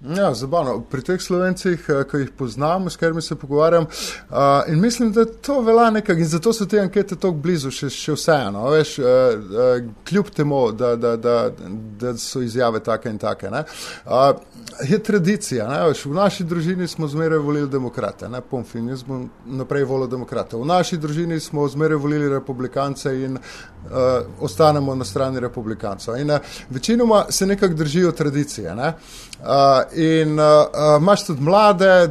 Ja, 0.00 0.34
zabavno. 0.34 0.80
Pri 0.80 1.02
teh 1.02 1.20
slovencih, 1.20 1.84
eh, 1.88 2.04
ki 2.10 2.16
jih 2.16 2.30
poznam, 2.38 2.90
s 2.90 2.96
katerimi 2.96 3.22
se 3.22 3.34
pogovarjam, 3.36 3.84
uh, 4.30 4.36
in 4.68 4.80
mislim, 4.80 5.12
da 5.12 5.24
to 5.24 5.60
velja 5.60 5.90
nekaj, 5.90 6.16
in 6.16 6.28
zato 6.28 6.52
so 6.52 6.66
te 6.66 6.80
ankete 6.80 7.16
tako 7.16 7.36
blizu, 7.36 7.70
še, 7.70 7.90
še 7.92 8.14
vseeno. 8.16 8.64
Veš, 8.72 8.94
uh, 8.98 9.04
uh, 9.04 9.90
kljub 10.08 10.30
temu, 10.32 10.60
da, 10.72 10.94
da, 10.96 11.16
da, 11.16 11.34
da 12.00 12.14
so 12.16 12.40
izjave 12.40 12.80
take 12.80 13.10
in 13.10 13.18
take. 13.18 13.50
Uh, 13.50 14.40
je 14.88 14.98
tradicija. 14.98 15.68
Veš, 15.88 16.06
v 16.06 16.16
naši 16.16 16.44
družini 16.44 16.88
smo 16.88 17.08
zmeraj 17.08 17.38
volili 17.38 17.68
demokrate, 17.68 18.28
ne 18.28 18.40
pomfin, 18.40 18.88
jaz 18.88 19.04
bom 19.04 19.28
naprej 19.44 19.84
volil 19.84 20.08
demokrate. 20.08 20.56
V 20.56 20.64
naši 20.64 20.96
družini 20.96 21.40
smo 21.40 21.68
zmeraj 21.68 22.00
volili 22.00 22.28
republikance 22.28 23.12
in 23.24 23.36
uh, 23.36 23.92
ostanemo 24.40 24.94
na 24.94 25.04
strani 25.04 25.40
republikancev. 25.40 26.16
In 26.16 26.30
uh, 26.30 26.56
večinoma 26.70 27.26
se 27.28 27.46
nekako 27.46 27.74
držijo 27.74 28.12
tradicije. 28.12 28.74
Ne? 28.74 28.94
Uh, 29.40 29.98
in 29.98 30.38
uh, 30.38 30.46
imaš 30.98 31.26
tudi 31.26 31.42
mlade, 31.42 32.10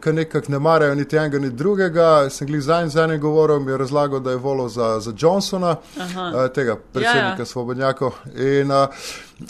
ki 0.00 0.12
nekako 0.12 0.52
ne 0.52 0.58
marajo 0.58 0.94
niti 0.94 1.16
enega, 1.16 1.38
niti 1.38 1.56
drugega. 1.56 2.30
Sem 2.30 2.48
jih 2.48 2.62
zadnji 2.62 2.90
z 2.90 3.02
enim 3.02 3.20
govorom 3.20 3.68
je 3.68 3.78
razlagal, 3.78 4.20
da 4.20 4.30
je 4.30 4.36
volil 4.36 4.68
za, 4.68 5.00
za 5.00 5.12
Johnsona, 5.18 5.76
uh, 5.96 6.52
tega 6.54 6.76
predsednika 6.92 7.28
ja, 7.28 7.34
ja. 7.38 7.44
Svobodnjakov. 7.44 8.12
In 8.36 8.70
uh, 8.70 8.86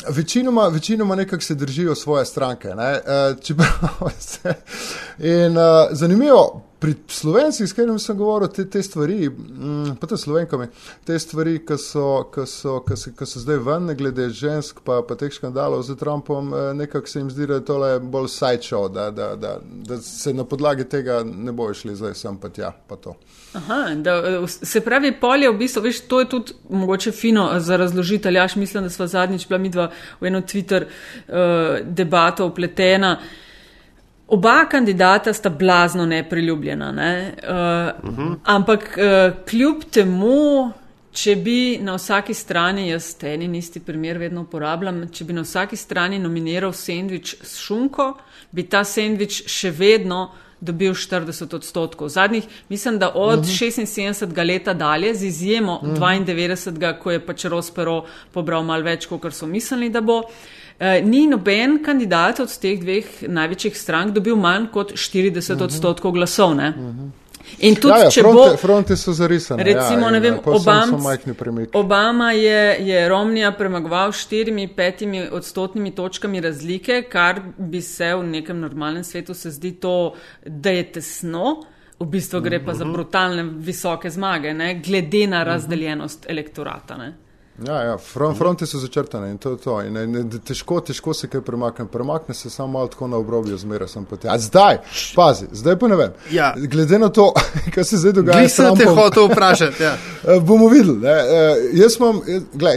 večinoma, 0.08 0.68
večinoma 0.68 1.14
nekako 1.14 1.42
se 1.42 1.54
držijo 1.54 1.94
svoje 1.94 2.24
stranke. 2.24 2.68
Uh, 2.68 4.10
se, 4.18 4.54
in 5.18 5.58
uh, 5.58 5.64
zanimivo 5.90 6.62
pri 6.86 6.94
slovencih, 7.08 7.68
s 7.68 7.72
katerimi 7.74 7.98
sem 7.98 8.14
govoril, 8.16 8.48
te, 8.54 8.62
te 8.70 8.78
stvari, 8.82 9.26
mm, 9.28 9.96
pa 9.98 10.06
tudi 10.06 10.22
slovenkami, 10.22 10.68
te 11.04 11.18
stvari, 11.18 11.58
ki 11.66 11.74
so, 11.82 12.04
so, 12.46 12.76
so, 12.94 13.24
so 13.26 13.40
zdaj 13.42 13.56
ven, 13.66 13.90
glede 13.98 14.28
žensk, 14.30 14.84
pa, 14.86 15.00
pa 15.02 15.16
teh 15.18 15.32
škandalov 15.34 15.82
z 15.82 15.96
Trumpom, 15.98 16.52
eh, 16.54 16.68
nekako 16.78 17.10
se 17.10 17.18
jim 17.18 17.30
zdi, 17.30 17.48
da 17.50 17.58
je 17.58 17.64
tole 17.66 17.88
bolj 18.00 18.28
sideshow, 18.30 18.86
da, 18.92 19.08
da, 19.10 19.32
da, 19.36 19.56
da 19.62 19.98
se 19.98 20.34
na 20.34 20.44
podlagi 20.46 20.86
tega 20.86 21.24
ne 21.26 21.52
bojo 21.52 21.74
šli 21.74 21.96
zdaj 21.98 22.14
sem 22.14 22.36
pa 22.38 22.52
tja, 22.54 22.70
pa 22.86 22.96
to. 23.02 23.16
Aha, 23.58 23.80
da, 24.04 24.14
se 24.46 24.80
pravi, 24.80 25.10
polje 25.20 25.50
v 25.50 25.56
bistvu, 25.58 25.82
veš, 25.88 26.04
to 26.06 26.20
je 26.22 26.28
tudi 26.36 26.54
mogoče 26.70 27.12
fino 27.12 27.48
za 27.60 27.80
razložitelj. 27.82 28.38
Jaz 28.38 28.54
mislim, 28.56 28.86
da 28.86 28.90
smo 28.90 29.06
zadnjič 29.10 29.48
bila 29.48 29.58
midva 29.58 29.88
v 30.20 30.30
eno 30.30 30.40
Twitter 30.46 30.86
uh, 30.86 31.34
debato 31.82 32.46
upletena. 32.46 33.16
Oba 34.28 34.64
kandidata 34.68 35.32
sta 35.32 35.50
blazno 35.50 36.06
nepriljubljena, 36.06 36.92
ne? 36.92 37.34
uh, 37.42 38.10
uh 38.10 38.18
-huh. 38.18 38.36
ampak 38.44 38.98
uh, 38.98 39.44
kljub 39.48 39.84
temu, 39.90 40.70
če 41.12 41.36
bi 41.36 41.78
na 41.82 41.94
vsaki 41.94 42.34
strani, 42.34 42.88
jaz 42.88 43.14
ten 43.14 43.42
in 43.42 43.54
isti 43.54 43.80
primer 43.80 44.18
vedno 44.18 44.40
uporabljam, 44.40 45.08
če 45.12 45.24
bi 45.24 45.32
na 45.32 45.40
vsaki 45.40 45.76
strani 45.76 46.18
nominiral 46.18 46.72
sendvič 46.72 47.36
s 47.42 47.58
šunko, 47.58 48.16
bi 48.50 48.62
ta 48.62 48.84
sendvič 48.84 49.42
še 49.46 49.70
vedno 49.70 50.30
dobil 50.60 50.92
40 50.92 51.54
odstotkov. 51.54 52.08
Zadnjih, 52.08 52.44
mislim, 52.68 52.98
da 52.98 53.12
od 53.14 53.38
uh 53.38 53.44
-huh. 53.44 53.86
76. 53.86 54.46
leta 54.46 54.74
dalje, 54.74 55.14
z 55.14 55.24
izjemo 55.24 55.80
uh 55.82 55.88
-huh. 55.88 56.24
92. 56.24 56.98
ko 56.98 57.10
je 57.10 57.26
pač 57.26 57.44
Rospero 57.44 58.04
pobral 58.32 58.62
malo 58.62 58.82
več, 58.82 59.06
kot 59.06 59.34
so 59.34 59.46
mislili, 59.46 59.90
da 59.90 60.00
bo. 60.00 60.18
Uh, 60.18 60.24
Eh, 60.26 60.65
ni 61.02 61.26
noben 61.26 61.78
kandidat 61.84 62.40
od 62.40 62.52
teh 62.60 62.80
dveh 62.80 63.22
največjih 63.28 63.76
strank 63.78 64.12
dobil 64.12 64.36
manj 64.36 64.68
kot 64.72 64.92
40 64.92 65.54
mhm. 65.54 65.62
odstotkov 65.64 66.12
glasov. 66.12 66.56
Ne? 66.56 66.72
In 67.58 67.76
tudi, 67.78 67.94
ja, 67.94 68.06
ja, 68.06 68.10
če 68.10 68.22
fronte, 68.24 68.50
bo. 68.50 68.58
Fronte 68.60 68.96
so 68.98 69.14
zarisane. 69.16 69.64
Recimo, 69.64 70.08
ja, 70.08 70.12
ne 70.16 70.20
vem, 70.20 70.38
Obama, 70.50 71.14
Obama 71.78 72.32
je, 72.34 72.62
je 72.88 73.04
Romnija 73.08 73.52
premagoval 73.56 74.12
štirimi, 74.12 74.66
petimi 74.74 75.22
odstotnimi 75.30 75.94
točkami 75.94 76.42
razlike, 76.42 77.04
kar 77.08 77.40
bi 77.56 77.80
se 77.82 78.10
v 78.14 78.26
nekem 78.26 78.60
normalnem 78.60 79.04
svetu 79.04 79.34
se 79.34 79.54
zdi 79.54 79.76
to, 79.80 80.14
da 80.44 80.74
je 80.74 80.90
tesno. 80.98 81.54
V 81.96 82.04
bistvu 82.12 82.42
gre 82.44 82.58
pa 82.64 82.74
za 82.74 82.84
mhm. 82.84 82.92
brutalne, 82.92 83.46
visoke 83.64 84.10
zmage, 84.10 84.52
ne? 84.54 84.74
glede 84.84 85.24
na 85.26 85.40
mhm. 85.40 85.48
razdeljenost 85.48 86.26
elektorata. 86.28 86.98
Ne? 87.00 87.14
Ja, 87.64 87.82
ja, 87.82 87.98
front, 87.98 88.38
fronte 88.38 88.66
so 88.66 88.78
začrtane 88.78 89.30
in 89.30 89.38
to 89.38 89.50
je 89.50 89.56
to. 89.56 89.80
In, 89.82 89.96
in, 89.96 90.16
in, 90.16 90.30
težko, 90.44 90.80
težko 90.80 91.14
se 91.14 91.28
kaj 91.28 91.40
premakne. 91.40 91.86
Premakne 91.88 92.34
se 92.34 92.50
samo 92.50 92.68
malo 92.72 92.88
tako 92.92 93.08
na 93.08 93.16
obrobju, 93.16 93.56
zmeraj 93.58 93.88
sem 93.88 94.04
poti. 94.04 94.28
A 94.28 94.38
zdaj, 94.38 94.78
pazi, 95.14 95.46
zdaj 95.52 95.78
pa 95.78 95.88
ne 95.88 95.96
vem. 95.96 96.12
Ja. 96.30 96.54
Glede 96.56 96.98
na 96.98 97.08
to, 97.08 97.32
kaj 97.74 97.84
se 97.84 97.96
zdaj 97.96 98.12
dogaja. 98.12 98.38
Kaj 98.38 98.48
se 98.48 98.70
te 98.78 98.88
hoče 98.90 99.28
vprašati? 99.32 99.82
Ja. 99.82 99.96
Eh, 100.26 100.40
bomo 100.40 100.68
videli. 100.68 100.98
Uh, 100.98 101.04
jaz, 101.72 101.96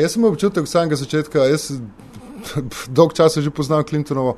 jaz 0.02 0.12
sem 0.14 0.24
občutek 0.24 0.64
od 0.64 0.70
samega 0.70 0.96
začetka. 0.96 1.40
Jaz, 1.50 1.72
dolg 2.98 3.14
čas 3.14 3.38
že 3.38 3.50
poznam 3.50 3.84
Clintonovo, 3.84 4.38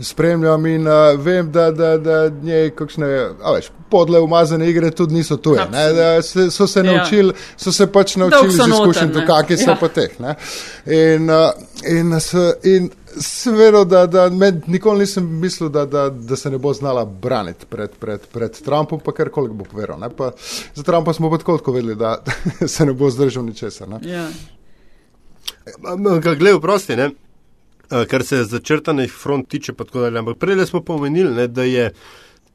spremljam 0.00 0.66
in 0.66 0.86
uh, 0.86 1.18
vem, 1.18 1.52
da, 1.52 1.70
da, 1.70 1.96
da 1.98 2.28
njej 2.42 2.70
kakšne, 2.70 3.08
a 3.42 3.52
veš, 3.54 3.70
podle 3.90 4.20
umazane 4.20 4.70
igre 4.70 4.90
tudi 4.90 5.14
niso 5.14 5.36
tuje. 5.36 5.66
Se, 6.22 6.50
so 6.50 6.66
se 6.66 6.80
ja. 6.80 6.92
naučili, 6.92 7.34
so 7.56 7.72
se 7.72 7.86
pač 7.86 8.16
naučili 8.16 8.48
iz 8.48 8.58
izkušenj, 8.58 9.12
kakšne 9.26 9.56
so 9.56 9.70
ja. 9.70 9.76
pa 9.80 9.88
teh. 9.88 10.20
Ne? 10.20 10.34
In, 10.86 11.30
uh, 11.30 11.50
in, 11.86 12.14
in 12.64 12.90
sem 13.18 13.56
veril, 13.56 13.84
da, 13.84 14.06
da 14.06 14.28
med, 14.30 14.62
nikoli 14.66 14.98
nisem 14.98 15.26
mislil, 15.40 15.68
da, 15.68 15.86
da, 15.86 16.08
da 16.10 16.36
se 16.36 16.50
ne 16.50 16.58
bo 16.58 16.72
znala 16.72 17.04
braniti 17.04 17.66
pred, 17.66 17.90
pred, 18.00 18.20
pred 18.32 18.62
Trumpom, 18.64 19.00
pa 19.00 19.12
kar 19.12 19.28
koli 19.28 19.50
bo 19.54 19.64
povedal. 19.64 20.00
Za 20.74 20.82
Trumpa 20.82 21.12
smo 21.12 21.30
pa 21.30 21.38
tako 21.38 21.72
vedeli, 21.72 21.96
da 21.96 22.22
se 22.66 22.86
ne 22.86 22.92
bo 22.92 23.10
zdržal 23.10 23.44
ničesar. 23.44 23.88
Ja. 24.02 24.28
Glej, 26.38 26.60
prosti, 26.60 26.96
ne? 26.96 27.10
Eh, 27.90 28.04
kar 28.06 28.24
se 28.24 28.44
začrtanih 28.44 29.12
front 29.12 29.48
tiče. 29.48 29.72
Ampak 30.18 30.38
prej 30.38 30.66
smo 30.66 30.80
pomenili, 30.80 31.48
da 31.48 31.62
je 31.62 31.90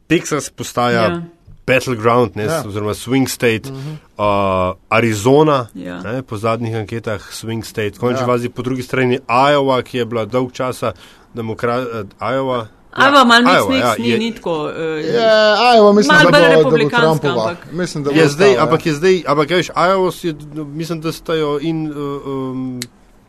Teksas 0.08 0.50
postaja 0.50 1.02
ja. 1.02 1.21
battleground, 1.67 2.36
ne, 2.36 2.43
ja. 2.43 2.63
oziroma 2.67 2.93
swing 2.93 3.28
state, 3.28 3.69
uh 3.69 3.76
-huh. 3.76 4.71
uh, 4.71 4.76
Arizona, 4.89 5.67
ja. 5.74 6.02
ne, 6.02 6.21
po 6.21 6.38
zadnjih 6.38 6.76
anketah 6.76 7.21
swing 7.32 7.65
state, 7.65 7.91
končni 8.00 8.21
ja. 8.21 8.26
vazi, 8.26 8.50
po 8.50 8.62
drugi 8.62 8.84
strani 8.84 9.19
Iowa, 9.52 9.82
ki 9.82 9.98
je 9.98 10.06
bila 10.06 10.26
dolg 10.26 10.52
časa 10.52 10.91
demokrat, 11.34 11.88
uh, 11.88 12.30
Iowa. 12.34 12.67
Ja, 12.98 13.10
Iowa, 13.10 13.26
malo 13.26 13.43
nič, 13.43 13.69
nič, 13.69 13.82
ja, 13.82 13.95
ni, 13.98 14.17
ni 14.17 14.32
tako. 14.32 14.63
Uh, 14.63 14.71
ja, 15.15 15.58
Iowa, 15.76 15.93
mislim, 15.93 16.17
da 16.17 16.24
bo, 16.63 16.69
da 16.69 16.84
bo 16.84 16.89
Trumpova. 16.89 17.50
Ampak, 17.50 17.58
mislim, 17.71 18.04
da 18.04 18.12
bo 18.12 18.17
je 18.17 18.28
zdaj, 18.28 18.54
ja. 18.54 18.63
ampak 18.63 18.86
je 18.86 18.93
zdaj, 18.93 19.24
ampak 19.28 19.50
veš, 19.50 19.69
Iowa, 19.69 20.12
je, 20.24 20.36
mislim, 20.65 21.02
da 21.02 21.12
stajo 21.12 21.60
in. 21.62 21.91
Uh, 21.91 22.28
um, 22.28 22.80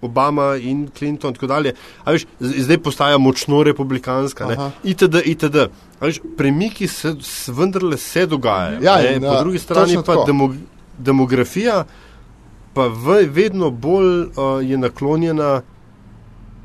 Obama 0.07 0.55
in 0.57 0.87
Clinton 0.99 1.31
in 1.31 1.35
tako 1.35 1.51
dalje. 1.51 1.75
Veš, 2.07 2.27
zdaj 2.41 2.79
postaja 2.79 3.19
močno 3.19 3.63
republikanska. 3.67 4.71
ITD, 4.85 5.21
ITD. 5.25 5.69
Veš, 6.01 6.21
premiki 6.37 6.89
se 6.89 7.15
vendarle 7.53 7.99
se 7.99 8.27
dogajajo. 8.27 8.81
Ja, 8.83 8.99
in, 9.11 9.21
po 9.23 9.35
ja, 9.35 9.41
drugi 9.43 9.59
strani 9.59 9.99
pa 10.07 10.23
demo, 10.27 10.55
demografija 10.99 11.85
pa 12.77 12.91
v, 12.93 13.25
vedno 13.33 13.71
bolj 13.71 14.21
uh, 14.21 14.61
je 14.61 14.77
naklonjena 14.79 15.63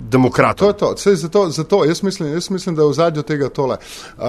demokratom. 0.09 0.65
To 0.65 0.69
je 0.69 0.77
to. 0.77 0.97
Sej, 0.97 1.15
zato, 1.15 1.49
zato 1.49 1.85
jaz, 1.85 2.03
mislim, 2.03 2.33
jaz 2.33 2.49
mislim, 2.49 2.75
da 2.75 2.81
je 2.81 2.87
v 2.87 2.93
zadju 2.93 3.23
tega 3.23 3.49
tole. 3.49 3.77
Uh, 4.17 4.23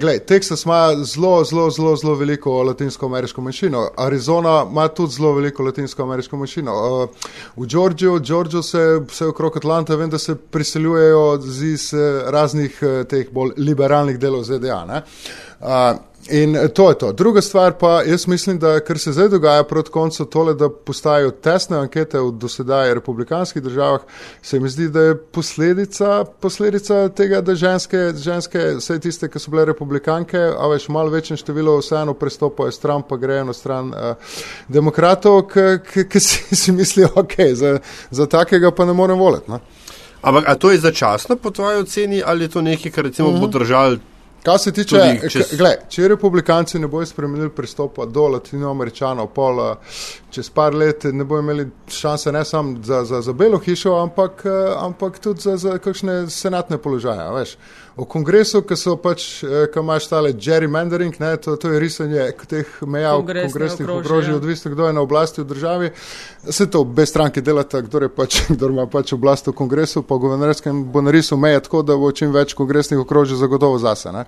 glej, 0.00 0.18
Teksas 0.18 0.64
ima 0.64 0.94
zelo, 1.04 1.44
zelo, 1.44 1.70
zelo, 1.70 1.96
zelo 1.96 2.14
veliko 2.14 2.62
latinsko-ameriško 2.62 3.40
manjšino. 3.40 3.88
Arizona 3.96 4.66
ima 4.70 4.88
tudi 4.88 5.12
zelo 5.12 5.32
veliko 5.32 5.62
latinsko-ameriško 5.62 6.36
manjšino. 6.36 6.74
Uh, 6.74 7.08
v 7.56 7.66
Georgiju, 7.66 8.18
Georgiju 8.18 8.62
se, 8.62 9.00
se 9.12 9.26
okrog 9.26 9.56
Atlanta, 9.56 9.96
vem, 9.96 10.10
da 10.10 10.18
se 10.18 10.34
priseljujejo 10.34 11.40
iz 11.72 11.92
raznih 12.26 12.80
teh 13.08 13.30
bolj 13.32 13.50
liberalnih 13.56 14.18
delov 14.18 14.44
ZDA. 14.44 15.02
Uh, 15.60 16.09
In 16.28 16.68
to 16.74 16.88
je 16.88 16.98
to. 16.98 17.12
Druga 17.12 17.40
stvar 17.40 17.72
pa, 17.72 18.02
jaz 18.02 18.26
mislim, 18.26 18.58
da 18.58 18.80
kar 18.80 18.98
se 18.98 19.12
zdaj 19.12 19.28
dogaja 19.28 19.64
proti 19.64 19.90
koncu 19.90 20.24
tole, 20.24 20.54
da 20.54 20.68
postajajo 20.68 21.30
tesne 21.30 21.76
ankete 21.78 22.20
v 22.20 22.30
dosedaj 22.32 22.94
republikanskih 22.94 23.62
državah, 23.62 24.00
se 24.42 24.60
mi 24.60 24.68
zdi, 24.68 24.88
da 24.88 25.00
je 25.00 25.16
posledica, 25.16 26.24
posledica 26.40 27.08
tega, 27.08 27.40
da 27.40 27.54
ženske, 27.54 28.12
ženske, 28.16 28.58
vse 28.76 28.98
tiste, 29.00 29.28
ki 29.28 29.40
so 29.40 29.50
bile 29.50 29.64
republikanke, 29.64 30.38
a 30.38 30.68
veš 30.68 30.88
malo 30.88 31.10
večje 31.10 31.36
število 31.36 31.78
vseeno 31.78 32.14
prestopajo 32.14 32.70
stran, 32.70 33.02
pa 33.08 33.16
grejo 33.16 33.44
na 33.44 33.52
stran 33.52 33.88
uh, 33.88 34.36
demokratov, 34.68 35.42
ki 36.12 36.20
si, 36.20 36.56
si 36.62 36.72
mislijo, 36.72 37.08
ok, 37.14 37.34
za, 37.54 37.78
za 38.10 38.26
takega 38.26 38.70
pa 38.70 38.84
ne 38.84 38.92
morem 38.92 39.18
voliti. 39.18 39.52
Ampak, 40.22 40.44
a 40.46 40.54
to 40.54 40.70
je 40.70 40.78
začasno 40.78 41.36
po 41.36 41.50
tvoji 41.50 41.80
oceni 41.80 42.22
ali 42.26 42.44
je 42.44 42.48
to 42.48 42.62
nekaj, 42.62 42.92
kar 42.92 43.04
recimo 43.04 43.28
uh 43.28 43.34
-huh. 43.34 43.40
bo 43.40 43.46
mhm. 43.46 43.58
držalo 43.58 43.96
Kar 44.42 44.58
se 44.58 44.72
tiče, 44.72 45.00
čez... 45.28 45.52
gled, 45.58 45.84
če 45.92 46.08
republikanci 46.08 46.78
ne 46.80 46.88
bojo 46.88 47.06
spremenili 47.06 47.50
pristopa 47.52 48.06
do 48.06 48.28
latinoameričanov, 48.36 49.28
pol 49.36 49.60
čez 50.32 50.48
par 50.54 50.74
let 50.74 51.04
ne 51.12 51.24
bojo 51.24 51.44
imeli 51.44 51.66
šanse 51.88 52.32
ne 52.32 52.44
samo 52.44 52.78
za, 52.84 53.04
za, 53.04 53.20
za 53.20 53.32
belo 53.32 53.58
hišo, 53.58 53.98
ampak, 54.00 54.46
ampak 54.78 55.18
tudi 55.18 55.44
za, 55.44 55.56
za 55.56 55.78
kakšne 55.78 56.24
senatne 56.30 56.78
položaje. 56.78 57.28
Veš 57.36 57.56
v 58.00 58.06
kongresu, 58.08 58.62
ki 58.64 58.76
so 58.78 58.94
pač, 58.96 59.42
eh, 59.44 59.66
ki 59.72 59.82
imaš 59.82 60.08
tale 60.08 60.32
gerrymandering, 60.32 61.16
ne, 61.20 61.34
to, 61.36 61.56
to 61.60 61.72
je 61.72 61.80
risanje 61.80 62.24
teh 62.48 62.66
meja 62.86 63.12
v 63.16 63.26
kongresnih 63.26 63.88
okrožjih, 63.88 64.36
odvisno 64.36 64.70
kdo 64.72 64.86
je 64.86 64.92
na 64.96 65.00
oblasti 65.00 65.42
v 65.42 65.48
državi. 65.50 65.90
Se 66.48 66.66
to 66.70 66.80
obe 66.80 67.06
stranke 67.06 67.40
delata, 67.40 67.80
kdo, 67.80 68.08
pač, 68.08 68.40
kdo 68.54 68.70
ima 68.72 68.86
pač 68.86 69.12
oblast 69.12 69.50
v 69.50 69.56
kongresu, 69.56 70.02
pa 70.02 70.16
guvernerskem 70.16 70.84
bo 70.92 71.02
narisal 71.04 71.38
meje 71.38 71.60
tako, 71.66 71.82
da 71.82 71.96
bo 71.96 72.12
čim 72.12 72.32
več 72.32 72.54
kongresnih 72.54 73.00
okrožij 73.00 73.36
zagotovo 73.36 73.78
zase. 73.78 74.12
Ne. 74.14 74.24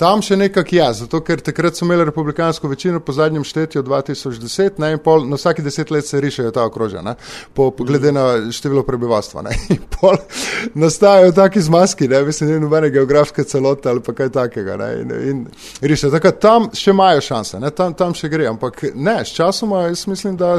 Tam 0.00 0.22
še 0.24 0.36
nekak 0.40 0.72
je, 0.72 0.86
zato 1.02 1.20
ker 1.20 1.42
takrat 1.44 1.76
so 1.76 1.84
imeli 1.84 2.06
republikansko 2.08 2.68
večino 2.68 3.00
po 3.04 3.12
zadnjem 3.12 3.44
štetju 3.44 3.82
2010, 3.84 4.78
ne, 4.80 4.92
in 4.94 5.02
pol, 5.04 5.26
na 5.28 5.36
vsaki 5.36 5.62
deset 5.62 5.90
let 5.90 6.06
se 6.06 6.20
rišajo 6.20 6.52
ta 6.56 6.64
okrožja, 6.64 7.02
ne, 7.04 7.14
po, 7.54 7.70
po 7.70 7.84
glede 7.84 8.12
na 8.12 8.24
število 8.52 8.82
prebivalstva. 8.88 9.44
Ne, 9.44 9.56
in 9.76 9.82
pol 9.92 10.16
nastajajo 10.74 11.34
taki 11.36 11.60
zmaski, 11.60 12.08
ne, 12.08 12.22
mislim, 12.24 12.50
ne 12.54 12.60
nobenega 12.64 12.94
geografske 13.00 13.44
celote 13.44 13.90
ali 13.92 14.00
pa 14.06 14.14
kaj 14.16 14.32
takega. 14.38 14.78
Ne, 14.80 14.90
in, 15.02 15.12
in 15.30 15.44
riše, 15.84 16.10
tako, 16.14 16.32
tam 16.32 16.70
še 16.76 16.94
imajo 16.94 17.20
šanse, 17.28 17.60
ne, 17.60 17.70
tam, 17.76 17.94
tam 17.94 18.16
še 18.16 18.32
gre, 18.32 18.48
ampak 18.48 18.82
ne, 18.94 19.18
s 19.24 19.36
časoma 19.36 19.84
jaz 19.88 20.06
mislim, 20.08 20.36
da, 20.40 20.54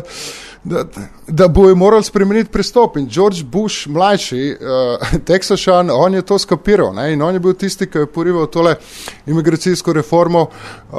da, 0.64 0.86
da 1.28 1.48
bojo 1.48 1.76
morali 1.76 2.06
spremeniti 2.06 2.52
pristop. 2.54 2.98
In 3.02 3.10
George 3.10 3.44
Bush, 3.44 3.88
mlajši, 3.90 4.44
uh, 4.54 5.18
Teksašan, 5.26 5.90
on 5.90 6.14
je 6.14 6.22
to 6.22 6.38
skapiral 6.40 6.94
ne, 6.94 7.12
in 7.14 7.22
on 7.22 7.34
je 7.34 7.42
bil 7.42 7.58
tisti, 7.58 7.90
ki 7.90 8.06
je 8.06 8.12
porival 8.14 8.46
tole 8.52 8.76
imigracijsko 9.26 9.94
reformo, 9.94 10.48
uh, 10.92 10.98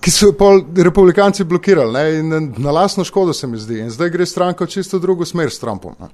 ki 0.00 0.10
so 0.10 0.32
pa 0.32 0.52
republikanci 0.84 1.44
blokirali 1.44 1.92
ne, 1.92 2.18
in 2.18 2.54
na 2.58 2.70
lasno 2.70 3.04
škodo 3.04 3.32
se 3.32 3.46
mi 3.46 3.58
zdi. 3.58 3.80
In 3.80 3.90
zdaj 3.90 4.10
gre 4.10 4.26
stranka 4.26 4.64
v 4.64 4.68
čisto 4.68 4.98
drugo 4.98 5.24
smer 5.24 5.50
s 5.50 5.58
Trumpom. 5.58 5.94
Ne. 6.00 6.08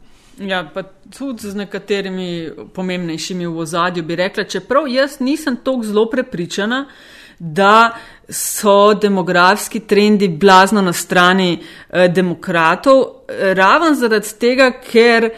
Ja, 0.48 0.70
pa 0.74 0.82
tudi 1.18 1.48
z 1.48 1.57
nekaterimi 1.57 2.50
pomembnejšimi 2.74 3.46
v 3.46 3.59
ozadju 3.59 4.02
bi 4.04 4.16
rekla, 4.16 4.44
čeprav 4.44 4.88
jaz 4.88 5.20
nisem 5.20 5.57
tako 5.64 5.82
zelo 5.82 6.11
prepričana, 6.11 6.86
da 7.38 7.96
so 8.28 8.94
demografski 8.94 9.80
trendi 9.80 10.28
blazno 10.28 10.82
na 10.82 10.92
strani 10.92 11.57
eh, 11.57 12.09
demokratov, 12.09 13.04
raven 13.28 13.94
zaradi 13.94 14.34
tega, 14.40 14.70
ker 14.80 15.30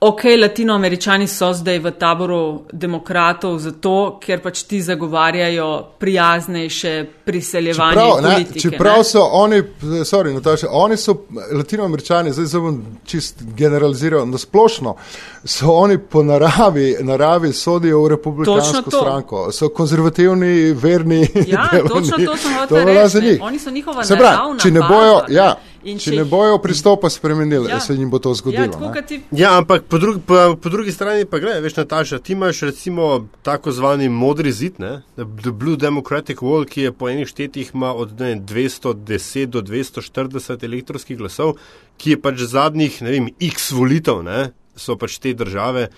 ok, 0.00 0.20
latinoameričani 0.40 1.26
so 1.28 1.52
zdaj 1.52 1.78
v 1.78 1.90
taboru 1.90 2.62
demokratov 2.72 3.58
zato, 3.58 4.18
ker 4.22 4.40
pač 4.40 4.62
ti 4.62 4.80
zagovarjajo 4.82 5.68
prijaznejše 5.98 6.94
priseljevanje. 7.24 8.00
Čeprav, 8.00 8.22
politike, 8.22 8.60
čeprav 8.60 9.04
so 9.04 9.24
oni, 9.32 9.62
sorry, 10.08 10.32
Nataša, 10.34 10.70
oni 10.70 10.96
so 10.96 11.14
latinoameričani, 11.52 12.32
zdaj 12.32 12.46
se 12.46 12.58
bom 12.58 12.80
čist 13.04 13.44
generaliziral, 13.56 14.26
na 14.26 14.38
splošno 14.38 14.96
so 15.44 15.72
oni 15.72 15.98
po 15.98 16.22
naravi, 16.22 16.96
naravi 17.00 17.52
sodijo 17.52 18.02
v 18.02 18.08
republikansko 18.08 18.90
stranko, 18.90 19.52
so 19.52 19.68
konzervativni, 19.68 20.72
verni. 20.72 21.26
Ja, 21.46 21.68
delovni. 21.72 21.88
točno 21.88 22.26
to 22.26 22.36
sem 22.36 22.54
hotel 22.54 22.84
reči. 22.84 23.38
Oni 23.42 23.58
so 23.58 23.70
njihova 23.70 24.02
naravna. 24.10 24.58
Če 24.58 24.70
ne 24.70 24.80
bojo, 24.88 25.20
ja. 25.28 25.54
In 25.84 25.96
če, 25.96 26.10
če 26.10 26.16
ne 26.18 26.24
bojo 26.28 26.58
pristopa 26.60 27.08
spremenili, 27.12 27.70
ja, 27.70 27.78
se 27.80 27.94
jim 27.96 28.10
bo 28.12 28.18
to 28.20 28.34
zgodilo. 28.36 28.90
Ja, 28.92 29.02
ti... 29.06 29.20
ja 29.32 29.52
ampak 29.56 29.86
po, 29.88 29.98
drugi, 30.02 30.20
po, 30.26 30.56
po 30.60 30.72
drugi 30.72 30.92
strani 30.92 31.24
pa 31.24 31.40
gledaj, 31.40 31.62
veš, 31.64 31.76
Nataša, 31.78 32.18
ti 32.20 32.34
imaš 32.36 32.60
recimo 32.68 33.08
tako 33.46 33.72
zvani 33.72 34.10
modri 34.12 34.52
zid, 34.52 34.80
ne? 34.82 35.00
The 35.16 35.54
Blue 35.56 35.80
Democratic 35.80 36.44
Wall, 36.44 36.68
ki 36.68 36.88
je 36.88 36.92
po 36.92 37.08
enih 37.08 37.28
štetih 37.28 37.72
ima 37.74 37.94
od 37.96 38.12
ne, 38.20 38.34
210 38.36 39.52
do 39.56 39.64
240 39.64 40.68
elektronskih 40.68 41.18
glasov, 41.18 41.56
ki 41.96 42.16
je 42.16 42.20
pač 42.20 42.44
zadnjih, 42.44 43.00
ne 43.06 43.16
vem, 43.16 43.30
x 43.50 43.72
volitev, 43.76 44.24
ne? 44.26 44.50
so 44.80 44.96
pač 44.96 45.18
te 45.20 45.34
države, 45.36 45.88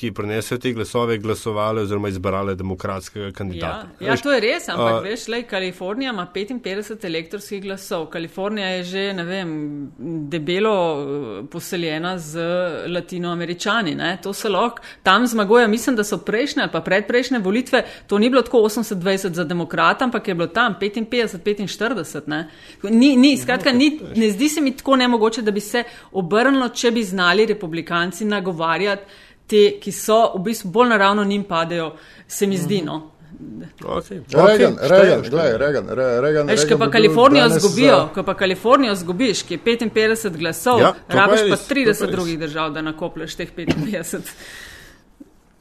ki 0.00 0.12
prenesejo 0.16 0.58
te 0.58 0.72
glasove, 0.72 1.18
glasovali 1.18 1.80
oziroma 1.80 2.08
izbrali 2.08 2.54
demokratskega 2.56 3.32
kandidata. 3.36 3.88
Ja, 4.00 4.06
ja 4.06 4.14
veš, 4.14 4.22
to 4.24 4.32
je 4.32 4.40
res, 4.40 4.68
ampak 4.72 4.94
uh, 4.94 5.04
veš, 5.04 5.26
le, 5.28 5.42
Kalifornija 5.48 6.14
ima 6.14 6.26
55 6.34 7.04
elektronskih 7.06 7.62
glasov. 7.62 8.06
Kalifornija 8.14 8.68
je 8.68 8.84
že, 8.90 9.04
ne 9.18 9.24
vem, 9.28 9.52
debelo 10.32 10.74
uh, 10.94 11.28
poseljena 11.52 12.14
z 12.18 12.46
latinoameričani. 12.88 13.94
Ne? 13.94 14.14
To 14.22 14.32
se 14.32 14.48
lahko 14.48 14.82
tam 15.02 15.26
zmaguje. 15.26 15.68
Mislim, 15.68 15.96
da 15.96 16.04
so 16.04 16.18
prejšnje 16.24 16.62
ali 16.62 16.72
pa 16.72 16.80
predprejšnje 16.80 17.38
volitve, 17.44 17.84
to 18.06 18.18
ni 18.18 18.30
bilo 18.30 18.42
tako 18.42 18.64
80-20 18.68 19.36
za 19.36 19.44
demokrata, 19.44 20.04
ampak 20.08 20.28
je 20.28 20.34
bilo 20.34 20.48
tam 20.48 20.76
55-45. 20.80 22.44
Ni, 22.90 23.16
ni, 23.16 23.36
skratka, 23.36 23.72
ni, 23.72 23.98
ne 24.16 24.30
zdi 24.30 24.48
se 24.48 24.60
mi 24.60 24.76
tako 24.76 24.96
nemogoče, 24.96 25.42
da 25.42 25.50
bi 25.50 25.60
se 25.60 25.84
obrnilo, 26.12 26.68
če 26.68 26.90
bi 26.90 27.04
znali 27.04 27.46
republikanci 27.46 28.24
nagovarjati 28.24 29.28
te, 29.50 29.64
ki 29.82 29.92
so 29.92 30.20
v 30.36 30.44
bistvu 30.46 30.70
bolj 30.70 30.92
naravno 30.94 31.24
njim 31.24 31.44
padejo, 31.48 31.94
se 32.28 32.46
mi 32.46 32.58
zdi. 32.58 32.82
No. 32.86 33.00
Regan, 33.80 34.76
Regan, 34.82 35.22
Regan, 35.58 35.86
Regan. 36.20 36.46
Veš, 36.46 36.66
ko 36.68 36.78
pa 36.78 36.90
Kalifornijo 36.90 37.48
zgubijo, 37.48 38.00
ko 38.14 38.22
pa 38.22 38.34
Kalifornijo 38.34 38.94
zgubiš, 38.94 39.42
ki 39.48 39.54
je 39.54 39.60
55 39.64 40.36
glasov, 40.36 40.80
ja, 40.80 40.92
rabiš 41.08 41.46
pa 41.50 41.56
30 41.74 42.10
drugih 42.10 42.38
držav, 42.38 42.72
da 42.74 42.82
nakoplješ 42.82 43.34
teh 43.34 43.54
55. 43.56 44.20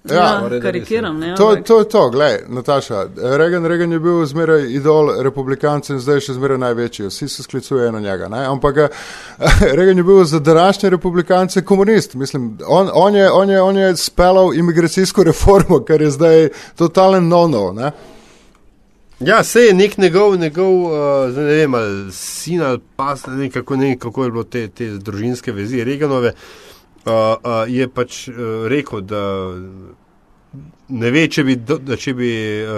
Ja, 0.03 0.15
ja 0.15 0.59
karikiram. 0.61 1.19
Ne, 1.19 1.35
to, 1.35 1.55
to 1.65 1.79
je 1.79 1.89
to, 1.89 2.09
gledaj, 2.09 2.37
Nataša. 2.47 3.05
Reagan, 3.37 3.65
Reagan 3.65 3.91
je 3.91 3.99
bil 3.99 4.25
zmeraj 4.25 4.71
idol 4.73 5.23
republikancev 5.23 5.95
in 5.95 5.99
zdaj 5.99 6.15
je 6.15 6.21
še 6.21 6.35
zmeraj 6.37 6.57
največji. 6.57 7.07
Vsi 7.09 7.27
se 7.29 7.43
sklicujejo 7.43 7.91
na 7.91 7.99
njega. 7.99 8.29
Ne? 8.31 8.45
Ampak 8.47 8.77
eh, 8.77 8.87
Reagan 9.77 9.97
je 9.97 10.03
bil 10.03 10.23
za 10.23 10.39
današnje 10.39 10.89
republikance 10.89 11.61
komunist. 11.61 12.15
Mislim, 12.15 12.57
on, 12.67 12.89
on, 12.93 13.15
je, 13.15 13.31
on, 13.31 13.49
je, 13.49 13.61
on 13.61 13.77
je 13.77 13.97
spelal 13.97 14.53
imigracijsko 14.53 15.23
reformo, 15.23 15.83
kar 15.83 16.01
je 16.01 16.11
zdaj 16.11 16.49
totalen 16.75 17.27
no-no. 17.27 17.73
Ne? 17.73 17.91
Ja, 19.19 19.43
se 19.43 19.61
je 19.61 19.73
nek 19.73 19.97
njegov, 19.97 20.37
njegov 20.39 20.73
uh, 20.83 21.35
ne 21.35 21.43
vem, 21.43 21.73
ali 21.73 22.11
sin 22.11 22.61
ali 22.63 22.79
pas, 22.95 23.25
ne 23.27 23.35
vem, 23.35 23.51
kako, 23.51 23.75
ne, 23.75 23.97
kako 23.99 24.23
je 24.23 24.31
bilo 24.31 24.43
te, 24.43 24.67
te 24.67 24.87
družinske 24.87 25.51
vezi, 25.51 25.83
Reganove. 25.83 26.29
Uh, 26.29 26.68
uh, 27.05 27.63
je 27.67 27.87
pač 27.87 28.27
uh, 28.27 28.67
rekel, 28.67 29.01
da 29.01 29.23
ne 30.89 31.11
ve, 31.13 31.25
če 31.29 31.43
bi, 31.45 31.55
da, 31.61 31.95
če 31.99 32.13
bi 32.17 32.29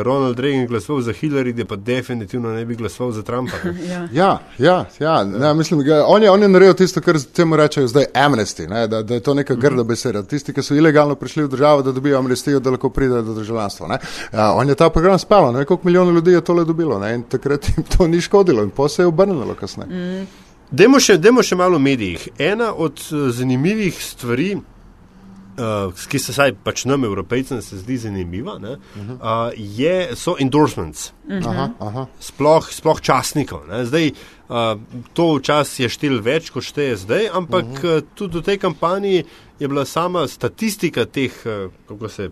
Ronald 0.04 0.40
Reagan 0.40 0.66
glasoval 0.68 1.02
za 1.06 1.14
Hillary, 1.16 1.54
da 1.56 1.66
pa 1.68 1.78
definitivno 1.80 2.52
ne 2.52 2.66
bi 2.68 2.76
glasoval 2.76 3.14
za 3.16 3.24
Trumpa. 3.24 3.62
ja, 3.92 4.02
ja, 4.14 4.32
ja, 4.60 4.76
ja 5.00 5.14
ne, 5.24 5.54
mislim, 5.56 5.84
da 5.88 6.02
on 6.06 6.24
je, 6.24 6.32
on 6.32 6.44
je 6.44 6.50
naredil 6.52 6.76
tisto, 6.82 7.02
kar 7.02 7.20
temu 7.36 7.60
rečejo 7.60 7.88
zdaj 7.88 8.10
amnesty, 8.26 8.68
ne, 8.68 8.84
da, 8.92 9.02
da 9.04 9.16
je 9.16 9.24
to 9.24 9.34
neka 9.38 9.56
grda 9.56 9.88
beseda. 9.88 10.24
Tisti, 10.28 10.54
ki 10.54 10.64
so 10.66 10.76
ilegalno 10.76 11.16
prišli 11.16 11.48
v 11.48 11.54
državo, 11.56 11.86
da 11.88 11.96
dobijo 11.96 12.20
amnestijo, 12.20 12.60
da 12.60 12.76
lahko 12.76 12.92
pridejo 12.92 13.24
do 13.30 13.40
državljanstva. 13.40 14.00
Ja, 14.34 14.52
on 14.54 14.70
je 14.70 14.76
ta 14.76 14.90
program 14.90 15.20
spal, 15.20 15.54
ne 15.54 15.66
koliko 15.66 15.88
milijonov 15.88 16.16
ljudi 16.20 16.36
je 16.36 16.44
tole 16.44 16.66
dobilo 16.66 17.00
ne, 17.00 17.16
in 17.16 17.24
takrat 17.24 17.72
jim 17.72 17.88
to 17.96 18.08
ni 18.08 18.22
škodilo 18.22 18.64
in 18.64 18.70
po 18.70 18.90
se 18.90 19.02
je 19.02 19.08
obrnilo 19.08 19.56
kasneje. 19.56 19.90
Mm. 19.90 20.28
Demo 20.72 21.02
še, 21.04 21.18
demo 21.20 21.44
še 21.44 21.58
malo 21.60 21.76
v 21.76 21.84
medijih. 21.84 22.30
Ena 22.40 22.70
od 22.72 23.02
uh, 23.12 23.26
zanimivih 23.36 23.98
stvari, 24.00 24.54
uh, 24.56 26.04
ki 26.08 26.22
se 26.24 26.32
saj 26.32 26.54
pač 26.64 26.86
nam, 26.88 27.04
evropejcem, 27.04 27.60
se 27.66 27.82
zdi 27.82 27.98
zanimiva, 28.06 28.56
ne, 28.64 28.78
uh, 29.18 29.52
je, 29.52 30.16
so 30.16 30.38
endorsements. 30.40 31.10
Aha, 31.42 31.68
aha. 31.76 32.06
Sploh, 32.24 32.72
sploh 32.72 33.04
časnikov. 33.04 33.68
Ne. 33.68 33.84
Zdaj, 33.90 34.14
uh, 34.48 34.72
to 35.12 35.28
včasih 35.42 35.90
je 35.90 35.92
štel 35.92 36.24
več, 36.24 36.54
kot 36.56 36.64
šteje 36.64 37.02
zdaj, 37.04 37.28
ampak 37.36 37.68
uh 37.68 37.84
-huh. 37.84 38.00
uh, 38.00 38.10
tudi 38.16 38.40
v 38.40 38.48
tej 38.48 38.58
kampanji 38.64 39.26
je 39.60 39.68
bila 39.68 39.86
sama 39.86 40.28
statistika 40.28 41.06
teh, 41.06 41.36
uh, 41.46 41.68
kako 41.88 42.10
se 42.10 42.30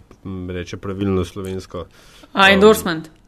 reče 0.48 0.78
pravilno 0.78 1.26
slovensko. 1.26 1.86
A, 2.34 2.48
um, 2.48 2.54
endorsement. 2.54 3.19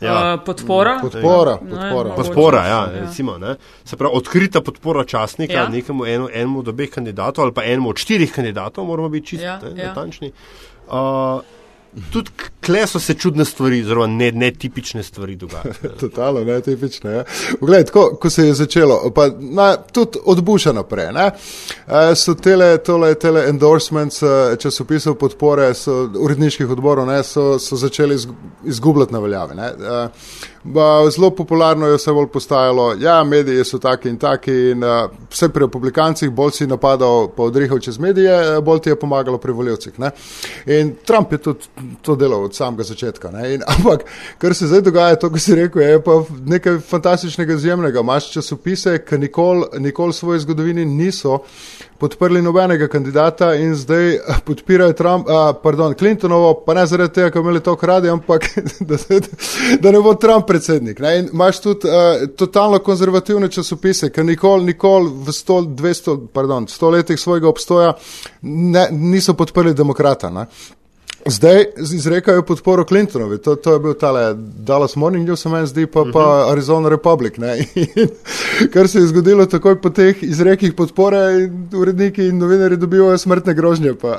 Ja. 0.00 0.34
Uh, 0.34 0.44
podpora. 0.44 0.98
Podpora, 1.00 1.56
podpora. 1.56 2.14
podpora 2.16 2.66
ja, 2.66 2.68
ja. 2.68 3.00
Recimo, 3.00 3.38
Se 3.84 3.96
pravi, 3.96 4.16
odkrita 4.16 4.60
podpora 4.60 5.04
časnika 5.04 5.54
ja. 5.54 5.68
nekemu 5.68 6.06
eno, 6.06 6.28
enemu 6.32 6.58
od 6.58 6.68
obeh 6.68 6.90
kandidatov 6.90 7.44
ali 7.44 7.52
pa 7.52 7.64
enemu 7.64 7.88
od 7.88 7.98
štirih 7.98 8.32
kandidatov, 8.32 8.84
moramo 8.84 9.08
biti 9.08 9.26
čisto 9.26 9.46
ja, 9.46 9.60
ja. 9.76 9.88
natančni. 9.88 10.32
Uh, 10.88 11.40
Tudi 12.12 12.30
kle 12.66 12.86
so 12.86 13.00
se 13.00 13.14
čudne 13.14 13.44
stvari, 13.44 13.82
zelo 13.84 14.06
ne, 14.06 14.32
netipične 14.32 15.02
stvari 15.02 15.36
dogajajo. 15.36 15.74
Totalno 16.00 16.44
netipične. 16.44 17.12
Ja. 17.12 17.24
Glej, 17.60 17.84
tako, 17.84 18.08
ko 18.20 18.30
se 18.30 18.46
je 18.46 18.54
začelo, 18.54 19.12
pa 19.14 19.28
na, 19.38 19.76
tudi 19.76 20.18
od 20.24 20.42
Buša 20.44 20.72
naprej, 20.72 21.12
ne, 21.12 21.30
so 22.16 22.34
tele, 22.34 22.78
tole, 22.78 23.14
tele 23.14 23.46
endorsements 23.48 24.22
časopisov 24.58 25.14
podpore, 25.14 25.74
so 25.74 26.08
uredniških 26.18 26.70
odborov, 26.70 27.06
ne, 27.06 27.22
so, 27.24 27.58
so 27.58 27.76
začeli 27.76 28.18
izgubljati 28.64 29.12
na 29.12 29.18
veljavi. 29.18 29.54
Ne. 29.54 29.70
Zelo 31.10 31.30
popularno 31.30 31.86
je 31.86 31.96
vse 31.96 32.12
bolj 32.12 32.26
postajalo, 32.32 32.94
ja, 33.00 33.24
mediji 33.24 33.64
so 33.64 33.78
taki 33.78 34.08
in 34.08 34.18
taki 34.18 34.52
in 34.70 34.82
vse 35.30 35.48
pri 35.48 35.66
republikancih, 35.66 36.30
bolj 36.30 36.50
si 36.50 36.66
napadal 36.66 37.28
pa 37.36 37.42
odrihal 37.42 37.78
čez 37.78 37.98
medije, 37.98 38.60
bolj 38.60 38.80
ti 38.80 38.90
je 38.90 38.98
pomagalo 38.98 39.38
pri 39.38 39.52
voljivcih. 39.52 39.94
In 40.66 40.96
Trump 41.04 41.32
je 41.32 41.38
tudi 41.38 41.60
to 42.02 42.16
delal 42.16 42.44
od 42.44 42.55
samega 42.56 42.86
začetka. 42.88 43.32
In, 43.46 43.64
ampak, 43.76 44.06
kar 44.38 44.54
se 44.54 44.70
zdaj 44.70 44.84
dogaja, 44.88 45.20
to, 45.20 45.30
kar 45.30 45.42
si 45.42 45.58
rekel, 45.58 45.82
je 45.82 46.02
pa 46.02 46.18
nekaj 46.56 46.80
fantastičnega, 46.88 47.58
izjemnega. 47.60 48.04
Imáš 48.04 48.30
časopise, 48.34 48.98
ki 49.04 49.20
nikoli 49.26 49.82
nikol 49.84 50.10
v 50.10 50.20
svoji 50.20 50.44
zgodovini 50.46 50.84
niso 50.84 51.40
podprli 51.98 52.42
nobenega 52.42 52.88
kandidata 52.88 53.54
in 53.54 53.74
zdaj 53.74 54.18
podpirajo 54.44 54.92
Trump, 54.92 55.28
a, 55.28 55.52
pardon, 55.62 55.94
Clintonovo, 55.94 56.54
pa 56.66 56.74
ne 56.74 56.86
zaradi 56.86 57.14
tega, 57.14 57.30
ker 57.32 57.40
imeli 57.40 57.62
to 57.64 57.76
kradi, 57.76 58.10
ampak 58.12 58.48
da, 58.88 58.98
da 59.80 59.92
ne 59.92 60.00
bo 60.04 60.14
Trump 60.14 60.46
predsednik. 60.46 61.00
Ne? 61.00 61.18
In 61.18 61.30
imaš 61.32 61.60
tudi 61.64 61.88
a, 61.88 62.26
totalno 62.36 62.78
konzervativne 62.84 63.48
časopise, 63.52 64.10
ki 64.12 64.24
nikoli, 64.24 64.72
nikoli 64.72 65.12
v 65.26 65.32
100, 65.32 65.60
200, 65.76 66.16
pardon, 66.32 66.68
100 66.68 66.92
letih 66.98 67.20
svojega 67.20 67.48
obstoja 67.48 67.94
ne, 68.42 68.88
niso 68.90 69.34
podprli 69.34 69.74
demokrata. 69.74 70.30
Ne? 70.30 70.46
Zdaj 71.28 71.64
izrekajo 71.94 72.42
podporo 72.42 72.84
Clintonovi, 72.84 73.38
to, 73.38 73.56
to 73.56 73.72
je 73.72 73.78
bil 73.78 73.94
tale 73.94 74.34
Dallas 74.38 74.96
Morning 74.96 75.28
News, 75.28 75.44
meni 75.44 75.66
zdi, 75.66 75.86
pa, 75.86 76.04
pa 76.12 76.20
uh 76.20 76.26
-huh. 76.26 76.52
Arizona 76.52 76.88
Republic. 76.88 77.34
In, 77.74 78.08
kar 78.72 78.88
se 78.88 78.98
je 78.98 79.06
zgodilo 79.06 79.46
takoj 79.46 79.80
po 79.80 79.90
teh 79.90 80.22
izrekih 80.22 80.74
podpore, 80.74 81.50
uredniki 81.74 82.26
in 82.26 82.38
novinari 82.38 82.76
dobivajo 82.76 83.18
smrtne 83.18 83.54
grožnje. 83.54 83.94
Pa, 83.94 84.18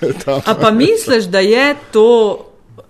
A 0.46 0.54
pa 0.54 0.70
misliš, 0.70 1.24
da 1.24 1.38
je 1.38 1.74
to, 1.92 2.38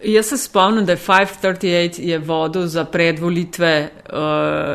jaz 0.04 0.26
se 0.26 0.36
spomnim, 0.36 0.84
da 0.86 0.92
je 0.92 0.98
538 0.98 2.00
je 2.00 2.18
vodil 2.18 2.66
za 2.66 2.84
predvolitve 2.84 3.88
uh, 4.12 4.18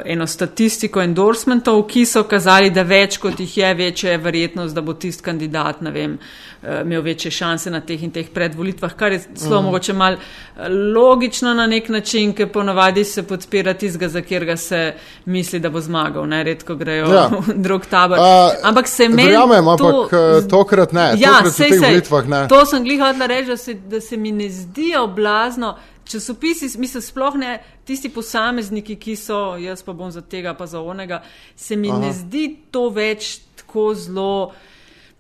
eno 0.05 0.27
statistiko 0.27 1.01
endorsementov, 1.01 1.83
ki 1.87 2.05
so 2.05 2.23
kazali, 2.23 2.69
da 2.69 2.81
več 2.81 3.17
kot 3.17 3.39
jih 3.39 3.57
je, 3.57 3.73
večja 3.73 4.11
je 4.11 4.17
verjetnost, 4.17 4.75
da 4.75 4.81
bo 4.81 4.93
tisti 4.93 5.23
kandidat, 5.23 5.81
vem, 5.81 6.19
Eh, 6.67 6.81
imel 6.81 7.01
večje 7.01 7.31
šanse 7.31 7.69
na 7.69 7.79
teh 7.81 8.03
in 8.03 8.11
teh 8.11 8.25
predvolitvah, 8.33 8.93
kar 8.97 9.11
je 9.11 9.19
zelo 9.35 9.61
mm. 9.61 9.65
mogoče 9.65 9.93
mal 9.93 10.13
eh, 10.13 10.69
logično 10.95 11.53
na 11.53 11.67
nek 11.67 11.89
način, 11.89 12.33
ker 12.33 12.49
ponavadi 12.51 13.03
se 13.03 13.23
podpira 13.23 13.73
tistega, 13.73 14.07
za 14.09 14.21
katerega 14.21 14.57
se 14.57 14.93
misli, 15.25 15.59
da 15.59 15.69
bo 15.69 15.81
zmagal, 15.81 16.25
ne 16.27 16.43
redko 16.43 16.75
grejo 16.75 17.11
ja. 17.13 17.27
v 17.47 17.53
drug 17.55 17.85
tabor. 17.85 18.17
Uh, 18.17 18.25
ampak 18.63 18.87
se 18.87 19.09
meni. 19.09 19.23
Verjamem, 19.23 19.67
ampak 19.67 20.09
to, 20.09 20.41
tokrat 20.49 20.93
ne. 20.93 21.11
Ja, 21.19 21.37
tokrat 21.37 21.53
sej, 21.53 21.69
sej, 21.69 21.89
volitvah, 21.89 22.27
ne. 22.27 22.41
To 22.49 22.65
sem 22.65 22.83
glih 22.83 23.03
hodila 23.03 23.27
reči, 23.29 23.47
da 23.49 23.57
se, 23.57 23.73
da 23.73 24.01
se 24.01 24.17
mi 24.17 24.31
ne 24.31 24.49
zdijo 24.49 25.07
blazno. 25.15 25.75
Časopisi, 26.05 26.69
mislim, 26.77 27.01
sploh 27.01 27.35
ne 27.35 27.57
tisti 27.85 28.09
posamezniki, 28.13 28.99
ki 29.01 29.15
so, 29.17 29.55
jaz 29.57 29.81
pa 29.83 29.93
bom 29.93 30.11
za 30.11 30.21
tega, 30.21 30.53
pa 30.53 30.67
za 30.69 30.81
onega, 30.81 31.23
se 31.55 31.75
mi 31.75 31.89
Aha. 31.89 31.99
ne 31.99 32.13
zdi 32.13 32.45
to 32.71 32.89
več 32.93 33.39
tako 33.57 33.93
zelo 33.97 34.53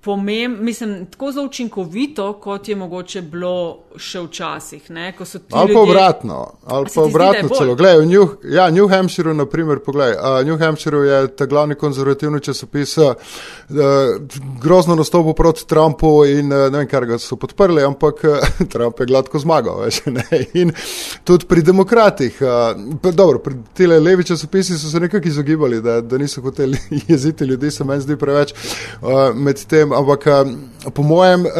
pomem, 0.05 0.57
mislim, 0.61 1.05
tako 1.05 1.31
zelo 1.31 1.45
učinkovito, 1.45 2.33
kot 2.33 2.69
je 2.69 2.75
mogoče 2.75 3.21
bilo 3.21 3.85
še 3.97 4.19
včasih. 4.21 4.89
Ne, 4.91 5.13
ali 5.51 5.73
pa 5.73 5.79
obratno, 5.81 6.37
ali 6.65 6.85
pa 6.95 7.01
obratno 7.01 7.49
celo. 7.49 7.75
Glej, 7.75 7.97
v 8.03 8.05
New, 8.05 8.27
ja, 8.53 8.67
New 8.69 8.87
Hampshireu, 8.91 9.33
na 9.33 9.47
primer, 9.49 9.79
poglej, 9.85 10.13
uh, 10.13 10.43
New 10.45 10.59
Hampshireu 10.61 11.03
je 11.03 11.19
ta 11.35 11.47
glavni 11.49 11.75
konzervativni 11.75 12.41
časopis 12.41 12.97
uh, 12.97 13.15
grozno 14.61 14.95
nastopil 14.95 15.33
proti 15.33 15.65
Trumpu 15.67 16.11
in 16.29 16.53
uh, 16.53 16.67
ne 16.69 16.83
vem, 16.83 16.89
kar 16.91 17.07
ga 17.09 17.17
so 17.21 17.39
podprli, 17.41 17.81
ampak 17.83 18.21
uh, 18.29 18.45
Trump 18.73 19.01
je 19.01 19.09
gladko 19.09 19.41
zmagal. 19.41 19.81
Veš, 19.87 20.03
in 20.53 20.73
tudi 21.23 21.49
pri 21.49 21.65
demokratih, 21.65 22.37
uh, 22.45 23.09
dobro, 23.09 23.41
pri 23.41 23.57
tele 23.73 23.99
levi 23.99 24.27
časopisi 24.27 24.77
so 24.77 24.91
se 24.91 25.01
nekako 25.01 25.33
izogibali, 25.33 25.81
da, 25.81 25.97
da 26.01 26.21
niso 26.21 26.45
hoteli 26.45 26.77
jeziti 27.09 27.49
ljudi, 27.49 27.71
se 27.71 27.83
meni 27.83 28.05
zdi 28.05 28.19
preveč 28.21 28.53
uh, 28.53 29.33
med 29.33 29.65
tem 29.65 29.94
ampak 29.97 30.27
uh, 30.27 30.91
po 30.93 31.03
mojem, 31.03 31.45
uh, 31.45 31.51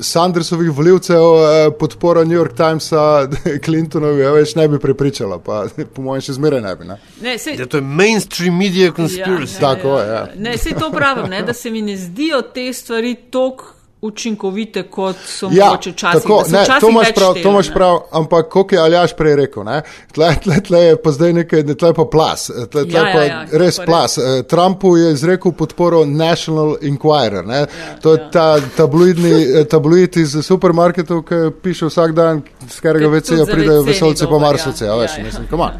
Sandersovih 0.00 0.70
voljivcev 0.70 1.22
uh, 1.22 1.42
podpora 1.78 2.24
New 2.24 2.36
York 2.36 2.56
Timesa 2.56 3.28
Clintonovi 3.64 4.28
več 4.36 4.54
ne 4.58 4.68
bi 4.68 4.80
prepričala, 4.82 5.38
pa 5.42 5.64
po 5.94 6.06
mojem 6.06 6.26
še 6.28 6.38
zmeraj 6.38 6.64
ne 6.64 6.74
bi. 6.76 6.88
Ne? 6.88 6.98
Ne, 7.22 7.36
sej, 7.38 7.58
ja, 7.60 7.66
to 7.66 7.80
je 7.80 7.86
mainstream 7.86 8.58
media 8.58 8.92
conspiracy. 8.96 9.58
Ja, 9.58 9.68
Tako, 9.68 9.98
ja. 10.00 10.08
Ja. 10.12 10.24
Ne, 10.36 10.56
se 10.58 10.74
to 10.78 10.90
pravim, 10.94 11.30
ne, 11.30 11.42
da 11.46 11.54
se 11.56 11.70
mi 11.70 11.82
ne 11.82 11.96
zdijo 11.96 12.42
te 12.54 12.68
stvari 12.72 13.14
toliko 13.30 13.81
učinkovite, 14.02 14.82
kot 14.82 15.16
so 15.26 15.48
ja, 15.52 15.66
mogoče 15.66 15.90
včasih. 15.90 16.22
Tako, 16.22 16.44
ne, 16.48 16.64
to 16.80 16.88
imaš 16.88 17.14
prav, 17.14 17.34
to 17.42 17.48
imaš 17.48 17.68
prav, 17.74 18.00
ampak 18.10 18.48
kot 18.48 18.72
je 18.72 18.78
Aljaš 18.78 19.14
prej 19.16 19.36
rekel, 19.36 19.64
ne, 19.64 19.82
tle, 20.12 20.34
tle, 20.44 20.56
tle 20.66 20.80
je 20.80 20.96
pa 21.02 21.12
zdaj 21.12 21.32
nekaj, 21.32 21.62
tle 21.78 21.92
je 21.92 21.94
pa 21.94 22.06
plas, 22.12 22.48
tle, 22.70 22.84
tle 22.84 22.98
ja, 22.98 23.04
pa 23.04 23.22
ja, 23.22 23.24
ja, 23.24 23.44
res 23.52 23.78
pa 23.78 23.86
plas. 23.86 24.18
Res. 24.18 24.40
Eh, 24.40 24.42
Trumpu 24.50 24.96
je 24.96 25.12
izrekel 25.12 25.52
podporo 25.52 26.04
National 26.04 26.76
Inquirer, 26.82 27.46
ne, 27.46 27.62
ja, 27.62 27.94
to 28.02 28.16
je 28.16 28.20
ja. 28.20 28.30
ta 28.30 28.48
tabloidni, 28.76 29.32
eh, 29.32 29.64
tabloid 29.70 30.16
iz 30.16 30.36
supermarketov, 30.42 31.22
ki 31.22 31.42
piše 31.62 31.86
vsak 31.86 32.18
dan, 32.18 32.42
z 32.68 32.80
katerega 32.80 33.08
veceja 33.08 33.46
pridejo 33.46 33.86
vesolci 33.86 34.26
pa 34.26 34.38
marsovci, 34.38 34.84
ja, 34.84 34.98
veš, 34.98 35.18
ja, 35.18 35.18
ja. 35.18 35.24
mislim, 35.30 35.50
koma. 35.50 35.72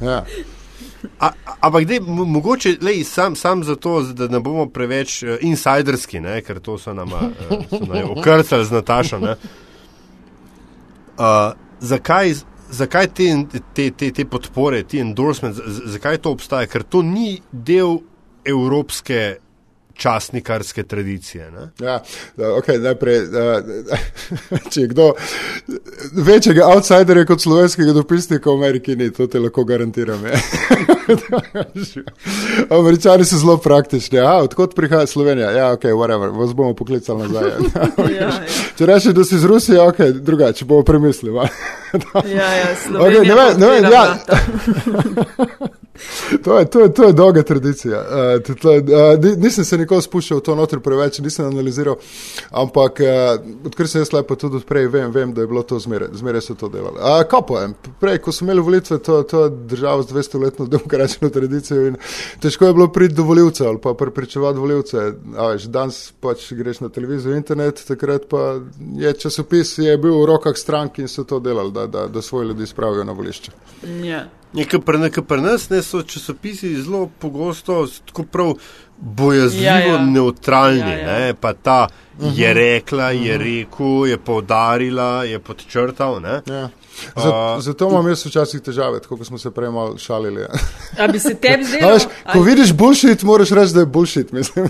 Ja. 0.00 0.22
Ampak, 1.60 1.88
mogoče 2.08 2.76
lej, 2.82 3.04
sam, 3.04 3.36
sam 3.36 3.64
zato, 3.64 4.02
da 4.02 4.28
ne 4.28 4.40
bomo 4.40 4.66
preveč 4.70 5.22
uh, 5.22 5.36
insiderski, 5.40 6.20
ne, 6.20 6.40
ker 6.42 6.60
to 6.60 6.78
so 6.78 6.94
nam 6.94 7.12
uh, 7.12 7.22
okrcali 8.16 8.64
z 8.64 8.70
Natašo. 8.70 9.20
Uh, 11.16 11.52
zakaj 11.80 12.34
zakaj 12.70 13.06
te, 13.14 13.44
te, 13.74 13.90
te, 13.90 14.10
te 14.12 14.24
podpore, 14.24 14.82
ti 14.82 15.00
endorsements, 15.00 15.60
zakaj 15.92 16.18
to 16.18 16.32
obstaja? 16.36 16.66
Ker 16.70 16.82
to 16.82 17.02
ni 17.02 17.40
del 17.52 18.00
evropske 18.46 19.36
časnikarske 19.96 20.82
tradicije. 20.82 21.52
Ja, 21.80 22.02
okay, 22.36 22.78
najprej, 22.82 23.20
če 24.72 24.80
je 24.80 24.88
kdo 24.88 25.12
večjega 26.12 26.66
outsiderja 26.68 27.24
kot 27.26 27.40
slovenskega 27.42 27.92
dopisnika 27.92 28.50
v 28.50 28.54
Ameriki, 28.54 28.96
ni, 28.96 29.10
to 29.12 29.26
te 29.26 29.40
lahko 29.40 29.64
garantiram. 29.64 30.22
Američani 32.78 33.24
so 33.24 33.38
zelo 33.38 33.56
praktični. 33.56 34.20
Odkot 34.20 34.74
prihaja 34.74 35.06
Slovenija? 35.06 35.50
Ja, 35.50 35.72
ok, 35.72 35.82
whatever, 35.82 36.38
vas 36.38 36.54
bomo 36.54 36.74
poklicali 36.74 37.22
nazaj. 37.22 37.42
ja, 37.42 38.20
ja. 38.20 38.30
Če 38.78 38.86
rečeš, 38.86 39.12
da 39.16 39.24
si 39.24 39.34
iz 39.34 39.44
Rusije, 39.44 39.80
ok, 39.82 39.98
drugače 40.20 40.64
bomo 40.64 40.82
premislili. 40.82 41.36
ja, 42.36 42.52
ja, 42.54 42.76
Slovenija. 42.86 43.22
Okay, 43.22 43.28
ne 43.28 43.34
vem, 43.34 43.60
ne 43.60 43.66
vem, 43.66 43.84
ja. 43.92 44.16
To 46.44 46.58
je, 46.58 46.64
to, 46.70 46.80
je, 46.80 46.94
to 46.94 47.04
je 47.04 47.12
dolga 47.12 47.42
tradicija. 47.42 48.00
Uh, 48.00 48.56
tla, 48.60 48.72
uh, 48.76 49.36
nisem 49.36 49.64
se 49.64 49.78
nikoli 49.78 50.02
spuščal 50.02 50.38
v 50.38 50.44
to 50.46 50.54
noter 50.58 50.80
preveč, 50.80 51.18
nisem 51.24 51.46
analiziral, 51.46 51.96
ampak 52.50 53.00
uh, 53.02 53.66
odkar 53.66 53.88
sem 53.88 54.02
jaz 54.02 54.12
lepo 54.14 54.36
tudi 54.38 54.60
odprej, 54.60 54.88
vem, 54.92 55.10
vem, 55.14 55.34
da 55.34 55.44
je 55.44 55.50
bilo 55.50 55.62
to 55.66 55.78
zmeraj, 55.82 56.12
zmeraj 56.18 56.44
so 56.46 56.56
to 56.58 56.70
delali. 56.72 57.00
Uh, 57.00 57.22
kaj 57.28 57.44
pa 57.48 57.62
je? 57.62 57.70
Prej, 58.00 58.20
ko 58.24 58.34
smo 58.34 58.48
imeli 58.48 58.64
volitve, 58.68 58.98
to, 58.98 59.22
to 59.22 59.44
je 59.44 59.50
država 59.72 60.02
z 60.02 60.14
200-letno 60.14 60.68
demokratično 60.76 61.30
tradicijo 61.34 61.86
in 61.90 61.98
težko 62.42 62.70
je 62.70 62.76
bilo 62.78 62.88
priti 62.92 63.14
do 63.14 63.26
voljivcev 63.26 63.68
ali 63.68 63.82
pa 63.82 63.94
prepričevati 63.94 64.58
voljivce. 64.58 65.06
Danes 65.66 66.12
pač 66.20 66.52
greš 66.52 66.80
na 66.80 66.88
televizijo, 66.88 67.36
internet, 67.36 67.82
takrat 67.88 68.28
pa 68.30 68.60
je 68.96 69.12
časopis, 69.12 69.78
je 69.78 69.98
bil 69.98 70.20
v 70.20 70.26
rokah 70.32 70.56
strank 70.56 70.98
in 70.98 71.08
so 71.08 71.24
to 71.24 71.40
delali, 71.40 71.72
da, 71.72 71.86
da, 71.86 72.06
da 72.08 72.22
svoje 72.22 72.48
ljudi 72.48 72.66
spravijo 72.66 73.04
na 73.04 73.12
volišče. 73.12 73.52
Yeah. 73.82 74.35
Ja. 74.52 74.64
Nekaj 74.98 75.22
pri 75.24 75.40
nas 75.40 75.70
ne 75.70 75.82
so 75.82 76.02
časopisi 76.02 76.82
zelo 76.82 77.10
pogosto 77.18 77.86
tako 78.06 78.22
prav 78.22 78.54
bojazljivo 78.98 79.66
ja, 79.66 79.78
ja. 79.78 80.04
neutralni. 80.06 80.80
Ja, 80.80 81.18
ja. 81.18 81.34
Pa 81.34 81.52
ta 81.52 81.88
uh 82.18 82.24
-huh. 82.24 82.38
je 82.38 82.54
rekla, 82.54 83.10
je 83.10 83.36
uh 83.36 83.40
-huh. 83.40 83.44
rekel, 83.44 84.06
je 84.06 84.18
poudarila, 84.18 85.24
je 85.24 85.38
podčrtal. 85.38 86.20
Ja. 86.46 86.68
Zato, 87.16 87.60
zato 87.60 87.88
imam 87.90 88.08
jaz 88.08 88.26
včasih 88.26 88.60
težave, 88.60 89.00
tako 89.00 89.16
kot 89.16 89.26
smo 89.26 89.38
se 89.38 89.50
prej 89.50 89.70
malo 89.70 89.98
šalili. 89.98 90.40
Ja. 90.98 91.06
bi 91.08 91.18
se 91.18 91.34
tebi 91.34 91.64
zdelo? 91.68 91.92
Veš, 91.92 92.02
ko 92.32 92.40
vidiš 92.40 92.72
bullshit, 92.72 93.22
moraš 93.22 93.50
reči, 93.50 93.74
da 93.74 93.80
je 93.80 93.86
bullshit. 93.86 94.32
Mislim, 94.32 94.68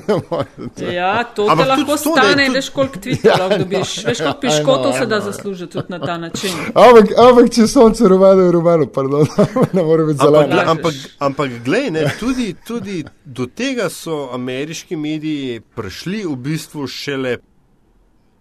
ja, 0.93 1.24
to 1.24 1.47
te 1.47 1.64
lahko 1.64 1.97
stane, 1.97 2.49
veš, 2.55 2.68
koliko 2.68 2.99
Twitter 2.99 3.39
lahko 3.41 3.59
dobiš. 3.59 3.97
Veš, 4.05 4.18
koliko 4.18 4.41
piškotov 4.41 4.93
se 4.99 5.07
da 5.07 5.20
zaslužiti 5.20 5.72
tudi 5.72 5.87
na 5.89 5.99
ta 5.99 6.18
način. 6.18 6.51
Ampak, 6.74 7.12
ampak 7.29 7.51
če 7.55 7.66
sonce 7.66 8.09
rumeno 8.09 8.43
je 8.43 8.53
rumeno, 8.53 8.87
pardon, 8.87 9.27
ne 9.72 9.83
more 9.83 10.05
biti 10.05 10.18
zelo. 10.18 10.41
Ampak, 10.41 10.68
ampak, 10.68 10.95
ampak 11.18 11.59
glej, 11.64 11.91
ne, 11.91 12.07
tudi, 12.20 12.55
tudi 12.66 13.05
do 13.24 13.47
tega 13.47 13.89
so 13.91 14.29
ameriški 14.33 14.97
mediji 14.97 15.61
prišli 15.74 16.24
v 16.27 16.37
bistvu 16.37 16.87
šele 16.87 17.39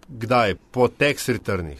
kdaj, 0.08 0.54
po 0.70 0.88
tax 0.88 1.28
returnih 1.28 1.78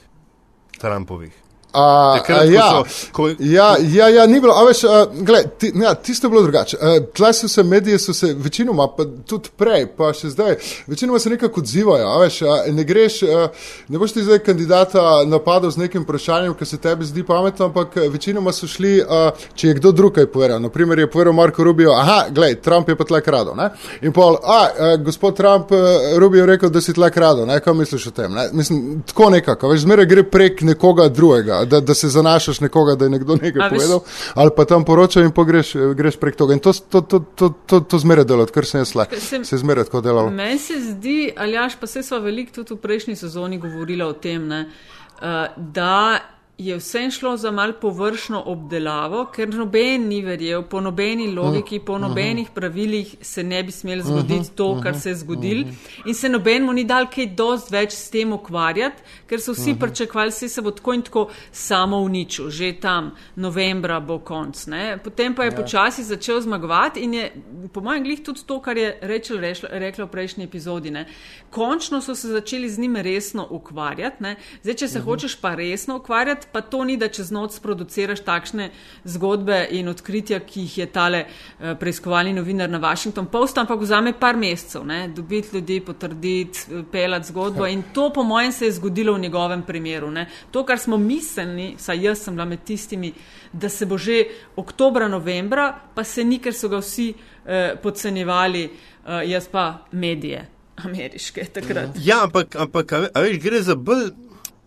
Trumpovih. 0.78 1.45
A, 1.76 2.14
Takrat, 2.16 2.40
a, 2.40 2.44
ja, 2.44 2.68
so- 2.86 3.10
ko- 3.12 3.28
ja, 3.38 3.76
ja, 3.84 4.08
ja, 4.08 4.26
ni 4.26 4.40
bilo, 4.40 4.54
a 4.56 4.62
veš, 4.64 4.84
a, 4.84 4.94
gled, 5.12 5.50
ti, 5.58 5.72
ja, 5.76 5.94
tisto 5.94 6.26
je 6.26 6.30
bilo 6.30 6.42
drugače. 6.42 6.76
Tle 7.14 7.32
so 7.32 7.48
se 7.48 7.62
mediji, 7.62 7.98
so 7.98 8.14
se 8.14 8.30
večinoma, 8.34 8.86
pa 8.96 9.04
tudi 9.26 9.50
prej, 9.56 9.84
pa 9.96 10.08
še 10.12 10.30
zdaj, 10.32 10.56
večinoma 10.86 11.18
se 11.18 11.30
nekako 11.30 11.60
odzivajo, 11.60 12.06
a 12.08 12.18
veš, 12.18 12.38
a, 12.42 12.56
ne 12.72 12.84
greš, 12.84 13.18
a, 13.22 13.48
ne 13.88 13.98
boš 13.98 14.12
ti 14.12 14.24
zdaj 14.24 14.38
kandidata 14.38 15.02
napadal 15.26 15.70
z 15.70 15.76
nekim 15.78 16.02
vprašanjem, 16.02 16.54
ki 16.54 16.64
se 16.64 16.78
tebi 16.78 17.04
zdi 17.04 17.22
pametno, 17.22 17.66
ampak 17.66 17.96
večinoma 18.08 18.52
so 18.52 18.66
šli, 18.66 19.02
a, 19.02 19.20
če 19.54 19.68
je 19.68 19.74
kdo 19.74 19.92
drug 19.92 20.14
kaj 20.16 20.30
povedal, 20.32 20.60
naprimer 20.60 20.98
je 20.98 21.10
povedal 21.10 21.36
Marko 21.36 21.64
Rubio, 21.64 21.92
aha, 21.92 22.26
gled, 22.30 22.60
Trump 22.64 22.88
je 22.88 22.96
pa 22.96 23.04
tle 23.04 23.20
krado, 23.20 23.52
ne? 23.54 23.68
In 24.00 24.12
pol, 24.16 24.38
a, 24.42 24.60
a 24.78 24.96
gospod 24.96 25.36
Trump, 25.36 25.68
Rubio 26.16 26.40
je 26.46 26.46
rekel, 26.54 26.70
da 26.70 26.80
si 26.80 26.96
tle 26.96 27.10
krado, 27.12 27.44
ne, 27.46 27.60
kaj 27.60 27.74
misliš 27.74 28.06
o 28.06 28.16
tem, 28.16 28.32
ne? 28.32 28.48
Mislim, 28.52 29.02
tako 29.06 29.30
nekako, 29.36 29.68
veš, 29.68 29.84
zmeraj 29.84 30.06
gre 30.06 30.22
prek 30.30 30.62
nekoga 30.62 31.08
drugega, 31.08 31.64
da, 31.66 31.80
da 31.80 31.94
se 31.94 32.08
zanašaš 32.08 32.60
nekoga, 32.60 32.94
da 32.94 33.04
je 33.04 33.10
nekdo 33.10 33.36
nekaj 33.36 33.66
A 33.66 33.68
povedal, 33.70 34.00
ali 34.34 34.50
pa 34.56 34.64
tam 34.64 34.84
poročal 34.84 35.24
in 35.24 35.32
pogreš, 35.32 35.74
greš 35.94 36.16
prek 36.16 36.36
toga. 36.36 36.54
In 36.54 36.60
to, 36.60 36.72
to, 36.72 37.00
to, 37.00 37.20
to, 37.34 37.50
to, 37.66 37.80
to 37.80 37.98
zmeraj 37.98 38.24
delo, 38.24 38.46
odkar 38.46 38.66
sem 38.66 38.80
jaz 38.80 38.94
Sem- 39.18 39.44
se 39.44 39.54
je 39.54 39.58
zmeraj 39.58 39.84
tako 39.90 40.00
delalo. 40.00 40.30
Meni 40.30 40.58
se 40.58 40.80
zdi, 40.80 41.32
Aljaš, 41.36 41.76
pa 41.80 41.86
se 41.86 42.02
smo 42.02 42.18
veliko 42.18 42.52
tudi 42.52 42.74
v 42.74 42.80
prejšnji 42.82 43.16
sezoni 43.16 43.58
govorili 43.58 44.02
o 44.02 44.12
tem, 44.12 44.48
ne, 44.48 44.66
uh, 44.66 45.46
da 45.56 46.18
je 46.58 46.76
vse 46.76 47.10
šlo 47.10 47.36
za 47.36 47.50
mal 47.50 47.72
površno 47.80 48.42
obdelavo, 48.46 49.26
ker 49.34 49.48
noben 49.54 50.08
ni 50.08 50.22
verjel, 50.24 50.62
po 50.62 50.80
nobeni 50.80 51.26
logiki, 51.32 51.78
po 51.78 51.98
nobenih 51.98 52.48
pravilih 52.54 53.16
se 53.20 53.42
ne 53.42 53.62
bi 53.62 53.72
smel 53.72 54.00
zgoditi 54.02 54.50
to, 54.56 54.80
kar 54.82 54.96
se 55.00 55.10
je 55.10 55.14
zgodil. 55.14 55.64
In 56.04 56.14
se 56.14 56.28
noben 56.28 56.64
mu 56.64 56.72
ni 56.72 56.84
dal 56.84 57.10
kaj 57.12 57.26
dost 57.36 57.70
več 57.70 57.92
s 57.92 58.08
tem 58.10 58.32
ukvarjati, 58.32 59.02
ker 59.28 59.40
so 59.40 59.52
vsi 59.52 59.74
pričakovali, 59.80 60.32
da 60.32 60.48
se 60.48 60.62
bo 60.62 60.70
tako 60.70 60.94
in 60.94 61.02
tako 61.02 61.26
samo 61.52 62.00
uničil, 62.00 62.48
že 62.50 62.72
tam 62.80 63.12
novembra 63.36 64.00
bo 64.00 64.18
konc. 64.18 64.66
Ne. 64.66 64.98
Potem 65.04 65.34
pa 65.34 65.44
je 65.44 65.52
ja. 65.52 65.56
počasi 65.56 66.04
začel 66.04 66.40
zmagovati 66.40 67.04
in 67.04 67.14
je, 67.14 67.30
po 67.72 67.80
mojem, 67.80 68.04
glih 68.04 68.24
tudi 68.24 68.46
to, 68.46 68.60
kar 68.60 68.76
je 68.76 68.98
rešla- 69.02 69.68
rekla 69.72 70.04
v 70.04 70.10
prejšnji 70.10 70.44
epizodi. 70.44 70.90
Ne. 70.90 71.04
Končno 71.50 72.00
so 72.00 72.14
se 72.14 72.28
začeli 72.28 72.70
z 72.70 72.78
njim 72.78 72.96
resno 72.96 73.46
ukvarjati. 73.50 74.22
Ne. 74.22 74.36
Zdaj, 74.62 74.74
če 74.74 74.88
se 74.88 74.98
uh 74.98 75.04
-huh. 75.04 75.08
hočeš 75.08 75.36
pa 75.40 75.54
resno 75.54 75.96
ukvarjati, 75.96 76.45
pa 76.52 76.60
to 76.60 76.84
ni, 76.84 76.96
da 76.96 77.08
čez 77.08 77.30
noč 77.30 77.58
sproduciraš 77.58 78.20
takšne 78.26 78.70
zgodbe 79.04 79.58
in 79.70 79.88
odkritja, 79.88 80.40
ki 80.40 80.66
jih 80.66 80.78
je 80.78 80.86
tale 80.92 81.22
uh, 81.26 81.74
preiskovalni 81.78 82.32
novinar 82.36 82.70
na 82.70 82.78
Washington 82.82 83.26
Post, 83.26 83.58
ampak 83.58 83.80
vzame 83.80 84.12
par 84.18 84.36
mesecev, 84.36 84.84
ne. 84.86 85.08
dobiti 85.08 85.56
ljudi, 85.56 85.80
potrditi, 85.80 86.66
eh, 86.70 86.82
pelati 86.92 87.28
zgodbo 87.28 87.66
in 87.66 87.82
to, 87.94 88.10
po 88.14 88.22
mojem, 88.22 88.52
se 88.52 88.66
je 88.66 88.72
zgodilo 88.72 89.14
v 89.14 89.20
njegovem 89.20 89.62
primeru. 89.62 90.10
Ne. 90.10 90.28
To, 90.50 90.64
kar 90.64 90.78
smo 90.78 90.96
mislili, 90.96 91.74
saj 91.78 92.02
jaz 92.02 92.24
sem 92.24 92.34
bila 92.34 92.44
med 92.44 92.64
tistimi, 92.64 93.12
da 93.52 93.68
se 93.68 93.86
bo 93.86 93.98
že 93.98 94.24
oktobra, 94.56 95.08
novembra, 95.08 95.72
pa 95.94 96.04
se 96.04 96.24
ni, 96.24 96.38
ker 96.38 96.54
so 96.54 96.68
ga 96.68 96.80
vsi 96.80 97.12
eh, 97.12 97.74
podcenjevali, 97.82 98.64
eh, 98.64 99.22
jaz 99.30 99.48
pa 99.48 99.86
medije. 99.92 100.46
Ameriške 100.76 101.44
takrat. 101.44 101.96
Ja, 102.04 102.22
ampak, 102.24 102.56
ampak 102.56 102.92
a, 102.92 102.98
a 103.14 103.20
veš, 103.24 103.38
gre 103.40 103.62
za 103.62 103.74
bolj. 103.74 104.10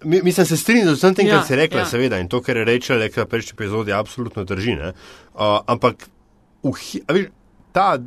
Mi, 0.03 0.21
mislim, 0.23 0.45
se 0.45 0.57
strinjam 0.57 0.87
z 0.87 0.97
vsem 0.97 1.15
tem, 1.15 1.27
Ja, 1.27 1.37
kar 1.37 1.47
si 1.47 1.55
rekla, 1.55 1.79
ja. 1.79 1.85
seveda, 1.85 2.19
in 2.19 2.27
to, 2.27 2.41
kar 2.41 2.57
je 2.57 2.65
rečela, 2.65 2.99
rekla 2.99 3.23
v 3.23 3.27
prejšnji 3.27 3.53
epizodi, 3.53 3.91
absolutno 3.91 4.43
drži. 4.43 4.75
ne. 4.75 4.93
Uh, 5.33 5.59
ampak 5.65 6.07
v, 6.63 6.71
hi- 6.73 7.01
a 7.03 7.13
veš, 7.13 7.25
ta 7.71 7.97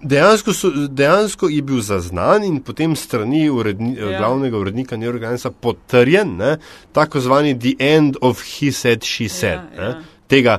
dejansko, 0.00 0.52
so, 0.52 0.70
dejansko 0.88 1.48
je 1.48 1.62
bil 1.62 1.80
zaznan 1.82 2.44
in 2.44 2.60
potem 2.62 2.94
strani 2.96 3.48
uredni, 3.50 3.96
Ja. 3.96 4.10
ja. 4.10 4.18
glavnega 4.18 4.58
urednika 4.58 4.96
Neurogansa 4.96 5.50
potrjen, 5.50 6.36
ne, 6.36 6.58
tako 6.92 7.20
zvani 7.20 7.58
The 7.58 7.74
End 7.80 8.16
of 8.20 8.38
He 8.40 8.70
Said, 8.72 9.02
She 9.02 9.28
Said. 9.28 9.58
Ja, 9.74 9.80
ne. 9.80 9.84
ja. 9.84 10.02
Tega 10.28 10.58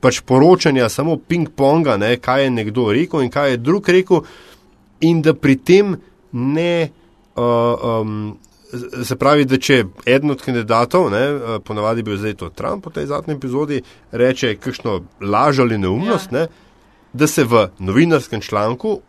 pač 0.00 0.20
poročanja, 0.20 0.88
samo 0.88 1.16
ping-ponga, 1.16 1.94
kaj 2.20 2.44
je 2.44 2.50
nekdo 2.50 2.92
rekel 2.92 3.22
in 3.22 3.30
kaj 3.30 3.50
je 3.50 3.56
drug 3.56 3.88
rekel, 3.88 4.24
in 5.00 5.22
da 5.22 5.34
pri 5.34 5.56
tem 5.56 5.96
ne. 6.32 6.90
Uh, 7.36 8.02
um, 8.02 8.38
se 9.04 9.16
pravi, 9.16 9.44
da 9.44 9.58
če 9.58 9.84
eden 10.06 10.30
od 10.30 10.42
kandidatov, 10.42 11.10
ne, 11.10 11.24
uh, 11.34 11.58
ponavadi 11.64 12.02
bil 12.02 12.16
zdaj 12.16 12.34
to 12.34 12.50
Trump 12.50 12.86
v 12.86 12.94
tej 12.98 13.06
zadnji 13.06 13.34
epizodi, 13.34 13.82
reče 14.12 14.56
kakšno 14.56 15.00
laž 15.20 15.58
ali 15.58 15.78
neumnost, 15.78 16.32
Ja. 16.32 16.38
ne, 16.38 16.46
da 17.12 17.26
se 17.26 17.44
v 17.44 17.68
novinarskem 17.78 18.40
članku 18.40 19.00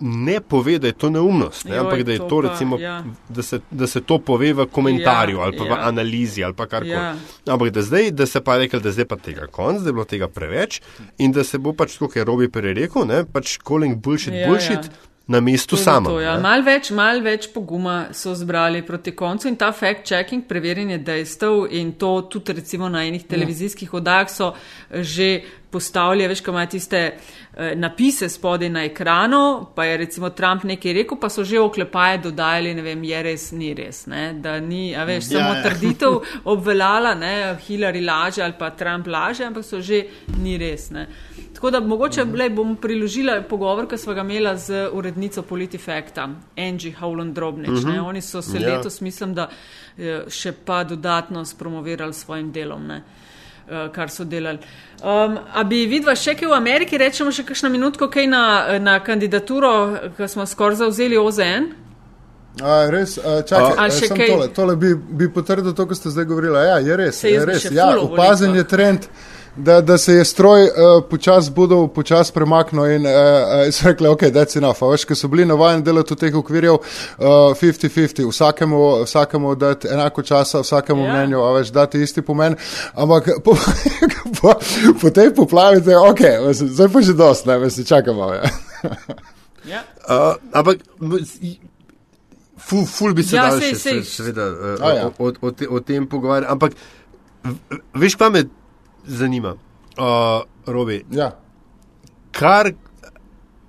ne 0.00 0.40
pove, 0.40 0.78
da 0.78 0.86
je 0.86 0.92
to 0.92 1.10
neumnost, 1.10 1.64
ne, 1.64 1.74
Joj, 1.74 1.80
ampak 1.80 2.02
da 2.02 2.12
je 2.12 2.18
to 2.18 2.28
to, 2.28 2.42
pa, 2.42 2.48
recimo, 2.48 2.78
ja. 2.78 3.04
da, 3.28 3.42
se, 3.42 3.58
da 3.70 3.86
se 3.86 4.00
to 4.00 4.18
pove 4.18 4.52
v 4.52 4.66
komentarju 4.66 5.36
Ja, 5.36 5.42
ali 5.42 5.58
pa 5.58 5.64
ja. 5.64 5.74
v 5.74 5.78
analizi 5.88 6.44
ali 6.44 6.54
pa 6.54 6.66
karkoli. 6.66 6.92
Ja. 6.92 7.16
Ampak 7.46 7.70
da 7.70 7.82
zdaj, 7.82 8.10
da 8.10 8.26
se 8.26 8.40
pa 8.40 8.54
je 8.54 8.58
rekel, 8.60 8.80
da 8.80 8.92
zdaj 8.92 9.04
pa 9.04 9.16
tega 9.16 9.46
konc, 9.50 9.82
da 9.82 9.88
je 9.88 9.92
bilo 9.92 10.04
tega 10.04 10.28
preveč 10.28 10.80
in 11.18 11.32
da 11.32 11.44
se 11.44 11.58
bo 11.58 11.72
pač, 11.72 11.98
kot 11.98 12.16
je 12.16 12.24
Robi 12.24 12.48
prej 12.48 12.74
rekel, 12.78 13.06
ne, 13.10 13.24
pač 13.24 13.58
calling 13.58 13.98
bullshit, 13.98 14.34
Ja, 14.34 14.40
ja, 14.40 14.48
bullshit 14.48 14.86
ja. 14.86 15.07
Ja. 15.28 15.32
na 15.32 15.40
mestu 15.40 15.76
samem. 15.76 16.12
To, 16.12 16.20
ja. 16.20 16.36
ne. 16.36 16.42
Mal 16.42 16.62
več, 16.62 16.90
mal 16.90 17.20
več 17.22 17.50
poguma 17.52 18.08
so 18.12 18.34
zbrali 18.34 18.82
proti 18.82 19.12
koncu 19.12 19.48
in 19.48 19.56
ta 19.56 19.72
fact-checking, 19.72 20.46
preverjanje 20.48 20.98
dejstev 20.98 21.66
in 21.70 21.92
to 22.00 22.22
tudi 22.32 22.52
recimo 22.52 22.88
na 22.88 23.04
enih 23.04 23.26
televizijskih 23.28 23.94
oddajah 23.94 24.30
so 24.30 24.54
že 24.90 25.42
postavili, 25.70 26.28
veš, 26.28 26.40
ko 26.40 26.50
imajo 26.50 26.66
tiste 26.66 26.98
eh, 26.98 27.74
napise 27.76 28.28
spodaj 28.28 28.70
na 28.72 28.84
ekranu, 28.84 29.66
pa 29.74 29.84
je 29.84 29.96
recimo 29.96 30.30
Trump 30.30 30.64
nekaj 30.64 30.92
rekel, 30.92 31.18
pa 31.20 31.28
so 31.28 31.44
že 31.44 31.60
oklepaje 31.60 32.18
dodajali, 32.24 32.74
ne 32.74 32.82
vem, 32.82 33.04
je 33.04 33.22
res, 33.22 33.50
ni 33.52 33.74
res, 33.74 34.06
ne, 34.08 34.32
da 34.32 34.58
ni, 34.60 34.96
a 34.96 35.04
veš, 35.04 35.28
Ja, 35.28 35.38
samo 35.38 35.54
ja. 35.54 35.62
trditev 35.62 36.20
obveljala, 36.54 37.14
ne, 37.14 37.34
Hillary 37.68 38.04
laže 38.04 38.42
ali 38.42 38.56
pa 38.58 38.70
Trump 38.70 39.06
laže, 39.06 39.44
ampak 39.44 39.64
so 39.64 39.80
že 39.80 40.06
ni 40.40 40.56
res, 40.58 40.90
ne. 40.90 41.06
Tako 41.54 41.70
da 41.70 41.80
mogoče 41.80 42.24
lej, 42.24 42.50
bom 42.50 42.76
priložila 42.76 43.42
pogovor, 43.42 43.88
ki 43.88 43.98
smo 43.98 44.14
ga 44.14 44.20
imela 44.20 44.56
z 44.56 44.88
urednico 44.92 45.42
Politifacta, 45.42 46.28
Angie 46.56 46.94
Howland 47.00 47.34
Drobnič. 47.34 47.68
Uh 47.68 47.90
-huh. 47.90 48.08
Oni 48.08 48.20
so 48.20 48.42
se 48.42 48.58
Ja. 48.58 48.74
letos, 48.76 49.00
mislim, 49.00 49.34
da 49.34 49.48
eh, 49.98 50.24
še 50.28 50.52
pa 50.52 50.84
dodatno 50.84 51.44
spromovirali 51.44 52.14
svojim 52.14 52.52
delom. 52.52 52.86
Ne? 52.86 53.02
eh, 53.70 53.88
kar 53.92 54.10
so 54.10 54.24
delali. 54.24 54.58
Um, 55.02 55.38
a 55.54 55.64
bi 55.64 55.86
vidva 55.86 56.14
še 56.16 56.34
kaj 56.34 56.48
v 56.48 56.56
Ameriki, 56.56 56.98
rečemo 56.98 57.32
še 57.32 57.44
kakšno 57.48 57.70
minutko, 57.70 58.08
kaj 58.08 58.26
na, 58.26 58.44
na 58.82 58.98
kandidaturo, 59.04 59.72
ki 60.16 60.28
smo 60.28 60.46
skoraj 60.46 60.80
zauzeli 60.82 61.18
OZN? 61.20 61.68
A, 62.58 62.78
res, 62.90 63.18
a, 63.22 63.38
čakaj, 63.46 63.74
a, 63.78 63.90
še 63.94 64.08
samo 64.10 64.18
kaj? 64.18 64.30
tole, 64.32 64.48
tole 64.56 64.76
bi, 64.76 64.94
bi 64.94 65.28
potrdil 65.30 65.74
to, 65.78 65.86
kar 65.86 65.98
ste 65.98 66.10
zdaj 66.10 66.26
govorili. 66.26 66.58
Ja, 66.66 66.78
je 66.82 66.96
res. 66.98 67.20
Je 67.22 67.44
res. 67.46 67.68
Ja, 67.70 67.92
opazen 68.02 68.56
je 68.58 68.64
trend, 68.66 69.06
da, 69.56 69.80
da 69.80 69.98
se 69.98 70.12
je 70.12 70.24
stroj 70.24 70.62
uh, 70.62 70.70
počasi 71.10 71.50
budil, 71.50 71.88
počasi 71.88 72.32
premaknil 72.32 72.84
in 72.86 73.06
uh, 73.06 73.12
uh, 73.12 73.72
so 73.72 73.88
rekli, 73.88 74.08
ok, 74.08 74.22
that's 74.30 74.56
enough. 74.56 74.82
A 74.82 74.86
veš, 74.86 75.04
ker 75.04 75.16
so 75.16 75.28
bili 75.28 75.44
navajeni 75.44 75.82
delati 75.82 76.14
v 76.14 76.18
teh 76.18 76.34
okvirjev 76.34 76.74
uh, 76.74 76.82
50-50, 77.54 78.28
vsakemu, 78.28 78.80
vsakemu 79.04 79.54
dati 79.54 79.88
enako 79.88 80.22
časa, 80.22 80.60
vsakemu 80.60 81.02
Ja. 81.02 81.06
yeah. 81.06 81.16
mnenju, 81.16 81.40
a 81.40 81.52
veš, 81.52 81.68
dati 81.70 82.02
isti 82.02 82.22
pomen. 82.22 82.56
Ampak 82.94 83.28
po, 83.44 83.56
po, 84.40 84.54
po 85.00 85.10
tej 85.10 85.34
poplavi, 85.34 85.82
te, 85.82 85.96
ok, 85.98 86.20
mislim, 86.46 86.68
zdaj 86.70 86.88
pa 86.88 87.00
že 87.00 87.14
dost, 87.14 87.46
ne, 87.46 87.58
mislim, 87.58 87.86
čakamo. 87.86 88.32
Ja. 88.32 88.42
Ja. 89.64 89.80
Uh, 90.04 90.34
ampak 90.52 90.78
ful, 92.58 92.86
ful 92.86 93.12
bi 93.14 93.22
se 93.22 93.36
Ja, 93.36 93.42
ja, 93.42 93.50
dal 93.50 93.60
sej, 93.60 93.70
še 93.70 93.78
sej. 93.78 93.98
se- 94.00 94.14
seveda 94.14 94.46
uh, 94.46 94.80
A, 94.80 94.92
ja. 94.92 95.06
o, 95.08 95.12
o, 95.18 95.32
o, 95.40 95.50
te, 95.50 95.68
o 95.68 95.80
tem 95.80 96.06
pogovarjati. 96.06 96.52
Ampak 96.52 96.72
veš, 97.94 98.16
kaj 98.16 98.30
me 98.30 98.42
zanima, 99.08 99.54
uh, 99.98 100.42
Robi, 100.66 101.04
ja. 101.10 101.32
kar, 102.32 102.72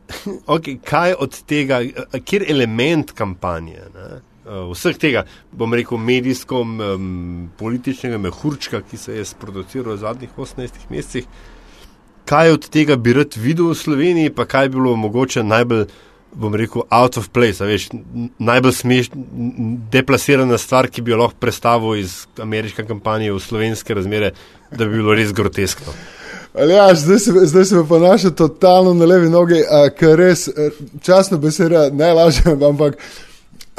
okay, 0.56 0.78
kaj 0.86 1.16
od 1.20 1.42
tega, 1.48 1.82
kjer 2.26 2.46
element 2.52 3.12
kampanje, 3.18 3.86
ne, 3.94 4.08
eh, 4.46 4.66
vseh 4.74 4.98
tega, 4.98 5.24
bom 5.52 5.74
rekel, 5.74 5.98
medijsko, 5.98 6.62
um, 6.62 7.50
političnega 7.58 8.18
mehurčka, 8.18 8.82
ki 8.82 8.98
se 8.98 9.18
je 9.18 9.26
sproduciral 9.26 9.96
v 9.96 10.04
zadnjih 10.04 10.38
18 10.38 10.90
mesecih, 10.90 11.28
kaj 12.30 12.52
od 12.58 12.70
tega 12.70 12.98
bi 12.98 13.14
rad 13.14 13.38
videl 13.38 13.72
v 13.72 13.80
Sloveniji, 13.80 14.36
pa 14.36 14.46
kaj 14.46 14.70
bi 14.70 14.78
bilo 14.78 14.96
mogoče 14.96 15.44
najbolj. 15.44 15.88
Bom 16.34 16.54
rekel, 16.56 16.84
out 16.94 17.18
of 17.18 17.30
place, 17.34 17.58
a 17.64 17.68
veš, 17.68 17.88
najbolj 18.38 18.76
smešna, 18.78 19.24
deplasirana 19.92 20.60
stvar, 20.62 20.88
ki 20.88 21.02
bi 21.02 21.12
jo 21.12 21.18
lahko 21.24 21.40
predstavil 21.42 21.98
iz 22.00 22.22
ameriške 22.38 22.86
kampanje 22.86 23.32
v 23.34 23.42
slovenske 23.42 23.98
razmere, 23.98 24.32
da 24.72 24.86
bi 24.86 25.02
bilo 25.02 25.18
res 25.18 25.34
groteskno. 25.34 25.96
Ja, 26.70 26.90
zdaj 26.96 27.20
se, 27.20 27.34
zdaj 27.46 27.66
se 27.66 27.76
me 27.76 27.88
ponaša 27.88 28.30
totalno 28.30 28.94
na 28.94 29.06
levi 29.06 29.30
nogi, 29.30 29.62
ker 29.98 30.18
res 30.18 30.48
eh, 30.48 30.78
časno 31.02 31.38
beseda 31.38 31.90
ne 31.94 32.14
lažem, 32.14 32.64
ampak 32.72 32.98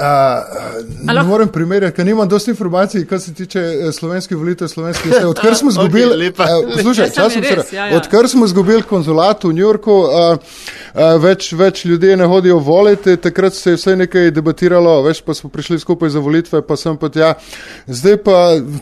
Uh, 0.00 1.14
ne 1.14 1.22
morem 1.22 1.48
primerjati, 1.48 1.96
ker 1.96 2.06
nimam 2.06 2.28
dosti 2.28 2.50
informacij, 2.54 3.04
kar 3.06 3.20
se 3.20 3.34
tiče 3.34 3.60
uh, 3.60 3.94
slovenskih 3.94 4.36
volitev, 4.36 4.68
slovenskih 4.68 5.12
vse. 5.12 5.26
Odkar 5.26 5.56
smo 5.56 5.70
izgubili, 5.70 6.30
okay, 6.32 6.64
uh, 6.64 6.74
poslušaj, 6.74 7.10
Ja, 7.16 7.30
sem 7.30 7.42
res, 7.44 7.72
ja, 7.72 7.86
ja. 7.86 7.96
odkar 7.96 8.28
smo 8.28 8.44
izgubili 8.44 8.82
konzulat 8.82 9.44
v 9.44 9.52
New 9.52 9.64
Yorku, 9.64 9.92
uh, 9.92 10.08
uh, 10.94 11.02
več, 11.22 11.50
več 11.52 11.84
ljudi 11.84 12.14
ne 12.16 12.26
hodijo 12.30 12.58
voliti, 12.64 13.16
takrat 13.20 13.54
se 13.54 13.74
je 13.74 13.78
vse 13.78 13.96
nekaj 14.00 14.30
debatiralo, 14.34 15.00
veš, 15.04 15.22
pa 15.26 15.34
smo 15.36 15.50
prišli 15.52 15.78
skupaj 15.82 16.14
za 16.14 16.22
volitve, 16.22 16.62
pa 16.66 16.76
sem 16.80 16.96
pa 16.96 17.10
tja. 17.12 17.34
Zdaj 17.86 18.16
pa 18.24 18.36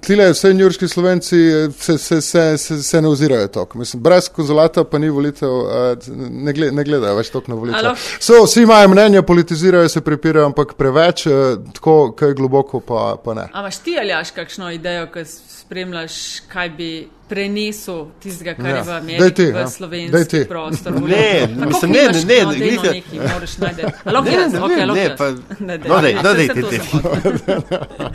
tile 0.05 0.31
vse 0.33 0.53
njurški 0.55 0.89
slovenci 0.89 1.37
eh, 1.37 1.69
se, 1.79 1.99
se, 1.99 2.21
se, 2.21 2.45
se, 2.59 2.83
se 2.83 3.03
ne 3.03 3.09
ozirajo 3.09 3.49
toliko. 3.49 3.79
Mislim, 3.79 4.03
brez 4.03 4.29
konzulata 4.29 4.85
pa 4.85 4.99
ni 4.99 5.11
volitev, 5.11 5.51
uh, 5.51 6.09
ne, 6.31 6.53
gled, 6.53 6.75
ne 6.75 6.85
gledajo 6.85 7.19
več 7.19 7.33
toliko 7.35 7.53
na 7.53 7.61
volitve. 7.61 7.95
So, 8.21 8.43
vsi 8.45 8.63
imajo 8.63 8.89
mnenja, 8.95 9.23
politizirajo 9.23 9.89
se, 9.89 10.05
prepirajo, 10.05 10.47
ampak 10.53 10.75
preveč, 10.79 11.08
eh, 11.27 11.31
tako, 11.75 12.13
kaj 12.13 12.33
globoko 12.33 12.81
pa, 12.81 13.17
pa 13.19 13.35
ne. 13.35 13.47
A 13.53 13.61
imaš 13.61 13.79
ti 13.79 13.97
ali 13.99 14.09
jaš 14.09 14.31
kakšno 14.31 14.71
idejo, 14.71 15.07
ko 15.07 15.25
spremljaš, 15.25 16.15
kaj 16.49 16.71
bi 16.71 16.91
prenesel 17.29 18.07
tistega, 18.23 18.55
kar 18.55 18.67
Ja. 18.67 18.77
je 18.77 18.83
v 18.83 18.87
Daj 18.87 18.99
Ameriki, 18.99 19.35
ti, 19.35 19.45
v 19.45 19.57
ja. 19.57 19.69
Slovenski 19.69 20.45
prostor? 20.49 20.93
Ne, 20.93 21.49
mislim, 21.67 21.91
ne, 21.91 22.03
imaš, 22.05 22.25
ne, 22.25 22.35
ne, 22.35 22.45
no, 22.45 22.51
ne, 22.51 22.59
dajmo 22.59 22.83
glejte. 22.83 22.91
nekaj, 22.91 23.33
moraš 23.33 23.59
najti. 23.59 23.83
Lahko 24.07 24.25
Ne, 24.25 24.35
jaz, 24.35 24.53
ne 24.53 24.61
ok, 24.61 24.69
vem, 24.69 24.79
lahko 24.81 24.95
ne, 24.95 25.03
jaz. 25.03 25.19
pa- 25.19 25.31
Ne, 25.61 25.79
daj. 25.79 25.89
no, 25.89 26.01
daj, 26.01 26.11
Ja, 26.11 26.17
no, 26.17 26.23
saj 26.25 26.35
daj, 26.37 26.47
se 26.47 26.55
ti, 26.55 26.63
to 26.63 26.69
ti. 26.69 26.77
sem 26.79 27.01
hotela. 27.01 28.11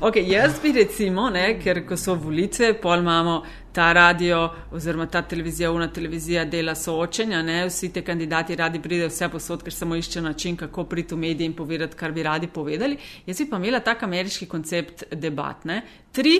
Ok, 0.00 0.16
jaz 0.18 0.52
bi 0.62 0.72
recimo, 0.72 1.30
ne, 1.30 1.60
ker 1.60 1.86
ko 1.86 1.96
so 1.96 2.14
volitve, 2.16 2.74
pol 2.74 2.98
imamo 2.98 3.42
ta 3.74 3.92
radio 3.92 4.48
oziroma 4.72 5.06
ta 5.06 5.22
televizija, 5.22 5.72
una 5.72 5.88
televizija 5.92 6.44
dela 6.44 6.74
soočenja, 6.74 7.42
ne, 7.42 7.64
vsi 7.66 7.92
te 7.92 8.02
kandidati 8.06 8.56
radi 8.56 8.80
pridejo 8.82 9.08
vse 9.10 9.28
posod, 9.28 9.64
ker 9.66 9.74
samo 9.74 9.96
iščejo 9.98 10.22
način, 10.22 10.56
kako 10.56 10.84
priti 10.84 11.14
v 11.14 11.18
medije 11.18 11.46
in 11.50 11.56
povedati, 11.56 11.96
kar 11.96 12.12
bi 12.12 12.22
radi 12.22 12.46
povedali. 12.46 12.98
Jaz 13.26 13.42
bi 13.42 13.48
pa 13.50 13.58
imela 13.58 13.80
tak 13.80 14.02
ameriški 14.02 14.46
koncept 14.46 15.04
debat. 15.12 15.64
Ne. 15.64 15.82
Tri, 16.12 16.36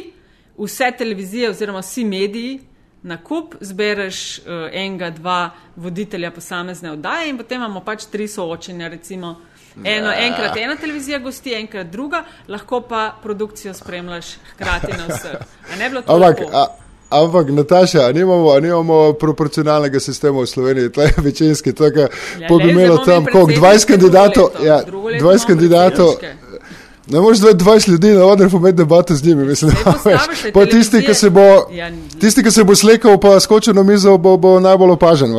vse 0.58 0.92
televizije 0.98 1.50
oziroma 1.50 1.82
vsi 1.82 2.04
mediji. 2.04 2.60
Na 3.04 3.18
kup 3.20 3.54
zbereš 3.60 4.38
uh, 4.38 4.44
enega, 4.72 5.10
dva 5.10 5.50
voditelja 5.76 6.30
posamezne 6.32 6.88
oddaje, 6.94 7.28
in 7.28 7.36
potem 7.36 7.60
imamo 7.60 7.82
pač 7.84 8.06
tri 8.08 8.24
soočenja. 8.28 8.88
Recimo, 8.88 9.34
eno, 9.84 10.08
enkrat 10.08 10.56
ena 10.56 10.76
televizija 10.80 11.18
gosti, 11.20 11.52
enkrat 11.52 11.90
druga, 11.92 12.22
lahko 12.48 12.80
pa 12.88 13.02
produkcijo 13.22 13.74
spremljaš 13.74 14.30
hkrati 14.54 14.96
na 14.96 15.10
vseh. 15.10 15.44
Ne 15.76 15.90
bi 15.90 15.90
bilo 15.90 16.02
Ampak, 16.06 16.40
a, 16.48 16.64
ampak 17.10 17.50
Nataša, 17.50 18.06
a 18.06 18.12
nimamo, 18.12 18.52
a 18.52 18.60
nimamo 18.60 19.12
proporcionalnega 19.12 20.00
sistema 20.00 20.40
v 20.40 20.46
Sloveniji, 20.46 20.92
tle 20.92 21.04
je 21.04 21.14
večinski, 21.16 21.72
tako 21.72 21.98
Ja, 21.98 22.08
pa 22.48 22.54
bi 22.56 22.64
le, 22.64 22.70
imelo 22.70 22.98
tam, 22.98 23.24
koliko, 23.24 23.50
imeli 23.50 23.60
20 23.60 23.60
predsedniške 23.60 23.92
kandidatov, 23.92 24.44
leto. 24.54 24.64
ja, 24.66 24.82
Drugo 24.86 25.08
leto 25.08 25.24
20 25.24 25.28
imamo 25.28 25.46
kandidatov. 25.46 26.08
Ne 27.06 27.20
moreš 27.20 27.38
20 27.38 27.88
ljudi 27.88 28.10
na 28.10 28.24
odru 28.24 28.50
pometi 28.50 28.76
debato 28.76 29.14
z 29.14 29.24
njimi, 29.24 29.44
mislim, 29.44 29.70
da 29.84 30.10
veš. 30.10 30.52
Pa 30.54 30.66
tisti, 30.66 31.02
ki 31.06 31.14
se 31.14 31.30
bo, 31.30 31.40
Ja, 31.72 31.90
tisti, 32.20 32.42
ki 32.42 32.50
se 32.50 32.64
bo 32.64 32.74
slikal 32.74 33.20
pa 33.20 33.40
skočil 33.40 33.74
na 33.74 33.82
mizo, 33.82 34.18
bo, 34.18 34.36
bo 34.36 34.60
najbolj 34.60 34.90
opažen, 34.90 35.30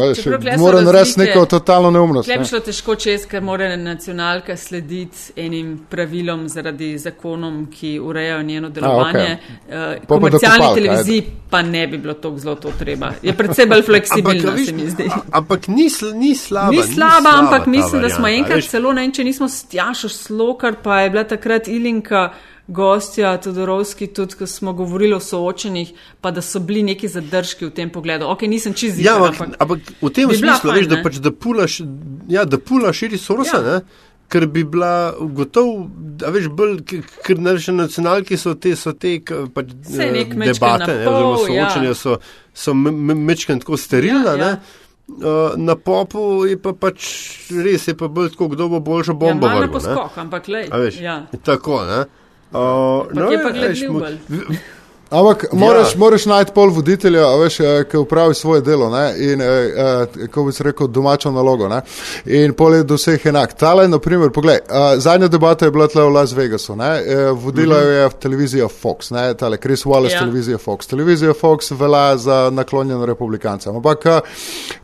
Mora 0.58 0.82
narediti 0.82 1.20
neko 1.20 1.46
totalno 1.46 1.92
neumnost. 1.92 2.26
Tle 2.26 2.38
bi 2.38 2.40
Ne? 2.40 2.46
šlo 2.46 2.60
težko 2.60 2.96
čez, 2.96 3.26
ker 3.26 3.42
mora 3.42 3.76
nacionalka 3.78 4.58
slediti 4.58 5.18
enim 5.36 5.80
pravilom 5.90 6.50
zaradi 6.50 6.98
zakonom, 6.98 7.68
ki 7.72 8.00
urejajo 8.00 8.44
njeno 8.44 8.70
delovanje. 8.70 9.38
Okay. 9.70 10.00
pa 10.08 10.16
Komercialni 10.16 10.76
televiziji 10.76 11.24
pa 11.50 11.62
ne 11.62 11.88
bi 11.88 11.98
bilo 11.98 12.14
tako 12.14 12.38
zelo 12.38 12.56
to 12.56 12.72
treba. 12.80 13.12
Je 13.22 13.34
predvsej 13.34 13.66
bolj 13.66 13.82
fleksibilna, 13.90 14.52
a 14.52 14.56
viš, 14.56 14.66
se 14.68 14.74
mi 14.74 14.90
zdi. 14.90 15.10
Ampak 15.32 15.68
ni, 15.68 15.90
sl, 15.90 16.12
ni 16.14 16.36
slaba. 16.36 16.72
Ni 16.72 16.84
slaba, 16.84 17.30
ampak 17.34 17.66
mislim, 17.66 18.02
da 18.02 18.10
smo 18.10 18.28
enkrat 18.28 18.64
celo, 18.64 18.94
ne 18.94 19.02
vem, 19.02 19.12
če 19.12 19.24
nismo 19.24 19.48
s 19.50 19.64
Tjašo 19.64 20.10
Slokar, 20.10 20.76
pa 20.84 21.00
je 21.00 21.10
bila 21.10 21.24
takrat 21.24 21.55
Ilinka 21.68 22.34
gostja 22.68 23.38
Todorovski, 23.38 24.08
tudi 24.08 24.36
ko 24.36 24.48
smo 24.48 24.74
govorili 24.74 25.14
o 25.14 25.20
soočenih, 25.20 25.94
pa 26.22 26.32
da 26.32 26.42
so 26.42 26.60
bili 26.60 26.84
neki 26.84 27.08
zadržki 27.08 27.66
v 27.66 27.70
tem 27.72 27.90
pogledu. 27.90 28.26
Ok, 28.26 28.42
nisem 28.42 28.74
čez 28.74 28.98
Ja, 29.00 29.14
zidar, 29.14 29.30
ampak, 29.30 29.50
ampak 29.60 29.80
v 30.02 30.10
tem 30.10 30.30
bi 30.30 30.38
smislu, 30.38 30.72
fajn, 30.72 30.80
veš, 30.80 30.90
da 30.90 30.96
ne? 30.96 31.04
pač 31.04 31.16
da 31.22 31.32
pulaš, 31.32 31.82
ja, 32.30 32.46
da 32.46 32.58
pulaš 32.58 32.98
širi 32.98 33.18
sorosa, 33.18 33.62
Ja. 33.62 33.74
ja. 33.74 33.82
ker 34.28 34.48
bi 34.50 34.64
bila 34.66 35.14
gotov, 35.38 35.68
a 36.26 36.32
veš, 36.34 36.48
bolj, 36.50 36.80
ker 37.22 37.38
naše 37.38 37.72
nacionalke 37.72 38.38
so 38.42 38.56
te, 38.58 38.74
so 38.76 38.94
te, 38.98 39.20
pač, 39.54 39.70
eh, 39.94 40.26
debate, 40.26 40.90
ne, 40.90 41.06
napol, 41.06 41.36
oziroma 41.36 41.54
ja. 41.54 41.70
soočanja 41.70 41.94
so, 41.94 42.18
so 42.54 42.74
mečken 42.74 43.62
tako 43.62 43.78
sterilna, 43.78 44.34
Ja, 44.34 44.38
ja, 44.38 44.50
ja. 44.50 44.85
Ja. 45.08 45.28
Uh, 45.28 45.54
na 45.58 45.76
popu 45.76 46.46
je 46.46 46.58
pa 46.58 46.74
pač 46.74 46.98
res, 47.52 47.88
je 47.88 47.94
pa 47.94 48.08
bolj 48.08 48.30
tako, 48.30 48.48
kdo 48.48 48.70
bo 48.70 48.80
boljšo 48.80 49.12
ja, 49.12 49.16
bombo 49.16 49.48
malo 49.48 49.60
na 49.60 49.68
vrgel. 49.68 49.82
ne. 49.82 49.96
poskok, 49.96 50.18
ampak 50.18 50.48
veš, 50.80 51.00
Ja. 51.00 51.26
Tako, 51.44 51.86
ne. 51.86 52.00
Uh, 52.52 53.06
Ampak 53.12 53.32
je 53.32 53.44
pa 53.44 53.50
gledljiv 53.52 53.92
mo- 53.92 54.00
bolj. 54.00 54.18
Ampak 55.16 55.46
moraš, 55.54 55.94
Ja. 55.94 56.00
moraš 56.00 56.26
najti 56.26 56.52
pol 56.56 56.70
voditelja, 56.70 57.24
a 57.28 57.36
veš, 57.40 57.60
eh, 57.60 57.84
ki 57.92 57.98
upravi 57.98 58.36
svoje 58.36 58.62
delo 58.62 58.90
ne? 58.90 59.06
in, 59.18 59.42
eh, 59.42 59.46
eh, 59.46 60.28
kako 60.28 60.44
bi 60.44 60.52
se 60.52 60.64
rekel, 60.64 60.88
domačo 60.88 61.32
nalogo. 61.32 61.68
Ne? 61.68 61.82
In 62.26 62.54
pol 62.54 62.76
je 62.76 62.84
do 62.84 62.96
vseh 62.96 63.26
enak. 63.26 63.54
Tale, 63.54 63.88
na 63.88 64.00
primer, 64.00 64.30
poglej, 64.30 64.56
eh, 64.58 65.00
zadnja 65.00 65.28
debata 65.28 65.66
je 65.66 65.72
bila 65.72 65.88
tle 65.88 66.04
v 66.04 66.10
Las 66.10 66.34
Vegasu, 66.34 66.76
ne? 66.76 66.92
Eh, 67.00 67.32
vodila 67.32 67.78
jo 67.78 67.90
je 67.92 68.10
televizija 68.20 68.68
Fox, 68.68 69.12
ne? 69.12 69.34
tale 69.34 69.58
Chris 69.58 69.86
Wallace, 69.86 70.12
Ja. 70.12 70.16
ja. 70.16 70.20
televizija 70.20 70.58
Fox. 70.58 70.88
Televizija 70.88 71.34
Fox 71.34 71.72
velja 71.72 72.18
za 72.18 72.50
naklonjeno 72.54 73.06
republikancem. 73.06 73.76
Ampak 73.76 74.06
eh, 74.06 74.20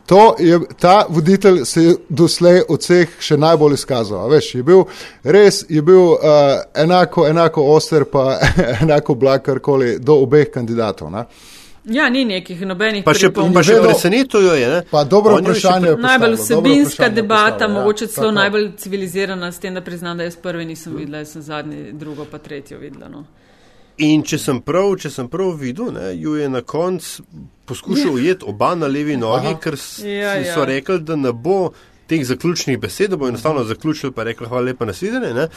to 0.06 0.36
je, 0.38 0.60
ta 0.80 1.06
voditelj 1.08 1.64
se 1.64 1.82
je 1.82 1.94
doslej 2.08 2.62
od 2.68 2.80
vseh 2.80 3.08
še 3.20 3.36
najbolj 3.36 3.74
izkazal. 3.74 4.28
Veš, 4.28 4.54
je 4.54 4.62
bil 4.62 4.84
res, 5.24 5.64
je 5.68 5.82
bil 5.82 5.98
uh, 6.12 6.18
enako, 6.74 7.26
enako 7.26 7.62
oster, 7.62 8.04
pa 8.04 8.38
enako 8.82 9.14
blag, 9.14 9.42
karkoli 9.42 9.98
do 9.98 10.21
obeh 10.22 10.50
kandidatov. 10.50 11.10
Ne? 11.10 11.24
ja, 11.84 12.08
ni 12.08 12.24
nekih 12.24 12.60
nobenih 12.62 13.02
Pa 13.04 13.10
še, 13.12 13.32
pripomb. 13.32 13.54
pa 13.54 13.62
še 13.62 13.80
presenetilo 13.82 14.52
je, 14.54 14.68
ne. 14.68 14.82
Pa 14.90 15.02
dobro 15.04 15.34
On 15.34 15.42
vprašanje. 15.42 15.88
je 15.88 15.96
Najbolj 15.98 16.36
vsebinska 16.36 17.08
debata, 17.08 17.50
postavil, 17.50 17.68
ja. 17.68 17.80
mogoče 17.80 18.06
celo 18.06 18.26
Tako. 18.26 18.34
najbolj 18.34 18.68
civilizirana, 18.76 19.52
s 19.52 19.58
tem, 19.58 19.74
da 19.74 19.80
priznam, 19.80 20.16
da 20.16 20.24
jaz 20.24 20.36
prve 20.36 20.64
nisem 20.64 20.94
videla, 20.96 21.18
jaz 21.18 21.32
sem 21.32 21.42
zadnji, 21.42 21.92
drugo 21.92 22.24
pa 22.24 22.38
tretjo 22.38 22.78
videla. 22.78 23.08
No. 23.08 23.24
In 23.98 24.22
če 24.22 24.38
sem 24.38 24.60
prav, 24.60 24.94
če 24.96 25.10
sem 25.10 25.26
prav 25.28 25.56
videl, 25.58 25.90
ne, 25.92 26.12
ju 26.16 26.36
je 26.36 26.48
na 26.48 26.62
koncu 26.62 27.22
poskušal 27.66 28.14
ujeti 28.14 28.44
oba 28.46 28.74
na 28.74 28.86
levi 28.86 29.16
nogi, 29.16 29.46
Aha. 29.48 29.58
ker 29.58 29.74
Ja, 30.04 30.36
ja. 30.36 30.54
so 30.54 30.64
rekli, 30.64 31.00
da 31.00 31.16
ne 31.16 31.32
bo 31.32 31.72
teh 32.06 32.22
zaključnih 32.24 32.78
besed, 32.78 33.10
da 33.10 33.16
bo 33.16 33.28
enostavno 33.28 33.64
zaključil, 33.64 34.12
pa 34.12 34.22
rekli 34.22 34.46
hvala 34.46 34.64
lepa 34.64 34.84
nasvidenje. 34.84 35.34
Ne. 35.34 35.48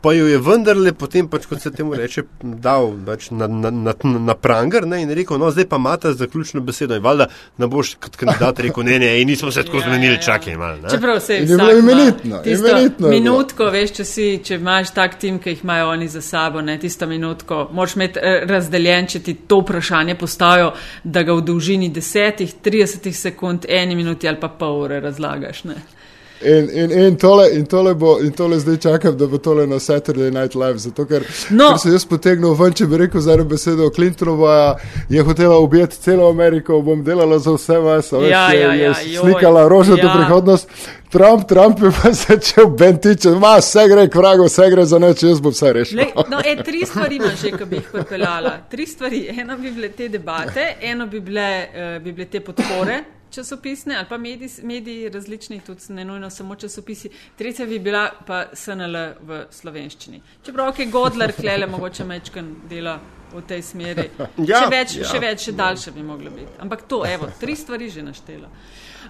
Pa 0.00 0.12
jo 0.14 0.26
je 0.30 0.38
vendarle 0.38 0.92
potem, 0.94 1.26
pač, 1.28 1.46
kot 1.50 1.58
se 1.62 1.72
temu 1.74 1.94
reče, 1.98 2.22
dal 2.42 2.92
pač, 3.06 3.30
na, 3.34 3.48
na, 3.50 3.70
na, 3.74 3.94
na 4.04 4.34
pranger 4.38 4.86
ne, 4.86 5.00
in 5.02 5.10
rekel, 5.10 5.38
no 5.42 5.50
zdaj 5.50 5.66
pa 5.66 5.76
imate 5.76 6.12
zaključno 6.14 6.60
besedo. 6.60 6.94
In 6.94 7.02
valjda 7.02 7.26
ne 7.58 7.66
boš 7.66 7.96
kot 7.98 8.16
kandidat 8.16 8.60
rekel, 8.62 8.84
ne, 8.86 8.98
ne, 9.02 9.24
nismo 9.24 9.50
se 9.50 9.64
tako 9.66 9.80
Ja, 9.80 9.88
zmenili, 9.88 10.12
ja, 10.14 10.20
ja. 10.20 10.22
čakaj 10.22 10.56
malo. 10.56 10.76
ne." 10.82 10.90
Čeprav 10.90 11.20
se 11.20 11.36
In 11.36 11.42
je 11.42 11.46
bilo 11.56 11.70
imenitno, 11.78 12.40
imenitno 12.44 12.78
je 12.78 12.90
bilo. 12.98 13.10
minutko, 13.10 13.64
veš, 13.74 13.92
če, 13.98 14.04
si, 14.04 14.28
če 14.44 14.54
imaš 14.54 14.94
tak 14.94 15.18
tim, 15.18 15.38
ki 15.42 15.50
jih 15.50 15.64
imajo 15.64 15.90
oni 15.90 16.08
za 16.08 16.20
sabo, 16.22 16.60
ne, 16.60 16.78
tisto 16.78 17.06
minutko, 17.06 17.68
moraš 17.72 17.96
imeti 17.96 18.18
eh, 18.22 18.46
razdeljen, 18.46 19.06
če 19.06 19.20
ti 19.20 19.34
to 19.34 19.60
vprašanje 19.64 20.14
postavijo, 20.14 20.72
da 21.04 21.22
ga 21.22 21.34
v 21.34 21.42
dolžini 21.42 21.88
desetih, 21.90 22.54
30 22.64 23.12
sekund, 23.12 23.66
eni 23.68 23.96
minuti 23.98 24.28
ali 24.28 24.38
pa 24.40 24.48
pol 24.48 24.82
ure 24.84 25.00
razlagaš. 25.00 25.64
Ne. 25.64 25.97
In, 26.40 26.68
in, 26.70 26.90
in, 26.90 27.16
tole, 27.16 27.48
in, 27.50 27.66
tole 27.66 27.94
bo, 27.94 28.20
in 28.22 28.32
tole 28.32 28.58
zdaj 28.58 28.76
čakam, 28.76 29.16
da 29.18 29.26
bo 29.26 29.38
tole 29.38 29.66
na 29.66 29.78
Saturday 29.78 30.30
Night 30.30 30.54
Live. 30.54 30.78
Zato, 30.78 31.04
ker, 31.06 31.24
No. 31.50 31.70
ker 31.70 31.78
se 31.78 31.90
jaz 31.90 32.04
potegnil 32.06 32.54
ven, 32.54 32.72
če 32.72 32.86
bi 32.86 33.00
rekel 33.02 33.20
zadnjo 33.20 33.44
besedo 33.50 33.90
Clintonova, 33.90 34.76
je 35.10 35.22
hotela 35.22 35.58
ubiti 35.58 35.98
celo 35.98 36.28
Ameriko, 36.30 36.78
bom 36.82 37.02
delala 37.04 37.38
za 37.38 37.56
vse 37.56 37.78
vas, 37.78 38.12
a 38.12 38.22
veš, 38.22 38.30
Ja, 38.30 38.52
je, 38.52 38.60
ja, 38.60 38.72
je 38.72 38.84
ja, 38.84 38.94
joj, 39.06 39.20
slikala 39.24 39.68
rožnato 39.68 40.06
ja. 40.06 40.14
prihodnost. 40.14 40.70
Trump, 41.10 41.48
Trump 41.48 41.82
je 41.82 41.90
pa 42.02 42.12
začel 42.28 42.66
bentiče, 42.70 43.30
ma 43.30 43.56
vse 43.58 43.88
gre 43.88 44.06
k 44.08 44.14
vragu, 44.14 44.44
vse 44.44 44.70
gre 44.70 44.86
za 44.86 44.98
neč, 44.98 45.22
jaz 45.26 45.40
bom 45.40 45.52
vse 45.52 45.72
rešil. 45.72 45.98
Lej, 45.98 46.12
no, 46.30 46.38
e, 46.44 46.56
tri 46.62 46.86
stvari 46.86 47.16
imam 47.16 47.34
že, 47.42 47.50
ki 47.50 47.64
bi 47.64 47.80
jih 47.82 47.90
pripeljala. 47.92 48.58
Tri 48.70 48.86
stvari. 48.86 49.26
Eno 49.40 49.58
bi 49.58 49.70
bile 49.74 49.88
te 49.88 50.08
debate, 50.08 50.74
eno 50.80 51.06
bi 51.06 51.20
bile, 51.20 51.48
uh, 51.74 52.02
bi 52.04 52.12
bile 52.12 52.28
te 52.30 52.40
podpore 52.44 53.17
časopisne 53.30 53.96
ali 53.96 54.06
pa 54.08 54.18
mediji, 54.18 54.50
mediji 54.62 55.08
različni, 55.08 55.60
tudi 55.66 55.92
ne 55.92 56.04
nujno 56.04 56.30
samo 56.30 56.54
časopisi. 56.54 57.10
Tretja 57.36 57.66
bi 57.66 57.78
bila 57.78 58.10
pa 58.26 58.44
SNL 58.52 58.96
v 59.20 59.44
slovenščini. 59.50 60.22
Čeprav 60.46 60.74
je 60.78 60.86
Godler, 60.86 61.32
klele, 61.32 61.66
mogoče 61.66 62.04
mečken 62.04 62.54
dela 62.68 62.98
v 63.32 63.42
tej 63.48 63.62
smeri. 63.62 64.08
Ja, 64.48 64.64
še 64.64 64.68
več, 64.72 64.96
ja. 64.96 65.08
še 65.08 65.18
več, 65.20 65.48
še 65.48 65.52
daljše 65.52 65.92
bi 65.92 66.02
moglo 66.02 66.30
biti. 66.30 66.52
Ampak 66.62 66.86
to, 66.88 67.02
evo, 67.06 67.28
tri 67.40 67.56
stvari 67.56 67.90
že 67.90 68.02
naštela. 68.02 68.48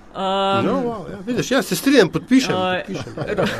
Um, 0.08 0.66
No, 0.66 0.72
wow, 0.82 1.10
ja, 1.10 1.18
vidiš, 1.26 1.50
ja, 1.50 1.62
se 1.62 1.76
strinjam, 1.76 2.08
podpišem. 2.08 2.54
Uh, 2.54 2.60
podpišem. 2.86 3.12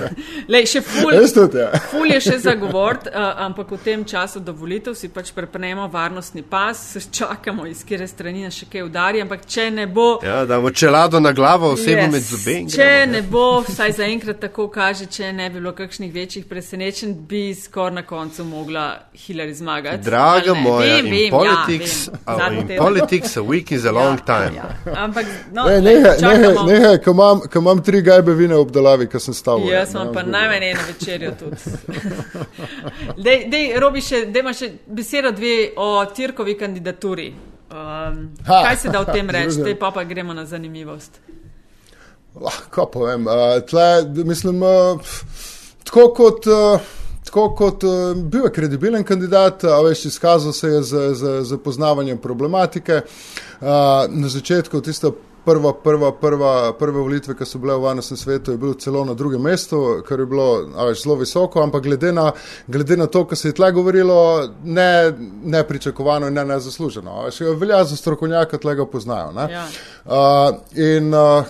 Lej, 0.52 0.64
še 0.66 0.80
ful, 0.80 1.12
tudi, 1.34 1.58
ja. 1.58 1.70
ful 1.90 2.08
je 2.08 2.20
še 2.20 2.38
za 2.38 2.54
govort, 2.54 3.06
uh, 3.06 3.14
ampak 3.44 3.70
v 3.70 3.78
tem 3.84 4.04
času 4.04 4.40
do 4.40 4.52
volitev 4.52 4.96
si 4.96 5.08
pač 5.08 5.30
prepnemo 5.32 5.86
varnostni 5.88 6.42
pas, 6.42 6.80
čakamo, 7.12 7.66
iz 7.68 7.84
kere 7.84 8.08
strani 8.08 8.42
nas 8.48 8.56
še 8.56 8.66
kaj 8.72 8.82
udari, 8.88 9.20
ampak 9.22 9.44
če 9.46 9.68
ne 9.70 9.86
bo. 9.86 10.18
Ja, 10.24 10.44
damo 10.48 10.70
čelado 10.70 11.20
na 11.20 11.32
glavo, 11.32 11.74
osebo 11.76 12.08
Yes. 12.08 12.12
med 12.12 12.22
zobe. 12.22 12.56
Če 12.70 12.76
gremo, 12.80 13.12
ne 13.12 13.22
bo, 13.22 13.44
vsaj 13.68 13.92
zaenkrat 14.00 14.40
tako 14.40 14.68
kaže, 14.70 15.06
če 15.06 15.32
ne 15.32 15.50
bi 15.50 15.58
bilo 15.60 15.72
kakšnih 15.72 16.12
večjih 16.14 16.48
presenečenj, 16.48 17.12
bi 17.28 17.54
skoraj 17.54 17.94
na 17.94 18.02
koncu 18.02 18.44
mogla 18.44 18.86
Hillary 19.14 19.52
zmagati. 19.54 20.02
Draga 20.04 20.54
ne? 20.54 20.60
moja, 20.60 20.96
vem, 20.96 21.12
vem, 21.12 21.30
politics, 21.30 22.08
ja, 22.08 22.34
vem. 22.48 22.58
a- 22.64 22.82
politics 22.82 23.36
a 23.36 23.42
week 23.42 23.72
is 23.72 23.84
a 23.84 23.92
long 23.92 24.18
time. 24.24 24.56
Ja, 24.56 24.72
ja. 24.86 24.96
Ampak, 25.04 25.26
no, 25.52 25.68
Ne, 25.68 25.80
lej, 25.80 26.00
nehaj, 26.00 26.37
nehaj, 26.38 26.64
nehaj, 26.66 26.98
ko 27.04 27.14
imam, 27.16 27.40
ko 27.52 27.58
imam 27.58 27.82
tri 27.84 28.02
gajbe 28.02 28.34
vine 28.34 28.54
v 28.54 28.60
obdelavi, 28.60 29.08
ki 29.10 29.20
sem 29.20 29.34
stal. 29.34 29.64
Jaz 29.68 29.94
imam 29.94 30.12
pa 30.14 30.22
najmanj 30.22 30.66
eno 30.70 30.86
večerjo 30.88 31.32
tudi. 31.38 31.56
dej, 33.26 33.44
dej, 33.52 33.72
Robi, 33.80 34.02
še, 34.04 34.24
dejma 34.32 34.54
še 34.56 34.72
besedo 34.86 35.32
dve 35.36 35.54
o 35.76 35.90
Tirkovi 36.14 36.56
kandidaturi. 36.58 37.32
Um, 37.68 38.20
Ha, 38.46 38.62
kaj 38.64 38.76
se 38.80 38.92
da 38.92 39.00
o 39.00 39.08
tem 39.08 39.28
reči? 39.34 39.58
Zdaj 39.60 39.76
pa 39.80 39.90
pa 39.92 40.04
gremo 40.08 40.34
na 40.34 40.46
zanimivost. 40.48 41.20
Lahko 42.40 42.86
povem. 42.92 43.26
Uh, 43.26 43.58
tle, 43.68 44.24
mislim, 44.24 44.62
uh, 44.62 45.18
tako 45.84 46.12
kot. 46.16 46.46
Uh, 46.46 46.94
Tako 47.28 47.50
kot 47.52 47.84
uh, 47.84 48.16
bil 48.16 48.46
je 48.46 48.50
kredibilen 48.56 49.02
kandidat, 49.04 49.64
a 49.68 49.82
veš, 49.84 50.06
izkazal 50.08 50.52
se 50.56 50.68
je 50.68 50.82
z, 50.82 51.00
z, 51.14 51.32
z 51.44 51.58
poznavanjem 51.60 52.18
problematike. 52.18 53.02
Uh, 53.60 53.66
na 54.08 54.28
začetku, 54.32 54.80
tista 54.80 55.10
prva, 55.48 55.72
prva, 55.72 56.12
prva, 56.12 56.52
prve 56.78 57.00
volitve, 57.00 57.34
ki 57.36 57.46
so 57.48 57.60
bile 57.62 57.76
v 57.78 57.84
varnostnem 57.86 58.18
svetu, 58.20 58.52
je 58.52 58.60
bil 58.60 58.74
celo 58.80 59.04
na 59.08 59.14
drugem 59.16 59.40
mestu, 59.42 59.80
kar 60.08 60.20
je 60.20 60.26
bilo 60.28 60.48
veš, 60.76 61.04
zelo 61.06 61.16
visoko, 61.22 61.62
ampak 61.64 61.86
glede 61.86 62.12
na, 62.12 62.26
glede 62.66 62.98
na 63.00 63.06
to, 63.06 63.24
kar 63.28 63.38
se 63.38 63.48
je 63.48 63.56
tle 63.56 63.70
govorilo, 63.72 64.18
ne, 64.64 64.90
ne 65.44 65.62
pričakovano 65.68 66.28
in 66.28 66.36
ne 66.36 66.44
nezasluženo. 66.52 67.22
Veš, 67.24 67.40
velja 67.60 67.80
za 67.88 67.96
strokovnjaka, 67.96 68.58
tle 68.58 68.74
ga 68.76 68.86
poznajo. 68.86 69.32
ne. 69.32 69.48
Ja. 69.52 69.64
Uh, 70.04 70.60
in 70.76 71.14
uh, 71.14 71.44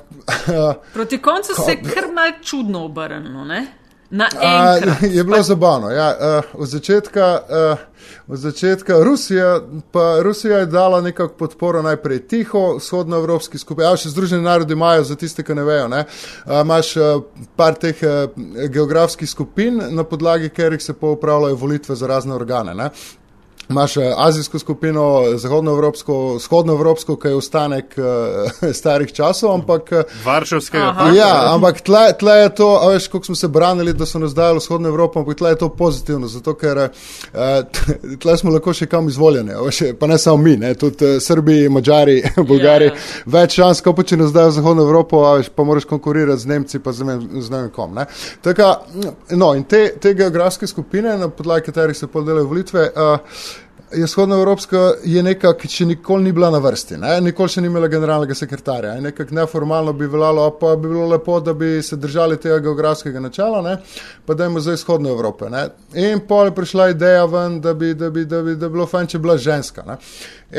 Proti 0.97 1.19
koncu 1.23 1.55
se 1.65 1.71
je 1.71 1.83
kar 1.83 2.13
mal 2.15 2.39
čudno 2.43 2.85
obrnilo, 2.85 3.45
Na 4.11 4.29
enkrat. 4.33 5.03
je 5.03 5.25
bilo 5.25 5.43
zabavno. 5.43 5.91
Ja, 5.91 6.17
uh, 6.21 6.61
od 6.61 6.69
začetka, 6.69 7.41
uh, 7.73 7.79
od 8.29 8.39
začetka 8.39 9.03
Rusija, 9.05 9.61
pa 9.93 10.19
Rusija 10.23 10.59
je 10.59 10.67
dala 10.67 11.01
nekako 11.01 11.35
podporo 11.35 11.83
najprej 11.83 12.29
tiho, 12.29 12.77
vzhodnoevropski 12.77 13.59
skupaj. 13.59 13.85
Ja, 13.85 13.97
še 13.97 14.09
Združeni 14.09 14.43
narodi 14.43 14.73
imajo, 14.73 15.05
za 15.05 15.17
tiste, 15.17 15.45
ki 15.45 15.55
ne 15.55 15.65
vejo. 15.65 15.89
Ne, 15.93 16.05
uh, 16.47 16.61
imaš 16.63 16.97
uh, 16.97 17.21
par 17.57 17.77
teh 17.77 18.01
uh, 18.03 18.33
geografskih 18.69 19.29
skupin, 19.29 19.83
na 19.91 20.05
podlagi 20.05 20.49
katerih 20.49 20.83
se 20.83 20.97
pa 20.97 21.13
upravljajo 21.13 21.57
volitve 21.57 21.97
za 21.97 22.07
razne 22.07 22.35
organe. 22.35 22.75
Ne. 22.75 22.91
Imaš 23.69 23.97
eh, 23.97 24.13
azijsko 24.17 24.59
skupino, 24.59 25.25
zahodnoevropsko, 25.37 26.35
vzhodnoevropsko, 26.35 27.17
ki 27.17 27.29
je 27.29 27.35
ostanek 27.35 27.97
uh, 27.99 28.73
starih 28.81 29.13
časov, 29.13 29.53
ampak 29.55 29.93
uh, 29.93 29.99
Varšavskega 30.25 30.85
Aha. 30.85 31.11
Ja, 31.13 31.55
ampak 31.55 31.81
tle, 31.81 32.13
tle 32.19 32.33
je 32.33 32.55
to, 32.55 32.69
a 32.83 32.89
veš, 32.89 33.09
kako 33.09 33.25
smo 33.25 33.35
se 33.35 33.49
branili, 33.49 33.93
da 33.93 34.07
so 34.07 34.19
nas 34.19 34.35
dali 34.35 34.59
vzhodno 34.59 34.89
Evropo, 34.89 35.21
ampak 35.21 35.37
tle 35.39 35.51
je 35.51 35.59
to 35.59 35.69
pozitivno, 35.69 36.29
zato 36.29 36.55
ker 36.55 36.79
uh, 36.89 36.89
tle 38.19 38.37
smo 38.37 38.55
lahko 38.55 38.73
še 38.73 38.89
kam 38.89 39.09
izvoljeni, 39.09 39.53
veš, 39.67 39.83
pa 40.01 40.07
ne 40.07 40.19
samo 40.19 40.37
mi, 40.37 40.57
ne, 40.57 40.73
tudi 40.75 41.05
uh, 41.05 41.21
Srbi, 41.23 41.69
Mačari, 41.69 42.23
Bolgari, 42.49 42.89
Ja, 42.89 42.95
ja. 42.95 43.23
več 43.27 43.59
šans, 43.59 43.85
kot 43.85 43.97
pa 43.99 44.07
če 44.07 44.17
nas 44.17 44.33
dajo 44.33 44.51
zahodno 44.57 44.89
Evropo, 44.89 45.23
a 45.29 45.37
veš, 45.39 45.53
pa 45.53 45.69
moraš 45.69 45.85
konkurirati 45.91 46.41
z 46.41 46.53
Nemci, 46.55 46.81
pa 46.81 46.93
z 46.97 47.05
ne 47.05 47.19
vem 47.19 47.71
kom. 47.75 47.93
Ne. 47.95 48.07
Taka, 48.45 48.73
no, 49.37 49.53
in 49.59 49.65
te, 49.69 49.85
te 50.01 50.15
geografske 50.17 50.67
skupine, 50.67 51.19
na 51.21 51.29
podlagi 51.29 51.69
katerih 51.69 51.97
se 51.97 52.09
podelajo 52.09 52.49
volitve, 52.49 52.89
uh, 52.97 53.58
je 53.93 54.05
vzhodnoevropska 54.05 54.93
je 55.05 55.23
neka, 55.23 55.53
ki 55.59 55.69
še 55.69 55.87
nikoli 55.89 56.25
ni 56.25 56.33
bila 56.33 56.51
na 56.51 56.59
vrsti, 56.63 56.99
ne? 57.01 57.15
nikoli 57.25 57.53
še 57.53 57.63
ni 57.63 57.71
imela 57.71 57.89
generalnega 57.89 58.35
sekretarja. 58.37 58.97
In 58.99 59.07
nekako 59.09 59.35
neformalno 59.35 59.93
bi 59.97 60.09
veljalo, 60.11 60.49
pa 60.61 60.75
bi 60.77 60.89
bilo 60.89 61.07
lepo, 61.09 61.39
da 61.41 61.55
bi 61.55 61.83
se 61.83 61.97
držali 61.97 62.37
tega 62.41 62.59
geografskega 62.65 63.21
načela, 63.21 63.63
ne? 63.63 63.77
pa 64.27 64.35
da 64.35 64.47
imamo 64.47 64.61
za 64.61 64.77
izhodno 64.77 65.11
Evrope. 65.15 65.51
Ne? 65.51 65.69
In 65.95 66.21
pol 66.29 66.51
je 66.51 66.55
prišla 66.55 66.91
ideja 66.91 67.25
ven, 67.25 67.61
da 67.65 67.75
bi, 67.75 67.95
da 67.95 68.11
bi, 68.11 68.25
da 68.25 68.43
bi, 68.43 68.57
da 68.57 68.69
bi 68.69 68.77
bilo 68.77 68.87
fajn, 68.87 69.13
če 69.15 69.19
bi 69.19 69.29
bila 69.29 69.39
ženska. 69.39 69.87
Ne? 69.89 69.99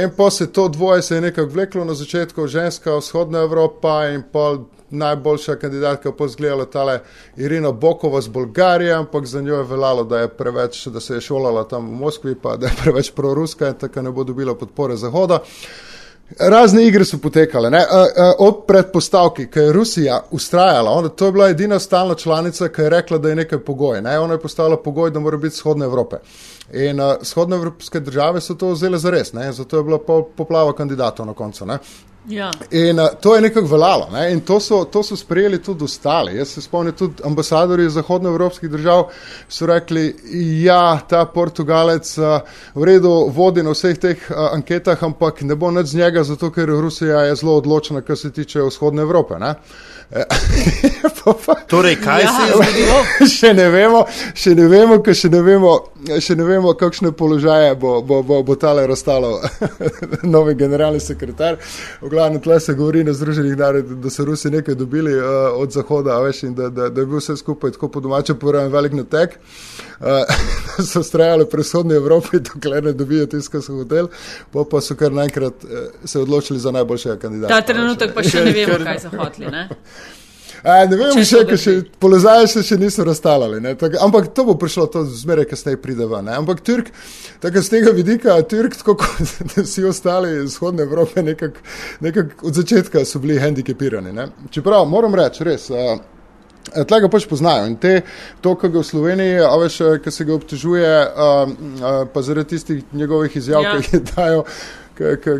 In 0.03 0.15
pa 0.17 0.29
se 0.33 0.49
to 0.53 0.67
dvoje 0.67 1.01
se 1.01 1.15
je 1.15 1.21
nekako 1.29 1.53
vleklo 1.53 1.85
na 1.85 1.93
začetku, 1.93 2.47
ženska, 2.47 2.97
vzhodna 2.97 3.45
Evropa 3.45 4.01
in 4.13 4.25
pol 4.31 4.65
najboljša 4.89 5.55
kandidatka 5.55 6.11
pa 6.11 6.27
zgledala 6.27 6.65
tale 6.65 6.99
Irina 7.37 7.71
Bokova 7.71 8.21
z 8.21 8.27
Bolgarije, 8.27 8.93
ampak 8.93 9.25
za 9.25 9.41
njo 9.41 9.55
je 9.55 9.63
veljalo, 9.63 10.03
da 10.03 10.19
je 10.19 10.27
preveč, 10.27 10.87
da 10.87 10.99
se 10.99 11.13
je 11.13 11.21
šolala 11.21 11.63
tam 11.67 11.87
v 11.87 11.99
Moskvi, 11.99 12.35
pa 12.35 12.57
da 12.57 12.67
je 12.67 12.73
preveč 12.83 13.11
proruska 13.11 13.67
in 13.67 13.73
tako 13.73 14.01
ne 14.01 14.11
bo 14.11 14.23
dobila 14.23 14.55
podpore 14.55 14.95
Zahoda. 14.95 15.39
Razne 16.39 16.83
igre 16.85 17.05
so 17.05 17.17
potekale. 17.17 17.69
Ne? 17.69 17.79
A, 17.79 18.05
a, 18.17 18.33
Ob 18.39 18.65
predpostavki, 18.67 19.47
ki 19.49 19.59
je 19.59 19.71
Rusija 19.73 20.19
ustrajala, 20.31 20.91
ona, 20.91 21.09
to 21.09 21.25
je 21.25 21.31
bila 21.31 21.49
edina 21.49 21.79
stalna 21.79 22.15
članica, 22.15 22.67
ki 22.67 22.81
je 22.81 22.89
rekla, 22.89 23.17
da 23.17 23.29
je 23.29 23.35
nekaj 23.35 23.59
pogoj. 23.59 24.01
Ne? 24.01 24.19
Ona 24.19 24.33
je 24.33 24.39
postavila 24.39 24.77
pogoj, 24.77 25.11
da 25.11 25.19
mora 25.19 25.37
biti 25.37 25.55
vzhodne 25.55 25.85
Evrope. 25.85 26.17
In 26.73 27.01
uh, 27.01 27.15
vzhodne 27.21 27.55
evropske 27.55 27.99
države 27.99 28.41
so 28.41 28.53
to 28.53 28.69
vzele 28.71 28.97
za 28.97 29.09
res, 29.09 29.33
ne? 29.33 29.51
zato 29.51 29.77
je 29.77 29.83
bila 29.83 29.97
pol 29.97 30.23
poplava 30.37 30.73
kandidatov 30.73 31.25
na 31.25 31.33
koncu. 31.33 31.65
Ne? 31.65 31.79
Ja. 32.27 32.51
In 32.71 32.99
uh, 32.99 33.07
to 33.21 33.35
je 33.35 33.41
nekako 33.41 33.67
veljalo 33.67 34.09
ne? 34.11 34.31
in 34.31 34.41
to 34.41 34.59
so, 34.59 34.83
to 34.85 35.03
so 35.03 35.15
sprejeli 35.15 35.61
tudi 35.63 35.83
ostali. 35.83 36.35
Jaz 36.35 36.47
se 36.47 36.61
spomnim, 36.61 36.93
tudi 36.93 37.23
ambasadori 37.25 37.89
zahodnoevropskih 37.89 38.69
držav 38.69 39.07
so 39.47 39.65
rekli, 39.65 40.15
ja, 40.61 40.99
ta 41.09 41.25
Portugalec 41.25 42.17
uh, 42.17 42.25
v 42.75 42.83
redu 42.83 43.09
vodi 43.29 43.63
na 43.63 43.71
vseh 43.71 43.97
teh 43.97 44.17
uh, 44.29 44.49
anketah, 44.51 45.03
ampak 45.03 45.41
ne 45.41 45.55
bo 45.55 45.71
nič 45.71 45.87
z 45.87 45.95
njega, 45.95 46.23
zato 46.23 46.51
ker 46.51 46.69
Rusija 46.69 47.21
je 47.21 47.35
zelo 47.35 47.55
odločena, 47.55 48.01
kar 48.01 48.17
se 48.17 48.31
tiče 48.31 48.61
vzhodne 48.61 49.01
Evrope. 49.01 49.39
Ne? 49.39 49.55
Pa 51.23 51.33
pa- 51.45 51.55
Torej, 51.67 51.95
kaj 51.95 52.21
Ja. 52.21 52.27
se 52.29 52.41
je 52.41 52.53
zgodilo? 52.57 52.99
še 53.29 53.53
ne 53.53 53.69
vemo, 53.69 54.05
še 54.35 54.55
ne 54.55 54.67
vemo, 54.67 54.99
ker 54.99 55.13
še 55.15 55.29
ne 55.29 55.41
vemo, 55.41 55.73
še 56.19 56.35
ne 56.35 56.43
vemo 56.43 56.73
kakšne 56.73 57.11
položaje 57.11 57.75
bo, 57.75 58.01
bo, 58.01 58.23
bo, 58.23 58.43
bo 58.43 58.55
tale 58.55 58.87
razstalo 58.87 59.35
novi 60.25 60.55
generalni 60.55 60.99
sekretar. 60.99 61.57
V 62.01 62.08
glavnem 62.09 62.41
tle 62.41 62.59
se 62.59 62.73
govori 62.73 63.03
na 63.03 63.13
Združenih 63.13 63.57
narodih, 63.57 63.97
da 64.03 64.09
so 64.09 64.25
Rusi 64.25 64.49
nekaj 64.49 64.75
dobili 64.75 65.15
uh, 65.15 65.23
od 65.55 65.71
Zahoda, 65.71 66.19
veš, 66.19 66.43
in 66.43 66.55
da, 66.55 66.69
da, 66.69 66.89
da 66.89 67.01
je 67.01 67.05
bil 67.05 67.17
vse 67.17 67.37
skupaj 67.37 67.71
tako 67.71 67.87
po 67.87 67.99
domače 67.99 68.33
povedan 68.33 68.71
velik 68.71 68.93
natek. 68.93 69.39
Uh, 69.99 70.05
so 70.85 71.03
strajali 71.03 71.43
pri 71.49 71.61
vzhodni 71.61 71.95
Evropi, 71.95 72.39
dokler 72.53 72.83
ne 72.83 72.93
dobijo 72.93 73.25
tiskal 73.27 73.61
so 73.61 73.73
hotel, 73.75 74.07
pa, 74.53 74.63
pa 74.71 74.79
so 74.81 74.95
kar 74.95 75.11
naenkrat 75.11 75.63
uh, 75.63 75.89
se 76.05 76.19
odločili 76.19 76.59
za 76.59 76.71
najboljšega 76.71 77.17
kandidata. 77.19 77.59
Ta 77.59 77.73
trenutek 77.73 78.15
pa 78.15 78.23
še 78.23 78.45
ne 78.45 78.53
vemo, 78.55 78.79
kaj 78.85 79.01
so 79.03 79.11
hoteli. 79.17 79.51
Ne? 79.51 79.67
A, 80.61 80.85
ne 80.85 80.95
vem, 80.95 81.13
Če 81.13 81.23
še, 81.25 81.45
ker 81.45 81.57
še 81.57 81.71
drži. 81.71 81.89
položaje 81.99 82.47
se 82.47 82.63
še 82.63 82.77
niso 82.77 83.03
razstavljali. 83.03 83.61
ne, 83.61 83.75
tako- 83.75 84.01
Ampak 84.01 84.27
to 84.33 84.43
bo 84.43 84.55
prišlo, 84.55 84.87
to 84.87 85.05
zmeraj, 85.05 85.45
kasneje 85.45 85.77
pride 85.77 86.05
ven. 86.05 86.25
ne. 86.25 86.31
Ampak 86.33 86.61
Turk, 86.61 86.91
tako 87.39 87.61
z 87.61 87.69
tega 87.69 87.91
vidika, 87.91 88.41
Turk, 88.43 88.75
tako 88.75 88.95
kot 88.95 89.19
vsi 89.57 89.83
ostali 89.83 90.35
iz 90.37 90.51
vzhodne 90.51 90.83
Evrope, 90.83 91.23
nekako 91.23 91.59
nekak 92.01 92.43
od 92.43 92.53
začetka 92.53 93.05
so 93.05 93.19
bili 93.19 93.39
hendikepirani. 93.39 94.11
Ne. 94.11 94.27
Čeprav 94.49 94.85
moram 94.85 95.15
reči, 95.15 95.43
res. 95.43 95.69
Uh, 95.69 95.99
Tega 96.85 97.07
pač 97.09 97.23
poznajo 97.25 97.65
in 97.65 97.77
te, 97.77 98.01
to, 98.41 98.51
kar 98.55 98.69
ga 98.69 98.79
v 98.79 98.85
Sloveniji, 98.85 99.39
a 99.41 99.55
veš, 99.57 99.77
ki 100.03 100.11
se 100.11 100.25
ga 100.25 100.35
obtežuje, 100.35 100.91
um, 101.07 101.53
uh, 101.79 102.03
pa 102.05 102.21
zaradi 102.21 102.49
tistih 102.49 102.83
njegovih 102.93 103.35
izjav, 103.35 103.63
Ja. 103.63 103.71
ja. 103.73 103.81
ki 103.81 103.95
jih 103.95 104.03
dajo, 104.11 104.43
ki, 104.93 105.31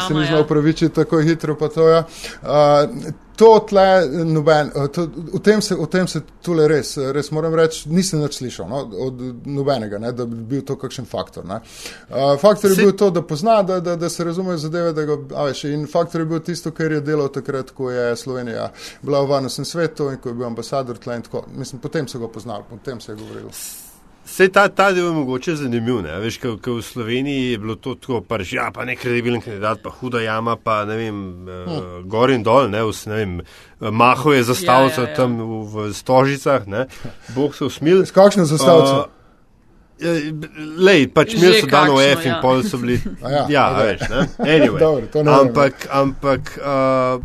se 0.00 0.14
ni 0.14 0.20
ja. 0.20 0.26
znal 0.26 0.40
upravičiti 0.40 0.94
tako 0.94 1.18
hitro, 1.18 1.54
pa 1.54 1.68
to 1.68 1.88
je. 1.88 1.98
Uh, 2.40 3.12
to 3.40 3.48
tle, 3.68 3.84
noben, 4.28 4.68
uh, 4.76 4.86
to, 4.92 5.06
o, 5.32 5.38
tem 5.40 5.62
se, 5.64 5.74
o 5.74 5.86
tem 5.88 6.08
se 6.08 6.20
tule 6.44 6.66
res, 6.68 6.92
res 7.16 7.30
moram 7.32 7.54
reči, 7.56 7.86
nisem 7.88 8.20
več 8.20 8.36
slišal 8.40 8.68
no, 8.68 8.82
od 9.06 9.22
nobenega, 9.48 10.00
ne, 10.02 10.12
da 10.16 10.26
bi 10.28 10.42
bil 10.54 10.64
to 10.68 10.76
kakšen 10.80 11.08
faktor. 11.08 11.46
Ne. 11.48 11.62
Uh, 12.10 12.34
faktor 12.40 12.70
je 12.74 12.76
Se- 12.76 12.84
bil 12.84 12.92
to, 13.00 13.08
da 13.16 13.24
pozna, 13.24 13.60
da, 13.66 13.80
da, 13.80 13.96
da 13.96 14.10
se 14.12 14.24
razume 14.28 14.58
zadeve, 14.60 14.92
da 14.96 15.06
ga, 15.08 15.18
a 15.40 15.48
veš, 15.48 15.64
in 15.72 15.86
faktor 15.90 16.24
je 16.26 16.30
bil 16.34 16.44
tisto, 16.44 16.74
kar 16.76 16.92
je 16.92 17.00
delal 17.04 17.32
takrat, 17.32 17.72
ko 17.76 17.88
je 17.90 18.10
Slovenija 18.20 18.68
bila 19.02 19.24
v 19.24 19.32
varnostnem 19.32 19.68
svetu 19.68 20.10
in 20.12 20.20
ko 20.20 20.34
je 20.34 20.40
bil 20.42 20.50
ambasador 20.50 21.00
tle 21.00 21.16
in 21.16 21.24
tako. 21.24 21.46
Mislim, 21.56 21.80
potem 21.80 22.08
so 22.08 22.20
ga 22.20 22.28
poznali, 22.28 22.68
potem 22.70 23.00
se 23.00 23.12
je 23.12 23.22
govorilo. 23.22 23.54
Sej 24.30 24.52
ta, 24.54 24.68
ta 24.68 24.92
del 24.94 25.08
je 25.08 25.12
mogoče 25.12 25.56
zanimiv. 25.58 26.02
Ne? 26.02 26.12
Veš, 26.22 26.36
ko, 26.38 26.52
ko 26.62 26.76
v 26.78 26.82
Sloveniji 26.86 27.50
je 27.50 27.58
bilo 27.58 27.74
to 27.74 27.96
tako, 27.98 28.20
pač, 28.22 28.52
ja, 28.54 28.68
pa 28.70 28.84
nekredibilen 28.86 29.42
kandidat, 29.42 29.80
pa 29.82 29.90
huda 29.90 30.20
jama, 30.22 30.54
pa 30.56 30.84
ne 30.86 30.96
vem, 30.96 31.16
uh, 31.50 31.80
gor 32.06 32.30
in 32.30 32.44
dol, 32.46 32.68
ne, 32.70 32.84
vs, 32.86 33.06
ne 33.10 33.16
vem, 33.16 33.32
Maho 33.80 34.30
je 34.32 34.44
zastavil 34.44 34.92
Ja, 34.92 35.02
ja, 35.02 35.08
ja. 35.08 35.16
tam 35.16 35.34
v, 35.34 35.58
v 35.66 35.90
Stožicah, 35.92 36.62
ne, 36.66 36.86
Bog 37.34 37.58
se 37.58 37.64
usmil. 37.64 38.04
S 38.06 38.14
kakšno 38.14 38.46
zastavico? 38.46 39.00
Uh, 39.02 39.16
Lej, 40.78 41.10
pač 41.12 41.34
Že 41.34 41.36
imeli 41.36 41.58
so 41.60 41.66
dano 41.66 41.98
kakšno, 41.98 42.12
F 42.14 42.22
in 42.24 42.32
ja. 42.32 42.38
pol 42.40 42.62
so 42.62 42.78
bili. 42.78 42.96
A 43.24 43.28
ja, 43.28 43.42
ja, 43.50 43.64
okej. 43.68 43.84
veš, 43.84 44.00
ne. 44.08 44.20
Anyway. 44.46 44.80
Ne 45.14 45.20
vem. 45.20 45.28
ampak, 45.34 45.74
ampak 45.90 46.42
uh, 46.56 47.20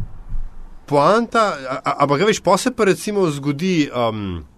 poanta, 0.86 1.44
a- 1.56 1.82
a- 1.82 1.98
ampak 2.02 2.26
veš, 2.26 2.42
pa 2.42 2.58
se 2.58 2.72
pa 2.72 2.84
recimo 2.84 3.30
zgodi. 3.30 3.88
Um, 3.88 4.44
mi- 4.44 4.55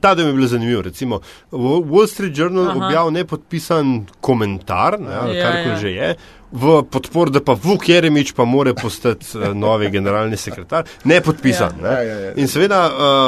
Ta 0.00 0.14
del 0.14 0.26
je 0.26 0.32
bil 0.32 0.46
zanimiv. 0.46 0.80
Recimo, 0.80 1.20
Wa- 1.52 1.82
Wall 1.82 2.06
Street 2.06 2.34
Journal 2.34 2.68
Aha. 2.68 2.76
objavi 2.78 3.12
nepodpisan 3.12 3.92
komentar, 4.20 5.00
ne, 5.00 5.12
Ja, 5.32 5.42
karkoli 5.42 5.68
ja. 5.68 5.76
že 5.76 5.90
je, 5.90 6.16
v 6.56 6.82
podpor, 6.90 7.30
da 7.30 7.40
pa 7.44 7.52
Vuk 7.62 7.88
Jeremič 7.88 8.32
pa 8.32 8.44
more 8.44 8.72
postati 8.74 9.26
eh, 9.34 9.54
novi 9.54 9.90
generalni 9.90 10.36
sekretar. 10.36 10.86
Nepodpisan. 11.04 11.72
Ja. 11.82 11.82
Ne. 11.82 11.94
Ja, 11.94 12.02
ja, 12.02 12.20
ja. 12.20 12.32
In 12.40 12.48
seveda, 12.48 12.80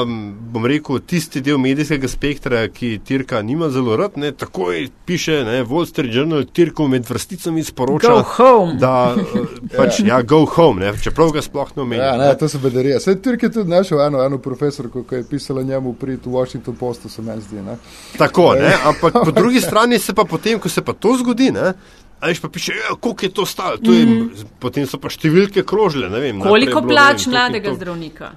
um, 0.03 0.15
bom 0.53 0.67
rekel, 0.67 1.01
tisti 1.07 1.43
del 1.45 1.59
medijskega 1.61 2.09
spektra, 2.09 2.63
ki 2.73 2.99
Tirka 3.05 3.43
nima 3.43 3.69
zelo 3.75 3.97
rad, 4.01 4.17
ne, 4.17 4.33
takoj 4.33 4.89
piše, 5.07 5.43
ne, 5.45 5.61
Wall 5.69 5.87
Street 5.89 6.15
Journal 6.15 6.47
Tirko 6.53 6.89
med 6.89 7.05
vrsticami 7.09 7.65
sporoča, 7.65 8.09
Go 8.09 8.23
home. 8.37 8.79
da 8.81 8.95
eh, 9.19 9.61
pač, 9.77 10.01
ja, 10.07 10.23
go 10.23 10.45
home, 10.47 10.87
ne, 10.87 10.95
čeprav 11.03 11.33
ga 11.37 11.45
sploh 11.45 11.77
ne 11.77 11.85
omenja. 11.85 12.05
Ja, 12.05 12.17
ne, 12.17 12.33
to 12.39 12.49
so 12.49 12.63
bedarije. 12.63 13.01
Sej 13.05 13.21
Turk 13.23 13.43
je 13.43 13.53
tudi 13.53 13.71
našel 13.71 14.01
eno, 14.07 14.25
eno 14.25 14.41
profesorko, 14.43 15.05
ki 15.05 15.23
je 15.23 15.29
pisala 15.31 15.63
njemu 15.63 15.93
prid 16.01 16.25
v 16.25 16.33
Washington 16.33 16.77
Postu, 16.81 17.09
se 17.09 17.23
meni 17.23 17.43
zdi. 17.45 17.61
Ne? 17.63 17.77
Tako, 18.19 18.55
ne, 18.55 18.73
ampak 18.85 19.21
po 19.25 19.31
drugi 19.31 19.61
strani 19.69 19.99
se 19.99 20.15
pa 20.15 20.25
potem, 20.25 20.59
ko 20.59 20.69
se 20.69 20.83
pa 20.85 20.93
to 20.93 21.17
zgodi, 21.21 21.51
ne, 21.53 21.73
a 22.21 22.27
veš 22.27 22.41
pa 22.41 22.49
piše, 22.49 22.73
ja, 22.75 22.95
koliko 22.97 23.25
je 23.25 23.31
to 23.31 23.47
stalo, 23.47 23.77
to 23.77 23.93
je, 23.93 24.07
mm. 24.07 24.31
potem 24.59 24.87
so 24.87 24.99
pa 24.99 25.09
številke 25.09 25.63
krožile, 25.63 26.09
ne 26.09 26.21
vem. 26.21 26.41
Koliko 26.41 26.81
bilo, 26.81 26.91
plač 26.91 27.27
vem, 27.27 27.33
mladega 27.33 27.65
toliko. 27.65 27.77
zdravnika? 27.77 28.31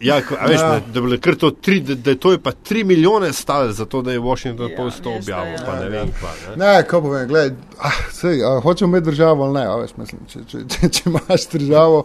Ja, 0.00 0.20
ko- 0.22 0.36
a 0.38 0.46
veš, 0.46 0.60
Ja. 0.60 0.68
da, 0.70 0.78
bi 0.92 1.00
bilo 1.00 1.16
kar 1.18 1.34
to, 1.34 1.50
tri, 1.52 1.80
da, 1.80 1.94
da 1.96 2.10
je 2.10 2.16
to 2.16 2.32
je 2.32 2.38
pa 2.38 2.52
tri 2.52 2.84
milijone 2.84 3.32
stalo 3.32 3.72
za 3.72 3.84
to, 3.84 4.02
da 4.02 4.12
je 4.12 4.20
Washington 4.20 4.70
Ja, 4.70 4.76
Post 4.76 5.02
to 5.02 5.10
da 5.10 5.16
objavil, 5.16 5.52
ja. 5.52 5.64
pa 5.66 5.74
ne 5.74 5.88
vem, 5.88 6.12
pa 6.20 6.30
ne. 6.46 6.56
Ne, 6.56 6.82
kako 6.82 7.00
povem, 7.02 7.28
gledaj, 7.28 7.50
ah, 7.80 7.98
sej, 8.12 8.44
a, 8.44 8.60
hočemo 8.60 8.88
imeti 8.88 9.04
državo 9.06 9.44
ali 9.44 9.54
ne, 9.54 9.66
a, 9.66 9.74
veš, 9.76 9.90
mislim, 9.96 10.20
če, 10.28 10.38
če, 10.46 10.58
če, 10.68 10.88
če 10.88 11.02
imaš 11.06 11.48
državo, 11.48 12.04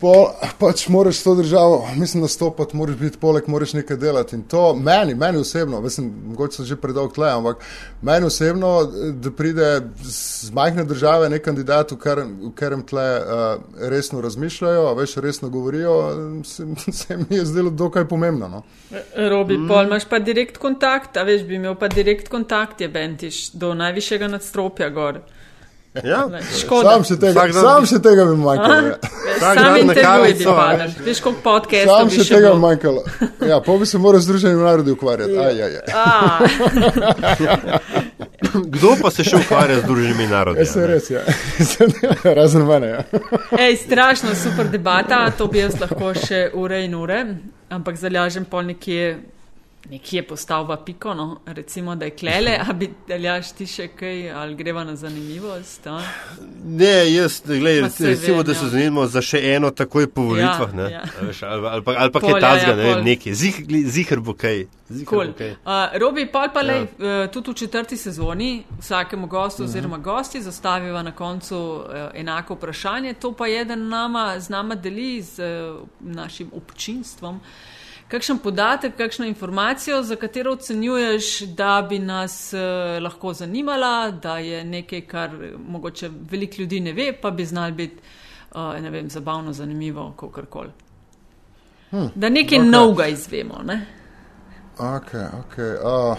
pol, 0.00 0.26
pač 0.60 0.88
moraš 0.88 1.22
to 1.24 1.34
državo, 1.34 1.88
mislim, 1.96 2.22
nastopati, 2.22 2.76
moraš 2.76 2.96
biti 2.96 3.18
poleg, 3.18 3.48
moraš 3.48 3.72
nekaj 3.72 3.96
delati 3.96 4.36
in 4.36 4.42
to 4.42 4.74
meni, 4.74 5.14
meni 5.14 5.38
osebno, 5.38 5.80
mislim, 5.80 6.12
mogoče 6.26 6.56
sem 6.56 6.66
že 6.66 6.76
predolg 6.76 7.14
tle, 7.14 7.30
ampak 7.30 7.64
meni 8.02 8.26
osebno, 8.26 8.72
da 9.12 9.30
pride 9.30 9.70
z 10.02 10.50
majhne 10.52 10.84
države 10.84 11.30
nek 11.30 11.44
kandidat, 11.44 11.92
v 11.92 11.96
katerem, 11.96 12.34
v 12.48 12.52
katerem 12.54 12.82
tle 12.86 13.06
uh, 13.20 13.44
resno 13.90 14.20
razmišljajo, 14.20 14.86
a 14.90 14.92
veš, 14.98 15.16
resno 15.16 15.48
govorijo, 15.48 15.96
se, 16.44 16.66
se 17.00 17.16
mi 17.16 17.36
je 17.36 17.44
zdelo 17.44 17.70
dokaj 17.70 18.08
pomembno. 18.08 18.48
No? 18.48 18.62
Robi, 19.16 19.58
mm. 19.58 19.68
pol 19.68 19.86
imaš 19.86 20.08
pa 20.10 20.18
direkt 20.18 20.58
kontakt, 20.58 21.16
a 21.16 21.24
veš, 21.24 21.46
bi 21.48 21.56
imel 21.56 21.74
pa 21.74 21.88
direkt 21.88 22.28
kontakt, 22.28 22.80
je 22.80 22.88
bentiš 22.88 23.50
do 23.52 23.74
najvišjega 23.74 24.28
nadstropja 24.28 24.90
gor. 24.90 25.20
Ja, 26.04 26.28
Škoda. 26.58 26.90
Sam 26.90 27.04
še 27.04 27.16
tega, 27.16 27.32
dan 27.34 27.52
sam 27.54 27.80
bi- 27.80 27.88
še 27.88 27.98
tega 28.00 28.24
bi 28.24 28.36
manjkalo. 28.36 28.74
ja. 28.84 28.96
Sam 29.38 29.56
intervjuj 29.76 29.82
bi 29.84 29.94
kavico, 29.96 30.50
a 30.50 30.56
padel. 30.56 30.90
veš. 31.00 31.20
Koliko 31.20 31.40
podcastov 31.42 31.92
Sam 31.92 32.08
bi 32.08 32.14
še 32.14 32.24
tega 32.26 32.48
bilo. 32.48 32.58
manjkalo. 32.58 33.00
Ja, 33.42 33.60
pa 33.60 33.72
bi 33.74 33.86
se 33.86 33.98
moral 33.98 34.20
z 34.20 34.24
Združenim 34.24 34.60
narodi 34.60 34.90
ukvarjati. 34.90 35.38
Aj, 35.38 35.56
aj, 35.58 35.72
aj. 35.76 35.88
A, 35.94 36.04
Kdo 38.66 38.94
pa 39.00 39.10
se 39.10 39.24
še 39.24 39.36
ukvarja 39.36 39.80
z 39.80 39.84
družbenimi 39.84 40.26
narodi? 40.26 40.60
Ja, 40.60 40.66
se 40.66 40.80
je 40.80 40.86
res, 40.86 41.10
ja. 41.10 41.22
Razen 42.30 42.64
mene, 42.64 42.86
ja. 42.88 43.00
ej, 43.58 43.76
strašno 43.78 44.34
super 44.34 44.68
debata, 44.68 45.30
to 45.30 45.46
bi 45.46 45.58
jaz 45.58 45.78
lahko 45.80 46.12
še 46.16 46.50
ure 46.54 46.82
in 46.84 46.94
ure, 46.94 47.22
ampak 47.70 47.96
zalažem 47.96 48.44
pol 48.44 48.62
nekje. 48.64 49.16
Nekje 49.90 50.22
postavlja 50.26 50.76
piko, 50.76 51.14
no? 51.14 51.40
recimo, 51.46 51.96
da 51.96 52.04
je 52.04 52.10
klele, 52.10 52.58
a 52.68 52.72
bi 52.72 52.88
daljaš 53.08 53.52
ti 53.52 53.66
še 53.66 53.88
kaj, 53.88 54.32
ali 54.32 54.54
greva 54.54 54.84
na 54.84 54.96
zanimivost. 54.96 55.86
A? 55.86 56.00
Ne, 56.64 57.12
jaz, 57.12 57.42
saj 57.46 57.60
recimo, 58.00 58.36
vem, 58.36 58.46
da 58.46 58.54
se 58.54 58.64
ja. 58.64 58.68
zanimamo 58.70 59.06
za 59.06 59.22
še 59.22 59.40
eno 59.54 59.70
takoj 59.70 60.06
po 60.10 60.22
volitvah, 60.22 60.70
Ja, 60.74 60.82
ne? 60.82 60.90
ja. 60.90 61.02
A 61.20 61.26
Veš, 61.26 61.42
ali, 61.42 61.68
ali 61.68 61.82
pa, 61.82 61.94
ali 61.98 62.12
pa 62.12 62.20
Pol, 62.20 62.30
kaj 62.32 62.40
ja, 62.40 62.48
tazga, 62.48 62.70
ja, 62.70 62.76
ne 62.76 62.82
vem, 62.82 62.94
pol. 62.94 63.04
nekaj. 63.04 63.34
Zih, 63.34 63.60
zihr 63.86 64.20
bo 64.20 64.34
kaj. 64.34 64.64
Ziher 64.88 65.06
Cool. 65.10 65.26
bo 65.26 65.38
kaj. 65.38 65.50
Uh, 65.62 65.98
Robi, 66.02 66.26
pa 66.32 66.48
pa 66.54 66.62
lej, 66.62 66.82
Ja. 66.98 67.22
uh, 67.22 67.30
tudi 67.30 67.50
v 67.50 67.54
četrti 67.54 67.96
sezoni 67.96 68.50
vsakemu 68.80 69.26
gostu 69.26 69.62
uh 69.62 69.68
-huh. 69.68 69.70
oziroma 69.70 69.98
gosti 69.98 70.42
zastaviva 70.42 71.02
na 71.02 71.12
koncu 71.12 71.56
uh, 71.58 71.84
enako 72.14 72.54
vprašanje. 72.54 73.12
To 73.14 73.32
pa 73.32 73.46
je, 73.46 73.64
da 73.64 73.76
nama, 73.76 74.40
z 74.40 74.48
nama 74.48 74.74
deli 74.74 75.22
z 75.22 75.38
uh, 75.38 75.88
našim 76.00 76.50
občinstvom. 76.54 77.40
Kakšen 78.08 78.38
podatek, 78.38 78.96
kakšno 78.96 79.26
informacijo, 79.26 80.02
za 80.02 80.16
katero 80.16 80.52
ocenjuješ, 80.52 81.40
da 81.40 81.86
bi 81.88 81.98
nas 81.98 82.52
uh, 82.54 83.02
lahko 83.02 83.32
zanimala, 83.32 84.10
da 84.10 84.38
je 84.38 84.64
nekaj, 84.64 85.00
kar 85.00 85.34
eh, 85.34 85.56
mogoče 85.68 86.10
veliko 86.30 86.54
ljudi 86.58 86.80
ne 86.80 86.92
ve, 86.92 87.12
pa 87.22 87.30
bi 87.30 87.44
znal 87.44 87.72
biti 87.72 87.96
uh, 88.54 88.80
ne 88.82 88.90
vem, 88.90 89.10
zabavno, 89.10 89.52
zanimivo, 89.52 90.12
kakorkoli. 90.20 90.70
Hmm, 91.90 92.10
da 92.14 92.28
nekaj 92.28 92.58
okay. 92.58 92.70
novega 92.70 93.06
izvemo. 93.06 93.62
Ne? 93.64 93.86
Ok, 94.78 95.14
ok. 95.14 95.58
Uh, 95.58 96.18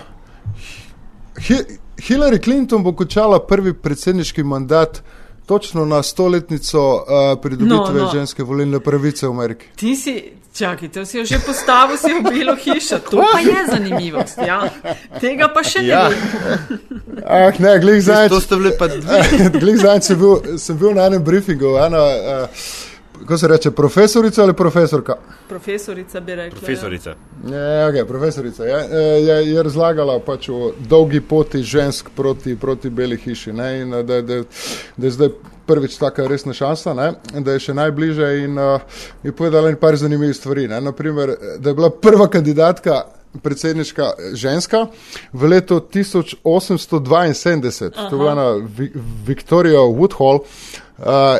Hi- 1.37 1.77
Hillary 1.97 2.43
Clinton 2.43 2.83
bo 2.83 2.91
končala 2.95 3.39
prvi 3.47 3.73
predsedniški 3.73 4.43
mandat 4.43 5.03
točno 5.47 5.85
na 5.85 6.03
stoletnico 6.03 6.79
uh, 6.95 7.03
pridobitve 7.39 7.67
No, 7.95 8.03
no, 8.03 8.11
ženske 8.11 8.43
volilne 8.43 8.79
pravice 8.79 9.23
v 9.23 9.31
Ameriki. 9.31 9.65
Ti 9.75 9.95
si, 9.95 10.13
čakaj, 10.53 10.89
to 10.89 11.05
si 11.05 11.17
jo 11.17 11.25
že 11.25 11.39
postavil, 11.39 11.95
si 11.97 12.11
v 12.11 12.23
bilo 12.25 12.55
hišo. 12.55 12.99
To 13.01 13.23
pa 13.23 13.39
je 13.39 13.55
zanimivost. 13.65 14.37
Ja. 14.39 14.67
Tega 15.17 15.47
pa 15.47 15.63
še 15.63 15.79
ne 15.79 15.87
Ja. 15.87 16.07
vem. 16.07 16.19
Ah, 17.23 17.51
ne, 17.57 17.79
glej 17.79 17.97
To 17.97 18.03
zdaj. 18.03 18.27
ste 18.41 18.55
bili 18.55 18.71
pa 18.73 18.87
dve. 18.87 19.23
Glej 19.61 19.75
zdaj, 19.77 20.01
sem, 20.01 20.17
bil- 20.17 20.57
sem 20.57 20.77
bil 20.77 20.93
na 20.93 21.07
enem 21.07 21.23
briefingu, 21.23 21.77
ena, 21.77 22.03
uh, 22.43 22.47
kako 23.19 23.37
se 23.37 23.47
reče, 23.47 23.71
profesorica 23.71 24.43
ali 24.43 24.53
profesorka? 24.53 25.15
Profesorica 25.49 26.19
bi 26.19 26.35
rekla. 26.35 26.59
Profesorica. 26.59 27.09
Je, 27.45 27.87
okay, 27.89 28.07
profesorica 28.07 28.63
je, 28.63 28.85
je, 29.25 29.53
je 29.53 29.63
razlagala 29.63 30.19
pač 30.19 30.49
o 30.49 30.71
dolgi 30.89 31.21
poti 31.21 31.63
žensk 31.63 32.09
proti, 32.15 32.55
proti 32.55 32.89
beli 32.89 33.17
hiši. 33.17 33.53
Ne, 33.53 33.81
in, 33.81 33.93
eh, 33.93 34.03
da, 34.03 34.21
da, 34.21 34.41
da 34.97 35.07
je 35.07 35.11
zdaj 35.11 35.29
prvič 35.67 35.97
taka 35.97 36.27
resna 36.27 36.53
šansa, 36.53 36.93
ne, 36.93 37.11
da 37.43 37.51
je 37.51 37.59
še 37.59 37.73
najbliže 37.75 38.43
in 38.45 38.57
uh, 38.59 38.79
je 39.23 39.31
povedala 39.35 39.69
nekaj 39.71 39.95
zanimivih 39.95 40.35
stvari. 40.35 40.67
Ne, 40.67 40.81
naprimer, 40.81 41.35
da 41.59 41.69
je 41.69 41.75
bila 41.75 41.89
prva 41.89 42.27
kandidatka 42.31 43.03
predsedniška 43.43 44.11
ženska 44.33 44.87
v 45.33 45.47
letu 45.51 45.81
1872, 45.93 47.91
Aha. 47.95 48.09
to 48.09 48.15
je 48.15 48.19
bila 48.19 48.31
ena 48.31 48.51
Vi 48.77 48.91
Victoria 49.27 49.79
Woodhall. 49.83 50.39
Uh, 50.39 50.86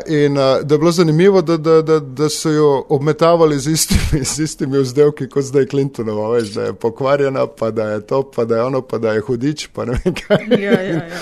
in 0.07 0.37
uh, 0.37 0.43
da 0.63 0.75
je 0.75 0.79
bilo 0.79 0.91
zanimivo, 0.91 1.41
da, 1.41 1.57
da, 1.57 1.81
da, 1.81 1.99
da 1.99 2.29
so 2.29 2.49
jo 2.49 2.85
obmetavali 2.89 3.59
z 3.59 3.71
istimi, 3.71 4.23
z 4.35 4.39
istimi 4.39 4.79
vzdelki 4.79 5.29
kot 5.29 5.43
zdaj 5.43 5.65
Clintonova, 5.65 6.29
veš, 6.29 6.49
da 6.53 6.63
je 6.63 6.73
pokvarjena, 6.73 7.47
pa 7.47 7.71
da 7.71 7.83
je 7.83 8.01
to, 8.01 8.23
pa 8.35 8.45
da 8.45 8.55
je 8.55 8.63
ono, 8.63 8.81
pa 8.81 8.97
da 8.97 9.11
je 9.11 9.21
hudič, 9.21 9.67
pa 9.67 9.85
ne 9.85 9.99
vem 10.03 10.13
kaj. 10.13 10.47
Ja, 10.61 10.81
ja, 10.81 10.93
ja. 10.93 11.19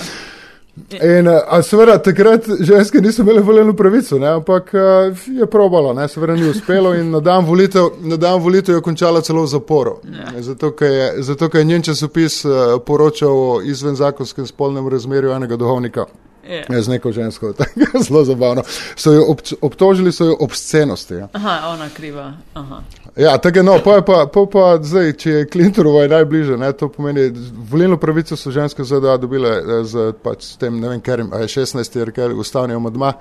In, 0.90 1.26
uh, 1.26 1.38
a 1.48 1.62
seveda, 1.62 1.96
takrat 2.04 2.44
ženske 2.60 3.00
niso 3.00 3.22
imele 3.22 3.40
volilno 3.40 3.72
pravico, 3.72 4.18
ne, 4.18 4.28
ampak 4.28 4.74
uh, 4.74 5.28
je 5.38 5.46
probala, 5.46 5.94
ne, 5.96 6.08
seveda 6.08 6.34
ni 6.36 6.44
uspelo 6.48 6.92
in 6.94 7.10
na 7.10 7.20
dan 7.20 7.44
volitev, 7.44 7.88
na 8.00 8.16
dan 8.16 8.42
volitev 8.42 8.74
je 8.74 8.82
končala 8.84 9.20
celo 9.24 9.42
v 9.42 9.48
zaporu. 9.48 9.96
Ja. 10.04 10.42
Zato, 10.42 10.74
ker 10.76 10.92
je, 10.92 11.08
zato, 11.22 11.48
ker 11.48 11.64
je 11.64 11.64
njen 11.64 11.82
časopis 11.82 12.44
uh, 12.44 12.52
poročal 12.86 13.32
o 13.32 13.60
izvenzakonskem 13.64 14.46
spolnem 14.46 14.88
razmerju 14.88 15.32
enega 15.32 15.56
duhovnika. 15.56 16.04
Je. 16.48 16.66
Ja, 16.70 16.82
z 16.82 16.88
neko 16.88 17.12
žensko, 17.12 17.52
tako 17.58 17.80
je 17.80 18.02
zelo 18.02 18.24
zabavno. 18.24 18.62
So 18.96 19.12
jo 19.12 19.24
obč, 19.28 19.52
obtožili 19.60 20.12
so 20.12 20.24
jo 20.24 20.36
obscenosti. 20.40 21.14
Ja, 21.14 21.28
Aha, 21.32 21.68
ona 21.68 21.88
kriva. 21.96 22.32
Aha. 22.54 22.82
ja 23.16 23.38
tako 23.38 23.58
je, 23.58 23.62
no, 23.62 23.78
pa 23.84 23.94
je 23.94 24.04
pa, 24.04 24.26
pa, 24.32 24.46
pa 24.52 24.78
zdaj, 24.82 25.12
če 25.12 25.30
je 25.30 25.46
Clintonova 25.52 26.02
je 26.02 26.08
najbliže, 26.08 26.56
ne, 26.56 26.72
to 26.72 26.88
pomeni, 26.88 27.30
volilno 27.70 27.96
pravico 27.96 28.36
so 28.36 28.50
ženske 28.50 28.84
ZDA 28.84 29.16
dobile 29.16 29.50
eh, 29.58 29.84
z 29.84 30.12
pač, 30.22 30.44
s 30.44 30.56
tem, 30.56 30.80
ne 30.80 30.88
vem, 30.88 31.00
ker 31.00 31.24
je 31.24 31.48
16. 31.56 31.98
jer 31.98 32.12
ker 32.12 32.34
ustavni 32.34 32.74
amadma. 32.74 33.12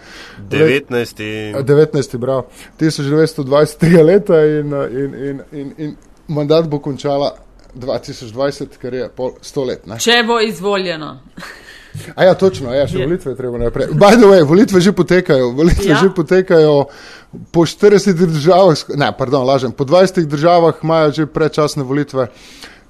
19. 0.51 1.23
19. 1.63 2.17
brav, 2.17 2.45
1920. 2.80 4.03
leta 4.03 4.45
in, 4.45 4.73
eh, 4.73 4.99
in, 5.03 5.15
in, 5.15 5.41
in, 5.51 5.73
in 5.78 5.95
mandat 6.28 6.67
bo 6.67 6.80
končala 6.80 7.36
2020, 7.76 8.78
kar 8.82 8.93
je 8.93 9.09
pol 9.15 9.36
sto 9.41 9.63
let. 9.63 9.86
Ne. 9.88 9.99
Če 9.99 10.23
bo 10.28 10.39
izvoljena. 10.39 11.19
A 12.16 12.24
ja, 12.24 12.34
točno, 12.34 12.74
ja, 12.74 12.88
še 12.88 13.00
Je. 13.00 13.06
volitve 13.06 13.32
je 13.32 13.38
treba 13.38 13.58
naprej. 13.58 13.88
By 13.93 14.18
the 14.18 14.28
way, 14.28 14.43
volitve 14.43 14.82
že 14.82 14.91
potekajo, 14.91 15.52
volitve 15.52 15.89
Ja. 15.89 16.00
že 16.04 16.10
potekajo 16.10 16.86
po 17.52 17.66
40 17.66 18.14
državah, 18.14 18.76
ne, 18.96 19.12
pardon, 19.18 19.46
lažem, 19.46 19.72
po 19.72 19.86
20 19.86 20.26
državah 20.26 20.80
imajo 20.84 21.12
že 21.12 21.26
predčasne 21.26 21.84
volitve. 21.84 22.28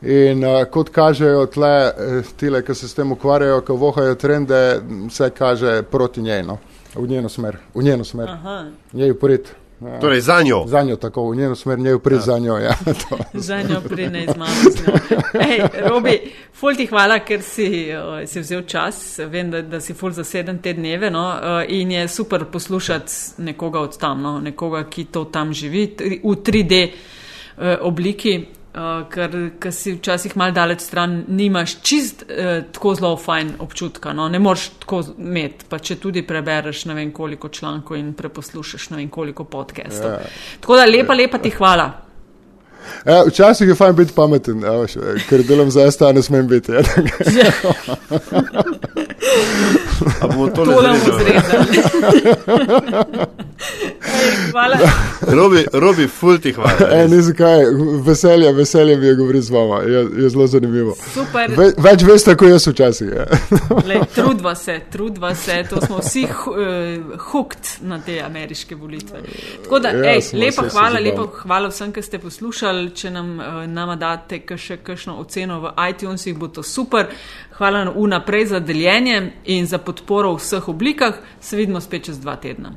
In 0.01 0.43
uh, 0.43 0.65
kot 0.69 0.89
kažejo 0.93 1.45
tle, 1.49 1.75
eh, 1.89 2.23
tile, 2.37 2.61
ki 2.61 2.75
se 2.75 2.87
s 2.87 2.93
tem 2.93 3.11
ukvarjajo, 3.11 3.61
ki 3.65 3.73
vohajo 3.73 4.15
trende, 4.15 4.81
vse 5.07 5.29
kaže 5.33 5.81
proti 5.89 6.21
njej, 6.21 6.43
no. 6.43 6.57
v 6.95 7.07
njeno 7.07 7.29
smer. 7.29 7.57
V 7.73 7.83
njeno 7.83 8.03
smer. 8.03 8.29
Aha. 8.29 8.65
Njej 8.93 9.11
uporit. 9.11 9.55
Ja. 9.81 9.99
Torej, 9.99 10.21
za 10.21 10.41
njo. 10.41 10.63
Za 10.67 10.83
njo 10.83 10.95
tako, 10.95 11.29
v 11.29 11.35
njeno 11.35 11.55
smer, 11.55 11.79
njej 11.79 11.99
prid 11.99 12.17
ja. 12.17 12.21
za 12.21 12.39
njo. 12.39 12.57
Ja, 12.57 12.75
za 13.33 13.61
njo 13.61 13.81
prid 13.89 14.11
ne. 14.11 14.25
Hej, 15.41 15.59
Robi, 15.89 16.31
ful 16.53 16.75
ti 16.75 16.85
hvala, 16.85 17.19
ker 17.19 17.41
si, 17.41 17.91
uh, 17.91 18.23
si 18.27 18.39
vzel 18.39 18.63
čas. 18.67 19.19
Vem, 19.29 19.51
da, 19.51 19.61
da 19.61 19.81
si 19.81 19.93
ful 19.93 20.11
za 20.11 20.23
sedem 20.23 20.61
te 20.61 20.73
dneve 20.73 21.11
no? 21.11 21.27
uh, 21.27 21.63
in 21.67 21.91
je 21.91 22.07
super 22.07 22.45
poslušati 22.45 23.11
nekoga 23.37 23.79
od 23.79 23.97
tam, 23.97 24.21
no? 24.21 24.39
nekoga, 24.39 24.83
ki 24.89 25.05
to 25.11 25.25
tam 25.25 25.53
živi 25.53 25.95
v 26.23 26.35
3D 26.35 26.85
uh, 26.87 27.63
obliki 27.81 28.45
uh, 28.75 29.07
ker, 29.11 29.35
ker 29.59 29.73
si 29.73 29.95
včasih 29.95 30.35
mal 30.37 30.53
daleč 30.55 30.85
stran, 30.85 31.23
nimaš 31.27 31.77
čist 31.85 32.25
uh, 32.27 32.61
tako 32.75 32.95
zelo 32.99 33.17
fajn 33.17 33.55
občutka. 33.65 34.13
No? 34.13 34.29
Ne 34.29 34.39
moreš 34.39 34.69
tako 34.83 35.01
imeti, 35.17 35.67
pa 35.69 35.79
če 35.79 35.99
tudi 36.03 36.25
prebereš 36.27 36.85
ne 36.91 36.97
vem 36.99 37.11
koliko 37.15 37.49
člankov 37.49 37.97
in 37.97 38.13
preposlušaš 38.13 38.89
ne 38.93 39.03
vem 39.03 39.09
koliko 39.09 39.43
podcastov. 39.43 40.19
Ja. 40.19 40.33
Tako 40.61 40.81
da 40.81 40.89
lepa, 40.89 41.17
lepa 41.17 41.41
ti 41.41 41.53
hvala. 41.55 42.04
Ja, 43.05 43.23
včasih 43.27 43.67
je 43.67 43.75
fajn 43.75 43.95
biti 43.95 44.13
pameten, 44.15 44.61
ja, 44.61 44.85
ker 45.29 45.43
delam 45.43 45.71
za 45.71 45.91
STA, 45.91 46.11
ne 46.11 46.21
smem 46.23 46.47
biti. 46.47 46.71
Ja. 46.71 46.81
A 50.21 50.27
bomo 50.27 50.47
to 50.47 50.65
zrezali? 50.65 51.31
hvala. 54.51 54.77
Robi, 55.21 55.65
robi 55.73 56.07
ful 56.07 56.37
ti 56.37 56.51
hvala. 56.53 56.71
E, 56.91 57.07
ni 57.07 57.21
zakaj, 57.21 57.63
veselje, 58.03 58.53
veselje 58.53 58.97
mi 58.97 59.05
je 59.05 59.15
govoriti 59.15 59.45
z 59.45 59.49
vama, 59.51 59.81
je, 59.81 60.07
je 60.17 60.29
zelo 60.29 60.47
zanimivo. 60.47 60.95
Super. 61.13 61.53
Ve, 61.57 61.71
več 61.77 62.03
veste, 62.03 62.35
kot 62.35 62.49
jaz 62.49 62.67
včasih. 62.67 63.09
Ja. 63.15 63.25
Trudva 64.15 64.55
se, 64.55 64.79
trudva 64.91 65.35
se, 65.35 65.63
to 65.69 65.81
smo 65.85 65.99
vsi 65.99 66.23
uh, 66.23 67.19
hooked 67.31 67.65
na 67.81 67.99
te 68.05 68.19
ameriške 68.25 68.75
volitve. 68.75 69.21
Tako 69.63 69.79
da, 69.79 69.89
ja, 69.89 70.15
ej, 70.15 70.21
lepa 70.33 70.67
hvala, 70.71 70.99
lepa 70.99 71.27
hvala 71.41 71.71
vsem, 71.73 71.93
ki 71.95 72.01
ste 72.01 72.19
poslušali. 72.19 72.74
Če 72.95 73.11
nam 73.11 73.39
uh, 73.39 73.95
date 73.99 74.41
še 74.57 74.77
kakšno 74.83 75.19
oceno 75.19 75.59
v 75.63 75.73
iTunesih, 75.89 76.37
bo 76.37 76.47
to 76.47 76.63
super. 76.63 77.11
Hvala 77.57 77.85
vnaprej 77.95 78.45
za 78.45 78.59
deljenje 78.59 79.33
in 79.45 79.67
za 79.67 79.77
podporo 79.77 80.33
v 80.35 80.43
vseh 80.43 80.67
oblikah. 80.69 81.21
Se 81.39 81.57
vidimo 81.57 81.81
spet 81.81 82.11
čez 82.11 82.19
dva 82.19 82.35
tedna. 82.35 82.73